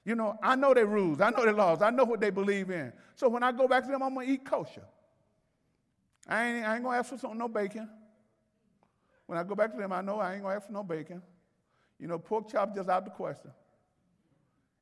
You 0.04 0.16
know, 0.16 0.36
I 0.42 0.56
know 0.56 0.74
their 0.74 0.86
rules, 0.86 1.20
I 1.20 1.30
know 1.30 1.44
their 1.44 1.52
laws, 1.52 1.80
I 1.80 1.90
know 1.90 2.02
what 2.02 2.20
they 2.20 2.30
believe 2.30 2.72
in. 2.72 2.92
So 3.14 3.28
when 3.28 3.44
I 3.44 3.52
go 3.52 3.68
back 3.68 3.84
to 3.84 3.90
them, 3.92 4.02
I'm 4.02 4.16
to 4.16 4.22
eat 4.22 4.44
kosher. 4.44 4.82
I 6.26 6.46
ain't, 6.48 6.66
I 6.66 6.74
ain't 6.74 6.82
gonna 6.82 6.98
ask 6.98 7.10
for 7.10 7.18
some, 7.18 7.38
no 7.38 7.46
bacon. 7.46 7.88
When 9.26 9.38
I 9.38 9.44
go 9.44 9.54
back 9.54 9.70
to 9.74 9.78
them, 9.78 9.92
I 9.92 10.00
know 10.00 10.18
I 10.18 10.32
ain't 10.34 10.42
gonna 10.42 10.56
ask 10.56 10.66
for 10.66 10.72
no 10.72 10.82
bacon. 10.82 11.22
You 12.00 12.08
know, 12.08 12.18
pork 12.18 12.50
chop 12.50 12.74
just 12.74 12.88
out 12.88 13.04
the 13.04 13.12
question. 13.12 13.52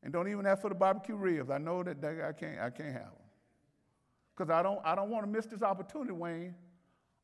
And 0.02 0.10
don't 0.10 0.26
even 0.26 0.46
ask 0.46 0.62
for 0.62 0.70
the 0.70 0.74
barbecue 0.74 1.16
ribs. 1.16 1.50
I 1.50 1.58
know 1.58 1.82
that 1.82 2.02
I 2.02 2.32
can't, 2.32 2.58
I 2.58 2.70
can't 2.70 2.94
have 2.94 3.02
them. 3.02 3.21
Because 4.36 4.50
I 4.50 4.62
don't, 4.62 4.80
I 4.84 4.94
don't 4.94 5.10
want 5.10 5.24
to 5.24 5.30
miss 5.30 5.46
this 5.46 5.62
opportunity, 5.62 6.12
Wayne, 6.12 6.54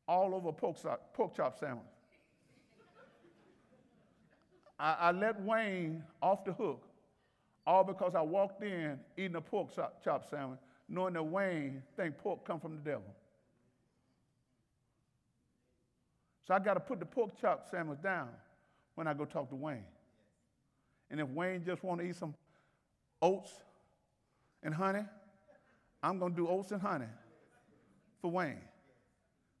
all 0.07 0.35
over 0.35 0.51
pork, 0.51 0.77
pork 1.13 1.35
chop 1.35 1.59
sandwich. 1.59 1.85
I, 4.79 4.95
I 4.99 5.11
let 5.11 5.41
Wayne 5.41 6.03
off 6.21 6.45
the 6.45 6.53
hook, 6.53 6.83
all 7.65 7.83
because 7.83 8.15
I 8.15 8.21
walked 8.21 8.63
in 8.63 8.99
eating 9.17 9.35
a 9.35 9.41
pork 9.41 9.69
chop 10.03 10.29
sandwich, 10.29 10.59
knowing 10.87 11.13
that 11.13 11.23
Wayne 11.23 11.83
think 11.97 12.17
pork 12.17 12.45
come 12.45 12.59
from 12.59 12.71
the 12.71 12.81
devil. 12.81 13.13
So 16.47 16.53
I 16.53 16.59
got 16.59 16.75
to 16.75 16.79
put 16.79 16.99
the 16.99 17.05
pork 17.05 17.39
chop 17.39 17.69
sandwich 17.69 18.01
down 18.01 18.29
when 18.95 19.05
I 19.05 19.13
go 19.13 19.25
talk 19.25 19.49
to 19.49 19.55
Wayne. 19.55 19.83
And 21.11 21.19
if 21.19 21.27
Wayne 21.29 21.63
just 21.63 21.83
want 21.83 22.01
to 22.01 22.07
eat 22.07 22.15
some 22.15 22.33
oats 23.21 23.51
and 24.63 24.73
honey, 24.73 25.03
I'm 26.01 26.19
going 26.19 26.33
to 26.33 26.37
do 26.37 26.65
and 26.71 26.81
honey 26.81 27.05
for 28.21 28.31
Wayne. 28.31 28.61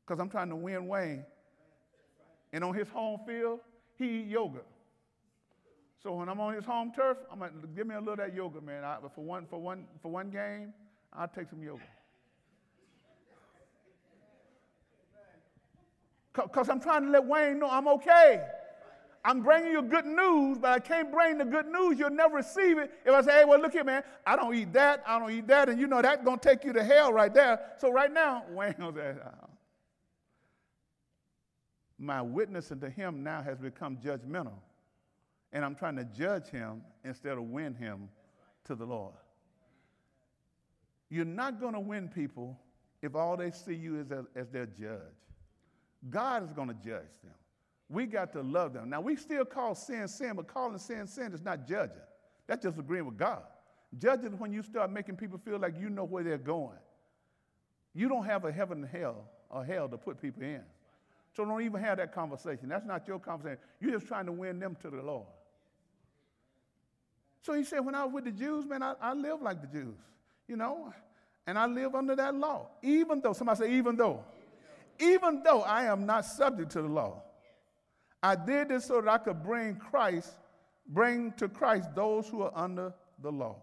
Because 0.05 0.19
I'm 0.19 0.29
trying 0.29 0.49
to 0.49 0.55
win 0.55 0.87
Wayne. 0.87 1.25
And 2.51 2.63
on 2.63 2.73
his 2.73 2.87
home 2.89 3.19
field, 3.27 3.59
he 3.97 4.21
eat 4.21 4.27
yogurt. 4.27 4.65
So 6.01 6.13
when 6.13 6.29
I'm 6.29 6.39
on 6.39 6.53
his 6.53 6.65
home 6.65 6.91
turf, 6.95 7.17
I'm 7.31 7.39
like, 7.39 7.51
give 7.75 7.85
me 7.85 7.95
a 7.95 7.99
little 7.99 8.13
of 8.13 8.19
that 8.19 8.33
yogurt, 8.33 8.63
man. 8.63 8.83
I, 8.83 8.97
for, 9.13 9.23
one, 9.23 9.45
for, 9.45 9.59
one, 9.59 9.85
for 10.01 10.09
one 10.09 10.29
game, 10.29 10.73
I'll 11.13 11.27
take 11.27 11.49
some 11.49 11.61
yogurt. 11.61 11.81
Because 16.31 16.69
I'm 16.69 16.79
trying 16.79 17.03
to 17.03 17.09
let 17.09 17.25
Wayne 17.25 17.59
know 17.59 17.69
I'm 17.69 17.87
okay. 17.89 18.45
I'm 19.23 19.41
bringing 19.41 19.71
you 19.71 19.81
good 19.81 20.05
news, 20.05 20.57
but 20.57 20.71
I 20.71 20.79
can't 20.79 21.11
bring 21.11 21.37
the 21.37 21.45
good 21.45 21.67
news. 21.67 21.99
You'll 21.99 22.09
never 22.09 22.37
receive 22.37 22.77
it 22.77 22.91
if 23.05 23.13
I 23.13 23.21
say, 23.21 23.31
hey, 23.39 23.45
well, 23.45 23.59
look 23.59 23.73
here, 23.73 23.83
man. 23.83 24.03
I 24.25 24.35
don't 24.35 24.53
eat 24.55 24.71
that. 24.73 25.03
I 25.05 25.19
don't 25.19 25.31
eat 25.31 25.47
that. 25.47 25.67
And 25.67 25.79
you 25.79 25.87
know 25.87 26.01
that's 26.01 26.23
going 26.23 26.39
to 26.39 26.49
take 26.49 26.63
you 26.63 26.71
to 26.73 26.83
hell 26.83 27.11
right 27.11 27.33
there. 27.33 27.59
So 27.77 27.91
right 27.91 28.11
now, 28.11 28.43
uh, 28.57 29.13
my 31.97 32.21
witnessing 32.21 32.79
to 32.79 32.89
him 32.89 33.23
now 33.23 33.41
has 33.41 33.57
become 33.59 33.97
judgmental. 33.97 34.59
And 35.51 35.65
I'm 35.65 35.75
trying 35.75 35.97
to 35.97 36.05
judge 36.05 36.47
him 36.47 36.81
instead 37.03 37.37
of 37.37 37.43
win 37.43 37.73
him 37.73 38.07
to 38.65 38.75
the 38.75 38.85
Lord. 38.85 39.15
You're 41.09 41.25
not 41.25 41.59
going 41.59 41.73
to 41.73 41.79
win 41.79 42.07
people 42.07 42.57
if 43.01 43.15
all 43.15 43.35
they 43.35 43.51
see 43.51 43.73
you 43.73 43.99
is 43.99 44.11
as, 44.11 44.25
as 44.35 44.47
their 44.49 44.67
judge. 44.67 44.99
God 46.09 46.43
is 46.43 46.53
going 46.53 46.69
to 46.69 46.75
judge 46.75 47.11
them. 47.23 47.33
We 47.89 48.05
got 48.05 48.31
to 48.33 48.41
love 48.41 48.73
them. 48.73 48.89
Now, 48.89 49.01
we 49.01 49.15
still 49.15 49.45
call 49.45 49.73
sin 49.73 50.07
sin, 50.07 50.33
but 50.35 50.47
calling 50.47 50.77
sin 50.77 51.07
sin 51.07 51.33
is 51.33 51.41
not 51.41 51.67
judging. 51.67 51.97
That's 52.47 52.63
just 52.63 52.77
agreeing 52.77 53.05
with 53.05 53.17
God. 53.17 53.41
Judging 53.97 54.37
when 54.37 54.53
you 54.53 54.61
start 54.61 54.91
making 54.91 55.15
people 55.15 55.39
feel 55.39 55.57
like 55.57 55.73
you 55.79 55.89
know 55.89 56.03
where 56.03 56.23
they're 56.23 56.37
going. 56.37 56.77
You 57.95 58.07
don't 58.07 58.25
have 58.25 58.45
a 58.45 58.51
heaven 58.51 58.83
and 58.83 58.89
hell 58.89 59.25
or 59.49 59.65
hell 59.65 59.89
to 59.89 59.97
put 59.97 60.21
people 60.21 60.43
in. 60.43 60.61
So 61.35 61.45
don't 61.45 61.61
even 61.61 61.81
have 61.81 61.97
that 61.97 62.13
conversation. 62.13 62.69
That's 62.69 62.85
not 62.85 63.07
your 63.07 63.19
conversation. 63.19 63.59
You're 63.79 63.91
just 63.91 64.07
trying 64.07 64.27
to 64.27 64.31
win 64.31 64.59
them 64.59 64.77
to 64.81 64.89
the 64.89 65.01
Lord. 65.01 65.27
So 67.41 67.53
he 67.53 67.63
said, 67.63 67.79
when 67.79 67.95
I 67.95 68.03
was 68.03 68.13
with 68.13 68.25
the 68.25 68.31
Jews, 68.31 68.65
man, 68.65 68.83
I, 68.83 68.93
I 69.01 69.13
live 69.13 69.41
like 69.41 69.61
the 69.61 69.67
Jews, 69.67 69.97
you 70.47 70.57
know, 70.57 70.93
and 71.47 71.57
I 71.57 71.65
live 71.65 71.95
under 71.95 72.15
that 72.15 72.35
law. 72.35 72.67
Even 72.83 73.21
though, 73.21 73.33
somebody 73.33 73.59
say, 73.59 73.73
even 73.73 73.95
though, 73.95 74.23
even 74.99 75.41
though 75.43 75.61
I 75.61 75.85
am 75.85 76.05
not 76.05 76.25
subject 76.25 76.71
to 76.71 76.81
the 76.81 76.87
law. 76.87 77.23
I 78.21 78.35
did 78.35 78.69
this 78.69 78.85
so 78.85 79.01
that 79.01 79.09
I 79.09 79.17
could 79.17 79.43
bring 79.43 79.75
Christ, 79.75 80.35
bring 80.87 81.31
to 81.33 81.47
Christ 81.47 81.89
those 81.95 82.27
who 82.27 82.41
are 82.41 82.51
under 82.53 82.93
the 83.21 83.31
law. 83.31 83.57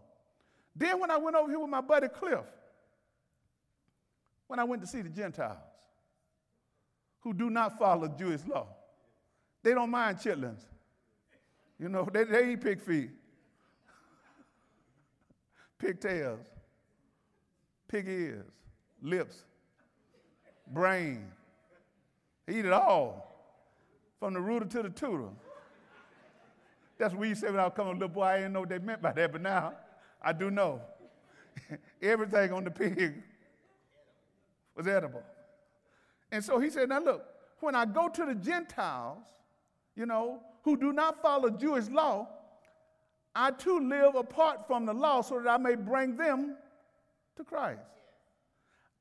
Then 0.75 0.99
when 1.01 1.11
I 1.11 1.19
went 1.19 1.37
over 1.37 1.49
here 1.49 1.59
with 1.59 1.71
my 1.71 1.81
buddy 1.81 2.09
Cliff, 2.09 2.45
when 4.47 4.59
I 4.59 4.65
went 4.65 4.83
to 4.83 4.89
see 4.89 5.03
the 5.03 5.09
Gentiles 5.09 5.59
who 7.21 7.35
do 7.35 7.51
not 7.51 7.79
follow 7.79 8.09
Jewish 8.09 8.45
law, 8.47 8.67
they 9.63 9.75
don't 9.75 9.91
mind 9.91 10.19
chitlins. 10.19 10.61
You 11.79 11.89
know, 11.89 12.09
they, 12.11 12.25
they 12.25 12.53
eat 12.53 12.63
pig 12.63 12.81
feet, 12.81 13.11
pigtails, 15.79 16.47
pig 17.89 18.09
ears, 18.09 18.47
lips, 19.03 19.45
brain. 20.69 21.27
They 22.47 22.61
eat 22.61 22.65
it 22.65 22.73
all 22.73 23.36
from 24.19 24.35
the 24.35 24.41
rooter 24.41 24.67
to 24.67 24.83
the 24.83 24.91
tutor. 24.91 25.29
That's 26.99 27.15
what 27.15 27.29
you 27.29 27.35
said 27.35 27.51
when 27.51 27.61
I 27.61 27.65
was 27.65 27.75
coming 27.77 27.95
little 27.95 28.09
boy. 28.09 28.23
I 28.23 28.37
didn't 28.39 28.55
know 28.55 28.61
what 28.61 28.71
they 28.71 28.79
meant 28.79 29.03
by 29.03 29.13
that, 29.13 29.33
but 29.33 29.43
now 29.43 29.75
I 30.23 30.33
do 30.33 30.51
know. 30.51 30.81
Everything 32.03 32.53
on 32.53 32.65
the 32.65 32.71
pig 32.71 33.23
was 34.75 34.87
edible. 34.87 35.23
And 36.33 36.43
so 36.43 36.59
he 36.59 36.71
said, 36.71 36.89
Now 36.89 37.01
look, 37.01 37.25
when 37.61 37.75
I 37.75 37.85
go 37.85 38.09
to 38.09 38.25
the 38.25 38.35
Gentiles, 38.35 39.25
you 39.95 40.07
know, 40.07 40.41
who 40.63 40.77
do 40.77 40.93
not 40.93 41.23
follow 41.23 41.51
Jewish 41.51 41.89
law, 41.89 42.29
I 43.35 43.51
too 43.51 43.81
live 43.81 44.15
apart 44.15 44.67
from 44.67 44.87
the 44.87 44.95
law 44.95 45.21
so 45.21 45.41
that 45.41 45.49
I 45.49 45.59
may 45.59 45.75
bring 45.75 46.17
them 46.17 46.57
to 47.37 47.45
Christ. 47.45 47.83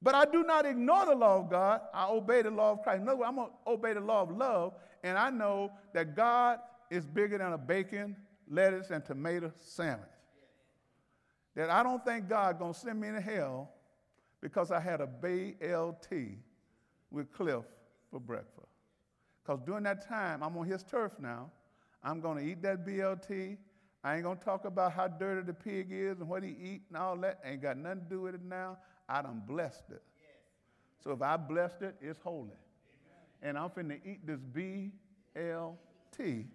But 0.02 0.14
I 0.14 0.26
do 0.26 0.44
not 0.44 0.66
ignore 0.66 1.06
the 1.06 1.16
law 1.16 1.40
of 1.40 1.50
God. 1.50 1.82
I 1.94 2.08
obey 2.08 2.42
the 2.42 2.52
law 2.52 2.74
of 2.74 2.84
Christ. 2.84 3.02
In 3.02 3.08
other 3.08 3.18
words, 3.18 3.30
I'm 3.30 3.36
going 3.38 3.50
to 3.50 3.72
obey 3.72 3.94
the 3.94 4.02
law 4.02 4.22
of 4.22 4.38
love, 4.38 4.74
and 5.06 5.20
I 5.20 5.30
know 5.30 5.72
that 5.94 6.16
God 6.16 6.58
is 6.90 7.06
bigger 7.06 7.38
than 7.38 7.54
a 7.54 7.60
bacon, 7.60 8.16
lettuce, 8.50 8.90
and 8.90 9.06
tomato 9.06 9.54
sandwich. 9.60 10.10
That 11.56 11.70
I 11.70 11.84
don't 11.84 12.04
think 12.04 12.28
God 12.28 12.58
to 12.74 12.74
send 12.74 13.00
me 13.00 13.10
to 13.10 13.22
hell 13.22 13.70
because 14.42 14.72
I 14.72 14.80
had 14.80 15.02
a 15.02 15.08
BLT 15.08 16.38
with 17.12 17.32
Cliff 17.32 17.64
for 18.10 18.20
breakfast. 18.20 18.66
Because 19.44 19.62
during 19.64 19.84
that 19.84 20.08
time, 20.10 20.42
I'm 20.42 20.58
on 20.58 20.66
his 20.66 20.82
turf 20.82 21.12
now. 21.20 21.52
I'm 22.04 22.20
to 22.38 22.44
eat 22.44 22.64
that 22.64 22.84
BLT. 22.84 23.58
I 24.04 24.16
ain't 24.16 24.24
to 24.40 24.44
talk 24.44 24.66
about 24.66 24.92
how 24.92 25.08
dirty 25.08 25.46
the 25.46 25.54
pig 25.54 25.90
is 25.92 26.20
and 26.20 26.28
what 26.28 26.42
he 26.42 26.50
eat 26.50 26.82
and 26.90 26.98
all 26.98 27.16
that. 27.18 27.42
Ain't 27.46 27.62
got 27.62 27.78
nothing 27.78 28.02
to 28.02 28.10
do 28.10 28.22
with 28.22 28.34
it 28.34 28.44
now. 28.44 28.80
I 29.08 29.22
done 29.22 29.44
blessed 29.48 29.86
it. 29.92 30.02
So 31.04 31.12
if 31.12 31.22
I 31.22 31.38
blessed 31.38 31.84
it, 31.84 31.96
it's 32.02 32.20
holy. 32.20 32.58
And 33.46 33.58
I'm 33.60 33.70
finna 33.70 34.00
eat 34.04 34.26
this 34.26 34.40
BLT. 34.42 36.48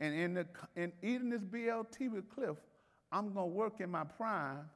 And 0.00 0.14
in, 0.14 0.34
the, 0.34 0.46
in 0.76 0.92
eating 1.02 1.30
this 1.30 1.42
BLT 1.42 2.12
with 2.12 2.30
Cliff, 2.30 2.56
I'm 3.10 3.34
gonna 3.34 3.48
work 3.48 3.80
in 3.80 3.90
my 3.90 4.04
prime 4.04 4.70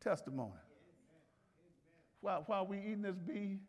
testimony. 0.00 0.50
While, 2.20 2.42
while 2.46 2.66
we 2.66 2.78
eating 2.78 3.02
this 3.02 3.14
B, 3.14 3.60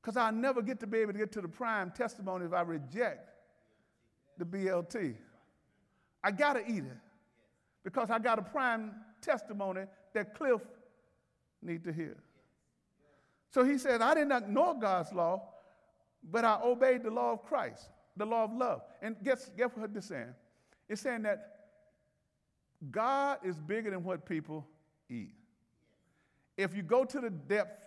because 0.00 0.16
I'll 0.16 0.32
never 0.32 0.62
get 0.62 0.80
to 0.80 0.86
be 0.86 1.00
able 1.00 1.12
to 1.12 1.18
get 1.18 1.32
to 1.32 1.42
the 1.42 1.48
prime 1.48 1.90
testimony 1.90 2.46
if 2.46 2.54
I 2.54 2.62
reject 2.62 3.28
the 4.38 4.46
BLT. 4.46 5.16
I 6.22 6.30
gotta 6.30 6.62
eat 6.66 6.84
it 6.84 6.96
because 7.84 8.08
I 8.08 8.18
got 8.18 8.38
a 8.38 8.42
prime 8.42 8.92
testimony 9.20 9.82
that 10.14 10.34
Cliff 10.34 10.62
need 11.60 11.84
to 11.84 11.92
hear. 11.92 12.16
So 13.50 13.64
he 13.64 13.76
said, 13.76 14.00
I 14.00 14.14
didn't 14.14 14.32
ignore 14.32 14.74
God's 14.74 15.12
law, 15.12 15.50
but 16.30 16.44
I 16.44 16.58
obeyed 16.62 17.02
the 17.02 17.10
law 17.10 17.32
of 17.32 17.42
Christ, 17.42 17.88
the 18.16 18.24
law 18.24 18.44
of 18.44 18.52
love. 18.52 18.82
And 19.02 19.16
guess, 19.22 19.50
guess 19.56 19.70
what 19.74 19.92
this 19.92 20.06
saying? 20.06 20.34
It's 20.88 21.00
saying 21.00 21.22
that 21.22 21.54
God 22.90 23.38
is 23.44 23.58
bigger 23.58 23.90
than 23.90 24.04
what 24.04 24.26
people 24.26 24.66
eat. 25.08 25.32
If 26.56 26.74
you 26.74 26.82
go 26.82 27.04
to 27.04 27.20
the 27.20 27.30
depth, 27.30 27.84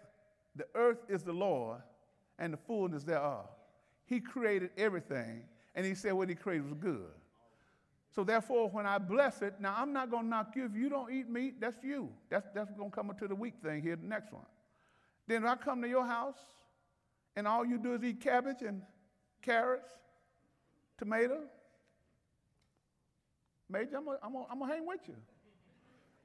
the 0.55 0.65
earth 0.75 1.05
is 1.07 1.23
the 1.23 1.33
Lord 1.33 1.81
and 2.39 2.53
the 2.53 2.57
fullness 2.57 3.03
thereof. 3.03 3.45
He 4.05 4.19
created 4.19 4.71
everything, 4.77 5.43
and 5.75 5.85
he 5.85 5.93
said 5.93 6.13
what 6.13 6.29
he 6.29 6.35
created 6.35 6.65
was 6.65 6.73
good. 6.73 7.11
So 8.15 8.23
therefore, 8.23 8.69
when 8.69 8.85
I 8.85 8.97
bless 8.97 9.41
it, 9.41 9.55
now 9.59 9.75
I'm 9.77 9.93
not 9.93 10.09
to 10.11 10.23
knock 10.23 10.55
you. 10.55 10.65
If 10.65 10.75
you 10.75 10.89
don't 10.89 11.11
eat 11.13 11.29
meat, 11.29 11.61
that's 11.61 11.77
you. 11.83 12.09
That's, 12.29 12.47
that's 12.53 12.69
to 12.71 12.89
come 12.89 13.09
into 13.11 13.27
the 13.27 13.35
weak 13.35 13.55
thing 13.61 13.81
here, 13.81 13.95
the 13.95 14.07
next 14.07 14.33
one. 14.33 14.45
Then 15.27 15.45
I 15.45 15.55
come 15.55 15.81
to 15.81 15.87
your 15.87 16.05
house, 16.05 16.39
and 17.37 17.47
all 17.47 17.63
you 17.63 17.77
do 17.77 17.93
is 17.93 18.03
eat 18.03 18.19
cabbage 18.19 18.63
and 18.63 18.81
carrots, 19.43 19.91
tomato. 20.97 21.41
Major, 23.69 23.97
I'm 23.97 24.05
going 24.33 24.59
to 24.59 24.65
hang 24.65 24.87
with 24.87 25.01
you. 25.07 25.13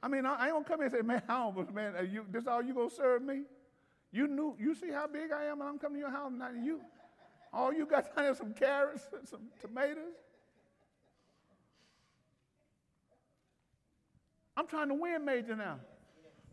I 0.03 0.09
mean, 0.09 0.25
I, 0.25 0.35
I 0.35 0.49
ain't 0.49 0.65
to 0.65 0.65
come 0.65 0.81
here 0.81 0.87
and 0.87 0.95
say, 0.95 1.03
man, 1.03 1.23
I 1.29 1.39
don't, 1.39 1.75
man, 1.75 2.09
you, 2.11 2.25
this 2.31 2.47
all 2.47 2.63
you 2.63 2.73
going 2.73 2.89
to 2.89 2.95
serve 2.95 3.23
me? 3.23 3.43
You 4.11 4.27
knew, 4.27 4.57
you 4.59 4.75
see 4.75 4.91
how 4.91 5.07
big 5.07 5.33
I 5.33 5.45
am, 5.45 5.61
and 5.61 5.69
I'm 5.69 5.79
coming 5.79 5.97
to 5.97 6.01
your 6.01 6.11
house, 6.11 6.33
now 6.35 6.49
you, 6.51 6.81
all 7.53 7.75
you 7.75 7.85
got 7.85 8.07
is 8.19 8.39
some 8.39 8.55
carrots, 8.55 9.03
and 9.17 9.29
some 9.29 9.43
tomatoes. 9.61 10.17
I'm 14.57 14.67
trying 14.67 14.89
to 14.89 14.95
win 14.95 15.27
major 15.27 15.57
now. 15.57 15.79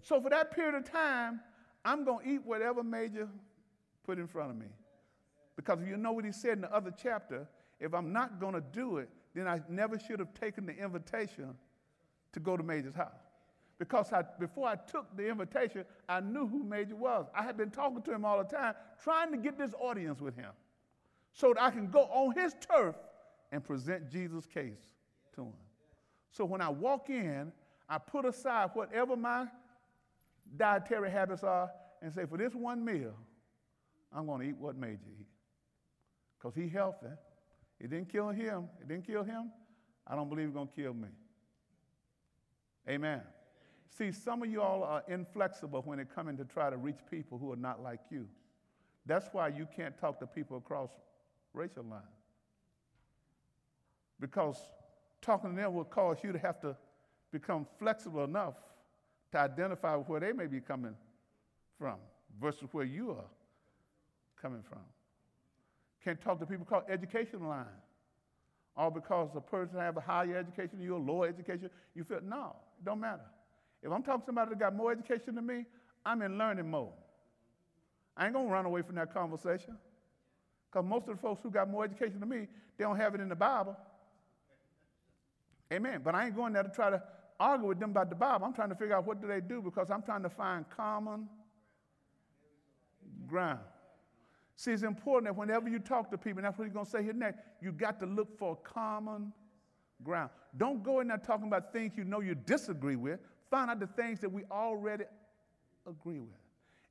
So 0.03 0.21
for 0.21 0.29
that 0.29 0.51
period 0.51 0.75
of 0.75 0.83
time, 0.91 1.39
I'm 1.85 2.03
going 2.03 2.25
to 2.25 2.33
eat 2.33 2.41
whatever 2.45 2.83
major 2.83 3.29
put 4.09 4.17
in 4.17 4.25
front 4.25 4.49
of 4.49 4.57
me. 4.57 4.65
Because 5.55 5.77
you 5.87 5.95
know 5.95 6.13
what 6.13 6.25
he 6.25 6.31
said 6.31 6.53
in 6.53 6.61
the 6.61 6.73
other 6.73 6.91
chapter, 6.91 7.47
if 7.79 7.93
I'm 7.93 8.11
not 8.11 8.39
going 8.39 8.55
to 8.55 8.63
do 8.73 8.97
it, 8.97 9.07
then 9.35 9.47
I 9.47 9.61
never 9.69 9.99
should 9.99 10.17
have 10.17 10.33
taken 10.33 10.65
the 10.65 10.75
invitation 10.75 11.53
to 12.33 12.39
go 12.39 12.57
to 12.57 12.63
Major's 12.63 12.95
house. 12.95 13.21
Because 13.77 14.11
I, 14.11 14.23
before 14.39 14.67
I 14.67 14.77
took 14.77 15.15
the 15.15 15.29
invitation, 15.29 15.85
I 16.07 16.21
knew 16.21 16.47
who 16.47 16.63
Major 16.63 16.95
was. 16.95 17.27
I 17.35 17.43
had 17.43 17.55
been 17.55 17.69
talking 17.69 18.01
to 18.01 18.11
him 18.11 18.25
all 18.25 18.39
the 18.39 18.49
time, 18.49 18.73
trying 19.03 19.31
to 19.31 19.37
get 19.37 19.59
this 19.59 19.75
audience 19.79 20.19
with 20.19 20.35
him 20.35 20.51
so 21.31 21.53
that 21.53 21.61
I 21.61 21.69
can 21.69 21.91
go 21.91 22.01
on 22.05 22.33
his 22.33 22.55
turf 22.67 22.95
and 23.51 23.63
present 23.63 24.09
Jesus' 24.09 24.47
case 24.47 24.79
to 25.35 25.41
him. 25.41 25.53
So 26.31 26.45
when 26.45 26.61
I 26.61 26.69
walk 26.69 27.11
in, 27.11 27.51
I 27.87 27.99
put 27.99 28.25
aside 28.25 28.71
whatever 28.73 29.15
my 29.15 29.45
dietary 30.57 31.11
habits 31.11 31.43
are 31.43 31.69
and 32.01 32.11
say, 32.11 32.25
for 32.25 32.37
this 32.37 32.55
one 32.55 32.83
meal, 32.83 33.13
I'm 34.13 34.25
going 34.25 34.41
to 34.41 34.47
eat 34.47 34.57
what 34.57 34.75
made 34.75 34.99
you 35.05 35.13
eat. 35.19 35.27
Because 36.37 36.55
he's 36.55 36.71
healthy. 36.71 37.07
It 37.79 37.89
didn't 37.89 38.11
kill 38.11 38.29
him. 38.29 38.69
It 38.81 38.87
didn't 38.87 39.05
kill 39.05 39.23
him. 39.23 39.51
I 40.07 40.15
don't 40.15 40.29
believe 40.29 40.47
it's 40.47 40.53
going 40.53 40.67
to 40.67 40.73
kill 40.73 40.93
me. 40.93 41.09
Amen. 42.89 43.21
See, 43.97 44.11
some 44.11 44.41
of 44.43 44.49
you 44.49 44.61
all 44.61 44.83
are 44.83 45.03
inflexible 45.07 45.81
when 45.83 45.99
it 45.99 46.13
comes 46.13 46.37
to 46.37 46.45
try 46.45 46.69
to 46.69 46.77
reach 46.77 46.99
people 47.09 47.37
who 47.37 47.51
are 47.51 47.57
not 47.57 47.83
like 47.83 47.99
you. 48.09 48.27
That's 49.05 49.27
why 49.31 49.49
you 49.49 49.67
can't 49.75 49.97
talk 49.97 50.19
to 50.19 50.27
people 50.27 50.57
across 50.57 50.89
racial 51.53 51.83
lines. 51.83 52.03
Because 54.19 54.57
talking 55.21 55.55
to 55.55 55.55
them 55.55 55.73
will 55.73 55.83
cause 55.83 56.17
you 56.23 56.31
to 56.31 56.39
have 56.39 56.59
to 56.61 56.75
become 57.31 57.65
flexible 57.77 58.23
enough 58.23 58.55
to 59.31 59.39
identify 59.39 59.95
where 59.95 60.19
they 60.19 60.33
may 60.33 60.47
be 60.47 60.59
coming 60.59 60.95
from 61.77 61.95
versus 62.39 62.67
where 62.71 62.85
you 62.85 63.11
are 63.11 63.25
coming 64.41 64.63
from. 64.67 64.81
Can't 66.03 66.21
talk 66.21 66.39
to 66.39 66.45
people 66.45 66.65
called 66.65 66.83
education 66.89 67.47
line. 67.47 67.65
All 68.77 68.89
because 68.89 69.29
a 69.35 69.41
person 69.41 69.77
have 69.77 69.97
a 69.97 70.01
higher 70.01 70.37
education, 70.37 70.79
you 70.81 70.95
a 70.95 70.97
lower 70.97 71.27
education, 71.27 71.69
you 71.95 72.03
feel 72.03 72.21
no, 72.23 72.55
it 72.79 72.85
don't 72.85 72.99
matter. 72.99 73.25
If 73.83 73.91
I'm 73.91 74.03
talking 74.03 74.21
to 74.21 74.25
somebody 74.27 74.51
that 74.51 74.59
got 74.59 74.75
more 74.75 74.91
education 74.91 75.35
than 75.35 75.45
me, 75.45 75.65
I'm 76.05 76.21
in 76.21 76.37
learning 76.37 76.69
mode. 76.69 76.89
I 78.15 78.25
ain't 78.25 78.33
gonna 78.33 78.49
run 78.49 78.65
away 78.65 78.81
from 78.81 78.95
that 78.95 79.13
conversation. 79.13 79.77
Because 80.71 80.87
most 80.87 81.07
of 81.07 81.15
the 81.15 81.21
folks 81.21 81.41
who 81.41 81.49
got 81.49 81.69
more 81.69 81.83
education 81.83 82.19
than 82.19 82.29
me, 82.29 82.47
they 82.77 82.83
don't 82.83 82.97
have 82.97 83.15
it 83.15 83.21
in 83.21 83.29
the 83.29 83.35
Bible. 83.35 83.75
Amen. 85.71 86.01
But 86.03 86.15
I 86.15 86.27
ain't 86.27 86.35
going 86.35 86.53
there 86.53 86.63
to 86.63 86.69
try 86.69 86.89
to 86.89 87.01
argue 87.39 87.67
with 87.67 87.79
them 87.79 87.91
about 87.91 88.09
the 88.09 88.15
Bible. 88.15 88.45
I'm 88.45 88.53
trying 88.53 88.69
to 88.69 88.75
figure 88.75 88.95
out 88.95 89.05
what 89.05 89.21
do 89.21 89.27
they 89.27 89.41
do 89.41 89.61
because 89.61 89.89
I'm 89.89 90.01
trying 90.01 90.23
to 90.23 90.29
find 90.29 90.65
common 90.75 91.27
ground. 93.27 93.59
See, 94.59 94.71
it's 94.71 94.83
important 94.83 95.23
that 95.23 95.39
whenever 95.39 95.69
you 95.69 95.79
talk 95.79 96.11
to 96.11 96.17
people, 96.17 96.39
and 96.39 96.45
that's 96.45 96.57
what 96.57 96.65
he's 96.65 96.73
going 96.73 96.83
to 96.83 96.91
say 96.91 97.01
here 97.01 97.13
next, 97.13 97.39
you 97.61 97.71
got 97.71 97.97
to 98.01 98.05
look 98.05 98.37
for 98.37 98.57
common 98.57 99.31
ground. 100.03 100.31
Don't 100.57 100.83
go 100.83 100.99
in 100.99 101.07
there 101.07 101.17
talking 101.17 101.47
about 101.47 101.71
things 101.71 101.93
you 101.95 102.03
know 102.03 102.19
you 102.19 102.35
disagree 102.35 102.97
with. 102.97 103.21
Find 103.49 103.71
out 103.71 103.79
the 103.79 103.87
things 103.87 104.19
that 104.19 104.29
we 104.29 104.43
already 104.51 105.05
agree 105.87 106.19
with. 106.19 106.35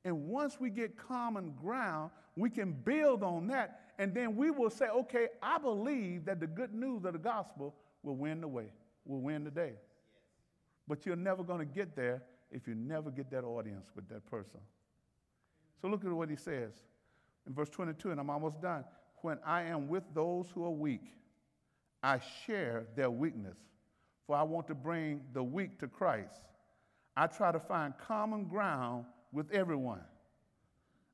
And 0.03 0.29
once 0.29 0.59
we 0.59 0.71
get 0.71 0.97
common 0.97 1.53
ground, 1.61 2.09
we 2.35 2.49
can 2.49 2.71
build 2.71 3.21
on 3.21 3.45
that, 3.49 3.81
and 3.99 4.15
then 4.15 4.35
we 4.35 4.49
will 4.49 4.71
say, 4.71 4.87
okay, 4.87 5.27
I 5.39 5.59
believe 5.59 6.25
that 6.25 6.39
the 6.39 6.47
good 6.47 6.73
news 6.73 7.05
of 7.05 7.13
the 7.13 7.19
gospel 7.19 7.75
will 8.01 8.15
win 8.15 8.41
the 8.41 8.47
way, 8.47 8.71
will 9.05 9.21
win 9.21 9.43
the 9.43 9.51
day. 9.51 9.73
But 10.87 11.05
you're 11.05 11.15
never 11.15 11.43
going 11.43 11.59
to 11.59 11.71
get 11.71 11.95
there 11.95 12.23
if 12.49 12.67
you 12.67 12.73
never 12.73 13.11
get 13.11 13.29
that 13.29 13.43
audience 13.43 13.91
with 13.95 14.09
that 14.09 14.25
person. 14.25 14.59
So 15.79 15.87
look 15.87 16.03
at 16.03 16.11
what 16.11 16.31
he 16.31 16.35
says 16.35 16.73
in 17.47 17.53
verse 17.53 17.69
22, 17.69 18.11
and 18.11 18.19
I'm 18.19 18.29
almost 18.29 18.61
done. 18.61 18.83
When 19.21 19.37
I 19.45 19.63
am 19.63 19.87
with 19.87 20.03
those 20.13 20.47
who 20.53 20.63
are 20.65 20.71
weak, 20.71 21.13
I 22.01 22.19
share 22.45 22.85
their 22.95 23.11
weakness, 23.11 23.57
for 24.25 24.35
I 24.35 24.43
want 24.43 24.67
to 24.67 24.75
bring 24.75 25.21
the 25.33 25.43
weak 25.43 25.79
to 25.79 25.87
Christ. 25.87 26.41
I 27.17 27.27
try 27.27 27.51
to 27.51 27.59
find 27.59 27.93
common 27.97 28.45
ground 28.45 29.05
with 29.33 29.51
everyone. 29.51 30.01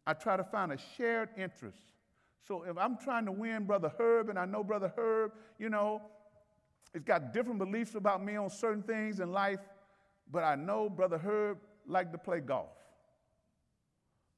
I 0.05 0.13
try 0.13 0.38
to 0.38 0.43
find 0.43 0.71
a 0.71 0.78
shared 0.97 1.30
interest. 1.38 1.80
So 2.47 2.63
if 2.63 2.78
I'm 2.78 2.97
trying 2.97 3.26
to 3.26 3.32
win 3.32 3.65
Brother 3.65 3.91
Herb, 3.97 4.30
and 4.30 4.38
I 4.38 4.45
know 4.45 4.63
Brother 4.63 4.93
Herb, 4.95 5.32
you 5.57 5.69
know, 5.69 6.01
it's 6.93 7.03
got 7.03 7.34
different 7.34 7.57
beliefs 7.57 7.95
about 7.95 8.23
me 8.23 8.36
on 8.36 8.49
certain 8.49 8.84
things 8.84 9.19
in 9.19 9.32
life, 9.32 9.59
but 10.32 10.43
I 10.43 10.55
know 10.55 10.89
Brother 10.89 11.17
Herb 11.17 11.57
liked 11.88 12.11
to 12.11 12.17
play 12.17 12.39
golf. 12.39 12.69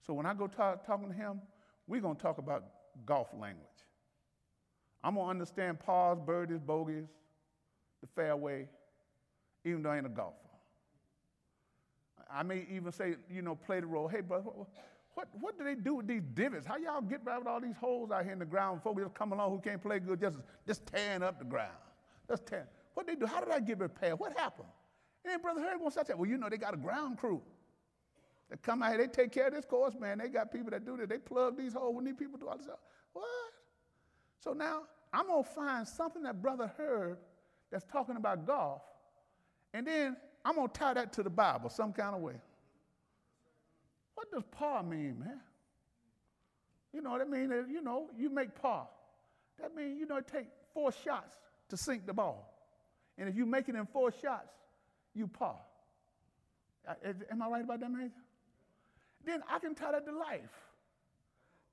So 0.06 0.14
when 0.14 0.26
I 0.26 0.34
go 0.34 0.48
talk, 0.48 0.86
talking 0.86 1.10
to 1.10 1.14
him, 1.14 1.42
we're 1.88 2.02
going 2.02 2.16
to 2.16 2.22
talk 2.22 2.38
about 2.38 2.64
golf 3.06 3.30
language. 3.34 3.66
I'm 5.04 5.16
going 5.16 5.26
to 5.26 5.32
understand 5.32 5.80
pars, 5.80 6.20
birdies, 6.26 6.60
bogeys, 6.60 7.08
the 8.02 8.08
fairway, 8.16 8.68
even 9.64 9.84
though 9.84 9.92
I 9.92 9.98
ain't 9.98 10.06
a 10.06 10.10
golfer. 10.10 10.36
I 12.30 12.44
may 12.44 12.66
even 12.70 12.92
say, 12.92 13.16
you 13.30 13.42
know, 13.42 13.56
play 13.56 13.80
the 13.80 13.86
role. 13.86 14.08
Hey, 14.08 14.22
brother, 14.22 14.44
what, 14.44 14.68
what, 15.14 15.28
what 15.40 15.58
do 15.58 15.64
they 15.64 15.76
do 15.76 15.96
with 15.96 16.08
these 16.08 16.24
divots? 16.34 16.66
How 16.66 16.78
y'all 16.78 17.02
get 17.02 17.24
by 17.24 17.38
with 17.38 17.48
all 17.48 17.62
these 17.62 17.78
holes 17.80 18.12
out 18.12 18.24
here 18.24 18.34
in 18.34 18.40
the 18.40 18.46
ground? 18.46 18.84
Folks 18.84 19.02
just 19.02 19.14
come 19.14 19.32
along 19.32 19.52
who 19.52 19.60
can't 19.60 19.82
play 19.82 20.00
good, 20.00 20.20
just, 20.20 20.38
just 20.66 20.86
tearing 20.86 21.24
up 21.24 21.40
the 21.40 21.46
ground. 21.46 21.72
Just 22.28 22.46
tearing. 22.46 22.68
What 22.96 23.08
they 23.08 23.16
do? 23.16 23.26
How 23.26 23.40
did 23.40 23.52
I 23.52 23.60
get 23.60 23.80
repaired? 23.80 24.20
What 24.20 24.38
happened? 24.38 24.68
And 25.24 25.42
Brother 25.42 25.62
Harry 25.62 25.78
wants 25.78 25.96
to 25.96 26.06
say, 26.06 26.14
well, 26.16 26.30
you 26.30 26.38
know, 26.38 26.50
they 26.50 26.58
got 26.58 26.74
a 26.74 26.78
ground 26.78 27.18
crew. 27.18 27.42
They 28.50 28.58
come 28.58 28.82
out 28.82 28.92
here, 28.92 29.00
they 29.00 29.08
take 29.08 29.32
care 29.32 29.48
of 29.48 29.54
this 29.54 29.66
course, 29.66 29.94
man. 30.00 30.20
They 30.20 30.30
got 30.30 30.52
people 30.52 30.72
that 30.72 30.86
do 30.86 30.96
this. 30.98 31.08
They 31.08 31.18
plug 31.18 31.58
these 31.58 31.74
holes. 31.74 31.96
We 31.98 32.04
need 32.04 32.18
people 32.18 32.38
to 32.38 32.46
do 32.46 32.50
all 32.50 32.58
this. 32.58 32.66
stuff. 32.66 32.80
What? 33.14 33.26
So 34.40 34.54
now 34.54 34.84
I'm 35.12 35.28
to 35.28 35.44
find 35.44 35.88
something 35.88 36.24
that 36.24 36.42
Brother 36.42 36.72
Herb 36.78 37.18
that's 37.72 37.86
talking 37.92 38.16
about 38.16 38.46
golf, 38.46 38.82
and 39.74 39.86
then 39.86 40.16
I'm 40.46 40.56
to 40.56 40.68
tie 40.68 40.94
that 40.94 41.12
to 41.14 41.24
the 41.24 41.30
Bible 41.30 41.70
some 41.70 41.92
kind 41.92 42.16
of 42.16 42.22
way. 42.22 42.36
What 44.16 44.32
does 44.32 44.44
par 44.52 44.84
mean, 44.84 45.20
man? 45.20 45.42
You 46.94 47.02
know 47.02 47.12
what 47.12 47.22
I 47.22 47.26
mean? 47.26 47.52
You 47.70 47.82
know, 47.82 48.10
you 48.18 48.30
make 48.30 48.56
par. 48.56 48.88
That 49.60 49.76
means, 49.76 50.00
you 50.00 50.06
know, 50.06 50.18
it 50.18 50.28
takes 50.28 50.48
four 50.74 50.92
shots 50.92 51.38
to 51.70 51.78
sink 51.78 52.06
the 52.06 52.14
ball. 52.14 52.54
And 53.18 53.28
if 53.28 53.36
you 53.36 53.46
make 53.46 53.68
it 53.68 53.76
in 53.76 53.86
four 53.88 54.12
shots, 54.12 54.54
you 55.14 55.28
par. 55.28 55.58
Uh, 56.88 56.94
am 57.30 57.42
I 57.42 57.50
right 57.50 57.64
about 57.64 57.80
that, 57.82 57.92
man? 57.92 58.12
Then 59.28 59.44
I 59.52 59.60
can 59.60 59.76
tie 59.76 59.92
that 59.92 60.06
to 60.06 60.18
life. 60.18 60.40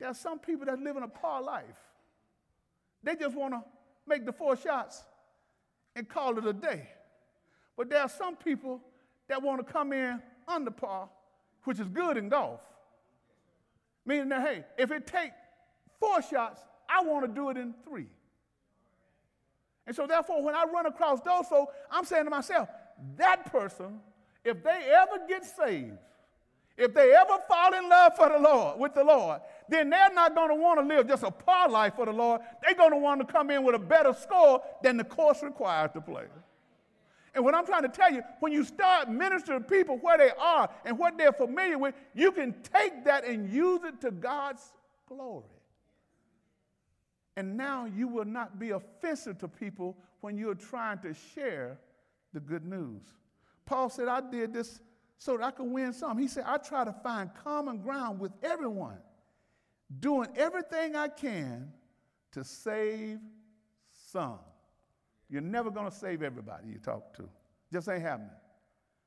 There 0.00 0.09
are 0.09 0.14
some 0.14 0.40
people 0.40 0.66
that 0.66 0.80
live 0.80 0.96
in 0.96 1.05
a 1.05 1.09
par 1.09 1.40
life. 1.40 1.78
They 3.05 3.14
just 3.14 3.36
want 3.36 3.55
to 3.55 3.62
make 4.09 4.26
the 4.26 4.32
four 4.32 4.57
shots 4.57 5.05
and 5.94 6.09
call 6.09 6.36
it 6.36 6.44
a 6.44 6.52
day. 6.52 6.88
But 7.76 7.90
there 7.90 8.00
are 8.00 8.09
some 8.09 8.34
people 8.34 8.80
that 9.28 9.40
want 9.40 9.64
to 9.64 9.72
come 9.72 9.92
in 9.92 10.20
under 10.48 10.72
par, 10.72 11.09
which 11.62 11.78
is 11.78 11.88
good 11.88 12.16
in 12.16 12.28
golf. 12.28 12.61
Meaning 14.05 14.30
that, 14.30 14.46
hey, 14.46 14.64
if 14.76 14.90
it 14.90 15.07
takes 15.07 15.36
four 16.00 16.20
shots, 16.22 16.61
I 16.90 17.05
want 17.05 17.24
to 17.24 17.32
do 17.32 17.50
it 17.50 17.57
in 17.57 17.72
three. 17.88 18.09
And 19.86 19.94
so, 19.94 20.09
therefore, 20.09 20.42
when 20.42 20.57
I 20.57 20.64
run 20.64 20.86
across 20.86 21.20
those 21.20 21.46
folks, 21.46 21.72
I'm 21.88 22.05
saying 22.05 22.24
to 22.24 22.30
myself, 22.30 22.68
that 23.16 23.52
person, 23.52 24.00
if 24.44 24.62
they 24.64 24.92
ever 24.92 25.24
get 25.28 25.44
saved, 25.44 25.98
if 26.77 26.93
they 26.93 27.12
ever 27.14 27.39
fall 27.49 27.72
in 27.72 27.89
love 27.89 28.16
for 28.16 28.29
the 28.29 28.39
Lord, 28.39 28.81
with 28.81 28.95
the 28.95 29.05
Lord, 29.05 29.41
then 29.68 29.91
they're 29.91 30.12
not 30.12 30.35
going 30.35 30.49
to 30.49 30.57
want 30.57 30.81
to 30.81 30.87
live 30.87 31.07
just 31.07 31.22
a 31.22 31.31
par 31.31 31.68
life 31.68 31.95
for 31.95 32.07
the 32.07 32.12
Lord. 32.12 32.41
They're 32.62 32.75
going 32.75 32.91
to 32.91 32.99
want 32.99 33.27
to 33.27 33.33
come 33.33 33.51
in 33.51 33.62
with 33.62 33.77
a 33.77 33.79
better 33.79 34.12
score 34.12 34.62
than 34.83 34.97
the 34.97 35.05
course 35.05 35.43
requires 35.43 35.93
to 35.93 36.01
play. 36.01 36.25
And 37.35 37.45
what 37.45 37.55
I'm 37.55 37.66
trying 37.66 37.83
to 37.83 37.89
tell 37.89 38.12
you, 38.12 38.22
when 38.41 38.53
you 38.53 38.64
start 38.64 39.09
ministering 39.09 39.61
to 39.61 39.68
people 39.68 39.99
where 39.99 40.18
they 40.18 40.31
are 40.39 40.68
and 40.85 40.99
what 40.99 41.16
they're 41.18 41.33
familiar 41.33 41.79
with, 41.79 41.95
you 42.14 42.33
can 42.33 42.55
take 42.62 43.05
that 43.05 43.25
and 43.25 43.51
use 43.51 43.81
it 43.85 44.01
to 44.03 44.11
God's 44.11 44.72
glory. 45.09 45.45
And 47.37 47.57
now 47.57 47.87
you 47.87 48.07
will 48.07 48.25
not 48.25 48.59
be 48.59 48.70
offensive 48.70 49.39
to 49.39 49.49
people 49.49 49.97
when 50.20 50.39
you're 50.39 50.55
trying 50.55 50.99
to 51.01 51.14
share 51.35 51.79
the 52.33 52.41
good 52.41 52.64
news. 52.64 53.03
Paul 53.66 53.89
said, 53.91 54.09
I 54.09 54.20
did 54.20 54.53
this 54.53 54.81
so 55.18 55.36
that 55.36 55.44
I 55.44 55.50
could 55.50 55.70
win 55.70 55.92
some. 55.92 56.18
He 56.18 56.28
said, 56.28 56.44
I 56.46 56.58
try 56.58 56.84
to 56.84 56.92
find 56.92 57.30
common 57.42 57.78
ground 57.78 58.20
with 58.20 58.32
everyone, 58.42 58.98
doing 60.00 60.28
everything 60.36 60.96
I 60.96 61.08
can 61.08 61.72
to 62.32 62.44
save 62.44 63.18
some. 64.10 64.38
You're 65.30 65.40
never 65.40 65.70
going 65.70 65.90
to 65.90 65.96
save 65.96 66.22
everybody 66.22 66.68
you 66.68 66.78
talk 66.78 67.14
to. 67.16 67.28
Just 67.72 67.88
ain't 67.88 68.02
happening. 68.02 68.30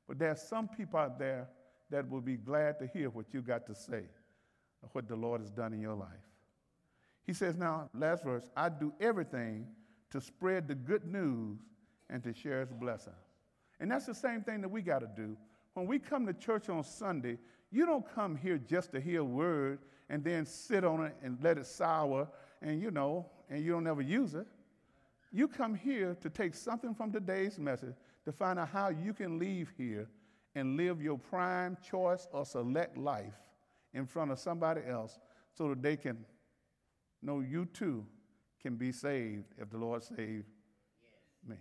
But 0.06 0.18
there's 0.18 0.42
some 0.42 0.68
people 0.68 0.98
out 0.98 1.18
there 1.18 1.48
that 1.90 2.08
will 2.08 2.20
be 2.20 2.36
glad 2.36 2.78
to 2.80 2.86
hear 2.86 3.10
what 3.10 3.32
you 3.32 3.40
got 3.40 3.66
to 3.66 3.74
say 3.74 4.04
of 4.82 4.90
what 4.92 5.08
the 5.08 5.16
Lord 5.16 5.40
has 5.40 5.50
done 5.50 5.72
in 5.72 5.80
your 5.80 5.94
life. 5.94 6.08
He 7.24 7.32
says, 7.34 7.56
now, 7.56 7.90
last 7.94 8.24
verse, 8.24 8.48
I 8.56 8.70
do 8.70 8.92
everything 9.00 9.66
to 10.10 10.20
spread 10.20 10.66
the 10.66 10.74
good 10.74 11.04
news 11.04 11.58
and 12.08 12.22
to 12.24 12.32
share 12.32 12.60
his 12.60 12.72
blessing. 12.72 13.12
And 13.80 13.90
that's 13.90 14.06
the 14.06 14.14
same 14.14 14.42
thing 14.42 14.62
that 14.62 14.68
we 14.70 14.80
got 14.80 15.00
to 15.00 15.08
do. 15.14 15.36
When 15.78 15.86
we 15.86 16.00
come 16.00 16.26
to 16.26 16.32
church 16.32 16.68
on 16.68 16.82
Sunday, 16.82 17.38
you 17.70 17.86
don't 17.86 18.04
come 18.12 18.34
here 18.34 18.58
just 18.58 18.90
to 18.90 19.00
hear 19.00 19.20
a 19.20 19.24
word 19.24 19.78
and 20.10 20.24
then 20.24 20.44
sit 20.44 20.84
on 20.84 21.06
it 21.06 21.14
and 21.22 21.38
let 21.40 21.56
it 21.56 21.66
sour 21.66 22.26
and 22.60 22.82
you 22.82 22.90
know, 22.90 23.26
and 23.48 23.64
you 23.64 23.70
don't 23.70 23.86
ever 23.86 24.02
use 24.02 24.34
it. 24.34 24.48
You 25.30 25.46
come 25.46 25.76
here 25.76 26.16
to 26.20 26.28
take 26.28 26.56
something 26.56 26.96
from 26.96 27.12
today's 27.12 27.60
message 27.60 27.94
to 28.24 28.32
find 28.32 28.58
out 28.58 28.70
how 28.70 28.88
you 28.88 29.14
can 29.14 29.38
leave 29.38 29.72
here 29.78 30.08
and 30.56 30.76
live 30.76 31.00
your 31.00 31.16
prime 31.16 31.76
choice 31.88 32.26
or 32.32 32.44
select 32.44 32.98
life 32.98 33.38
in 33.94 34.04
front 34.04 34.32
of 34.32 34.40
somebody 34.40 34.80
else 34.84 35.20
so 35.54 35.68
that 35.68 35.80
they 35.80 35.96
can 35.96 36.24
know 37.22 37.38
you 37.38 37.66
too 37.66 38.04
can 38.60 38.74
be 38.74 38.90
saved 38.90 39.54
if 39.56 39.70
the 39.70 39.78
Lord 39.78 40.02
saved 40.02 40.46
me. 41.46 41.58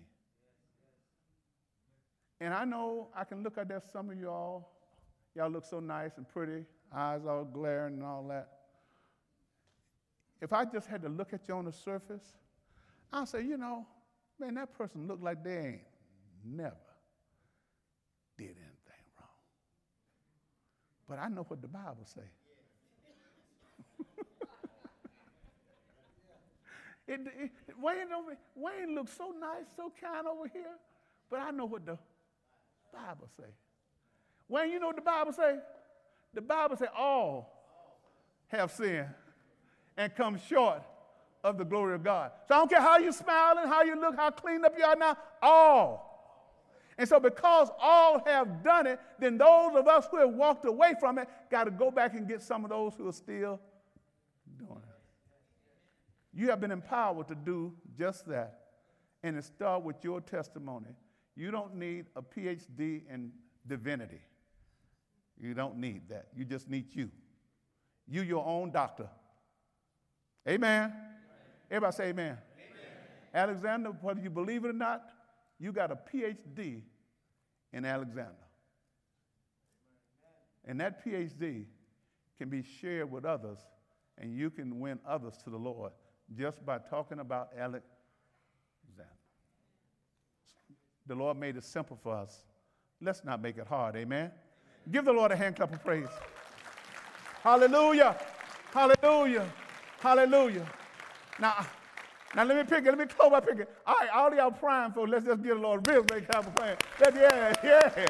And 2.40 2.54
I 2.54 2.66
know 2.66 3.08
I 3.16 3.24
can 3.24 3.44
look 3.44 3.58
at 3.58 3.68
that 3.70 3.84
some 3.92 4.10
of 4.10 4.20
y'all. 4.20 4.70
Y'all 5.36 5.50
look 5.50 5.66
so 5.66 5.80
nice 5.80 6.18
and 6.18 6.28
pretty, 6.28 6.66
eyes 6.96 7.22
all 7.28 7.44
glaring 7.46 7.96
and 7.96 8.04
all 8.04 8.28
that. 8.30 8.48
If 10.42 10.54
I 10.54 10.66
just 10.66 10.88
had 10.88 11.02
to 11.04 11.10
look 11.10 11.34
at 11.34 11.48
you 11.48 11.56
on 11.56 11.66
the 11.66 11.72
surface, 11.72 12.38
I'll 13.12 13.26
say, 13.26 13.42
you 13.44 13.58
know, 13.58 13.86
man, 14.40 14.56
that 14.56 14.78
person 14.78 15.08
looked 15.08 15.24
like 15.24 15.44
they 15.44 15.58
ain't 15.58 15.82
never 16.46 16.76
did 18.38 18.50
anything 18.50 19.06
wrong. 19.20 19.30
But 21.10 21.20
I 21.20 21.28
know 21.28 21.44
what 21.48 21.62
the 21.62 21.68
Bible 21.68 22.06
says. 22.06 22.24
it, 27.08 27.20
it, 27.40 27.52
Wayne, 27.80 28.08
Wayne 28.56 28.96
looks 28.96 29.18
so 29.18 29.34
nice, 29.40 29.66
so 29.76 29.92
kind 30.00 30.28
over 30.28 30.48
here, 30.48 30.78
but 31.30 31.40
I 31.40 31.52
know 31.52 31.66
what 31.66 31.86
the 31.86 31.98
Bible 32.98 33.30
say. 33.38 33.50
Wayne, 34.48 34.72
you 34.72 34.80
know 34.80 34.88
what 34.88 34.96
the 34.96 35.02
Bible 35.02 35.34
say? 35.34 35.58
The 36.34 36.42
Bible 36.42 36.78
say 36.78 36.88
all 36.98 37.54
have 38.48 38.72
sinned 38.72 39.08
and 39.98 40.16
come 40.16 40.40
short 40.48 40.82
of 41.44 41.58
the 41.58 41.66
glory 41.66 41.96
of 41.96 42.04
God. 42.04 42.32
So 42.48 42.56
I 42.56 42.58
don't 42.60 42.70
care 42.70 42.82
how 42.82 42.98
you 42.98 43.12
smiling, 43.12 43.68
how 43.68 43.84
you 43.84 44.00
look, 44.00 44.16
how 44.16 44.32
clean 44.32 44.64
up 44.66 44.74
you 44.78 44.84
are 44.84 44.96
now, 44.96 45.18
all. 45.42 46.08
And 46.98 47.08
so 47.08 47.20
because 47.20 47.70
all 47.80 48.24
have 48.26 48.64
done 48.64 48.88
it, 48.88 49.00
then 49.20 49.38
those 49.38 49.76
of 49.76 49.88
us 49.88 50.08
who 50.10 50.18
have 50.18 50.32
walked 50.32 50.66
away 50.66 50.94
from 51.00 51.20
it 51.20 51.28
got 51.52 51.66
to 51.66 51.72
go 51.72 51.92
back 51.92 52.16
and 52.16 52.28
get 52.28 52.42
some 52.42 52.64
of 52.64 52.72
those 52.72 52.94
who 52.96 53.08
are 53.08 53.14
still 53.14 53.60
doing 54.58 54.78
it. 54.78 56.40
You 56.40 56.50
have 56.50 56.60
been 56.60 56.72
empowered 56.72 57.28
to 57.28 57.36
do 57.36 57.74
just 57.98 58.28
that. 58.28 58.62
And 59.24 59.38
it 59.38 59.44
starts 59.44 59.86
with 59.86 60.04
your 60.04 60.22
testimony. 60.22 60.96
You 61.38 61.52
don't 61.52 61.76
need 61.76 62.08
a 62.16 62.22
PhD 62.22 63.04
in 63.08 63.32
divinity. 63.68 64.22
You 65.40 65.54
don't 65.54 65.78
need 65.78 66.10
that. 66.10 66.30
You 66.36 66.44
just 66.44 66.68
need 66.68 66.88
you. 66.96 67.12
You, 68.08 68.24
your 68.24 68.44
own 68.44 68.72
doctor. 68.72 69.08
Amen. 70.50 70.92
Everybody 71.70 71.96
say 71.96 72.04
amen. 72.06 72.26
amen. 72.26 72.40
Alexander, 73.36 73.90
whether 74.02 74.20
you 74.20 74.32
believe 74.32 74.66
it 74.66 74.70
or 74.70 74.74
not, 74.74 75.04
you 75.60 75.72
got 75.72 75.92
a 75.92 75.96
PhD 75.96 76.82
in 77.72 77.86
Alexander. 77.86 78.34
And 80.66 80.80
that 80.82 81.06
PhD 81.06 81.66
can 82.40 82.50
be 82.50 82.64
shared 82.82 83.12
with 83.12 83.26
others, 83.26 83.60
and 84.18 84.36
you 84.36 84.50
can 84.50 84.80
win 84.80 85.00
others 85.08 85.36
to 85.44 85.52
the 85.52 85.58
Lord 85.58 85.92
just 86.36 86.66
by 86.66 86.80
talking 86.80 87.20
about 87.20 87.50
Alexander. 87.56 87.86
The 91.08 91.16
Lord 91.16 91.38
made 91.38 91.56
it 91.56 91.64
simple 91.64 91.98
for 92.02 92.14
us. 92.14 92.44
Let's 93.02 93.24
not 93.24 93.42
make 93.42 93.58
it 93.58 93.68
hard, 93.68 93.96
amen? 93.96 94.32
Give 94.92 95.06
the 95.06 95.14
Lord 95.14 95.32
a 95.32 95.36
hand 95.36 95.56
clap 95.56 95.74
of 95.74 95.84
praise. 95.84 96.08
Hallelujah. 97.42 98.18
Hallelujah. 98.74 99.48
Hallelujah. 100.00 100.66
Now, 101.40 101.66
now 102.36 102.44
let 102.44 102.58
me 102.58 102.64
pick 102.64 102.86
it. 102.86 102.90
Let 102.90 102.98
me 102.98 103.06
close 103.06 103.32
my 103.32 103.40
pick 103.40 103.60
it. 103.60 103.70
All 103.86 103.96
right, 104.00 104.10
all 104.14 104.34
y'all 104.34 104.52
praying 104.52 104.92
for, 104.92 105.08
let's 105.08 105.26
just 105.26 105.42
give 105.42 105.56
the 105.56 105.62
Lord 105.62 105.88
a 105.88 105.92
real 105.92 106.04
big 106.04 106.28
clap 106.28 106.46
of 106.46 106.56
praise. 106.56 106.78
Yeah, 107.00 107.54
yeah. 107.64 108.10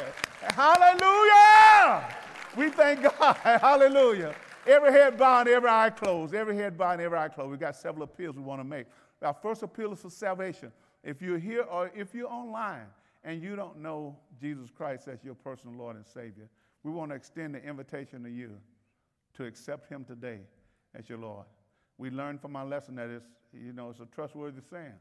Hallelujah. 0.54 2.16
We 2.56 2.70
thank 2.70 3.04
God. 3.04 3.36
Hallelujah. 3.44 4.34
Every 4.66 4.92
head 4.92 5.18
bowed, 5.18 5.48
every 5.48 5.70
eye 5.70 5.92
closed. 5.92 6.34
Every 6.34 6.56
head 6.56 6.78
bowed, 6.78 7.00
every 7.00 7.18
eye 7.18 7.30
closed. 7.30 7.52
We 7.52 7.58
got 7.58 7.76
several 7.76 8.04
appeals 8.04 8.36
we 8.36 8.42
want 8.42 8.60
to 8.60 8.66
make. 8.66 8.88
Our 9.22 9.34
first 9.34 9.64
appeal 9.64 9.94
is 9.94 10.00
for 10.00 10.10
salvation. 10.10 10.72
If 11.08 11.22
you're 11.22 11.40
here 11.40 11.62
or 11.62 11.90
if 11.96 12.14
you're 12.14 12.30
online 12.30 12.88
and 13.24 13.42
you 13.42 13.56
don't 13.56 13.82
know 13.82 14.18
Jesus 14.42 14.70
Christ 14.70 15.08
as 15.08 15.24
your 15.24 15.36
personal 15.36 15.74
Lord 15.74 15.96
and 15.96 16.06
Savior, 16.06 16.50
we 16.84 16.92
want 16.92 17.12
to 17.12 17.16
extend 17.16 17.56
the 17.56 17.64
invitation 17.64 18.24
to 18.24 18.30
you 18.30 18.52
to 19.36 19.46
accept 19.46 19.90
Him 19.90 20.04
today 20.04 20.40
as 20.94 21.08
your 21.08 21.18
Lord. 21.18 21.46
We 21.98 22.10
learned 22.10 22.42
from 22.42 22.58
our 22.58 22.66
lesson 22.66 22.96
that 22.96 23.10
it's, 23.10 23.26
you 23.54 23.72
know, 23.72 23.90
it's 23.90 24.02
a 24.02 24.06
trustworthy 24.14 24.60
saying. 24.70 25.00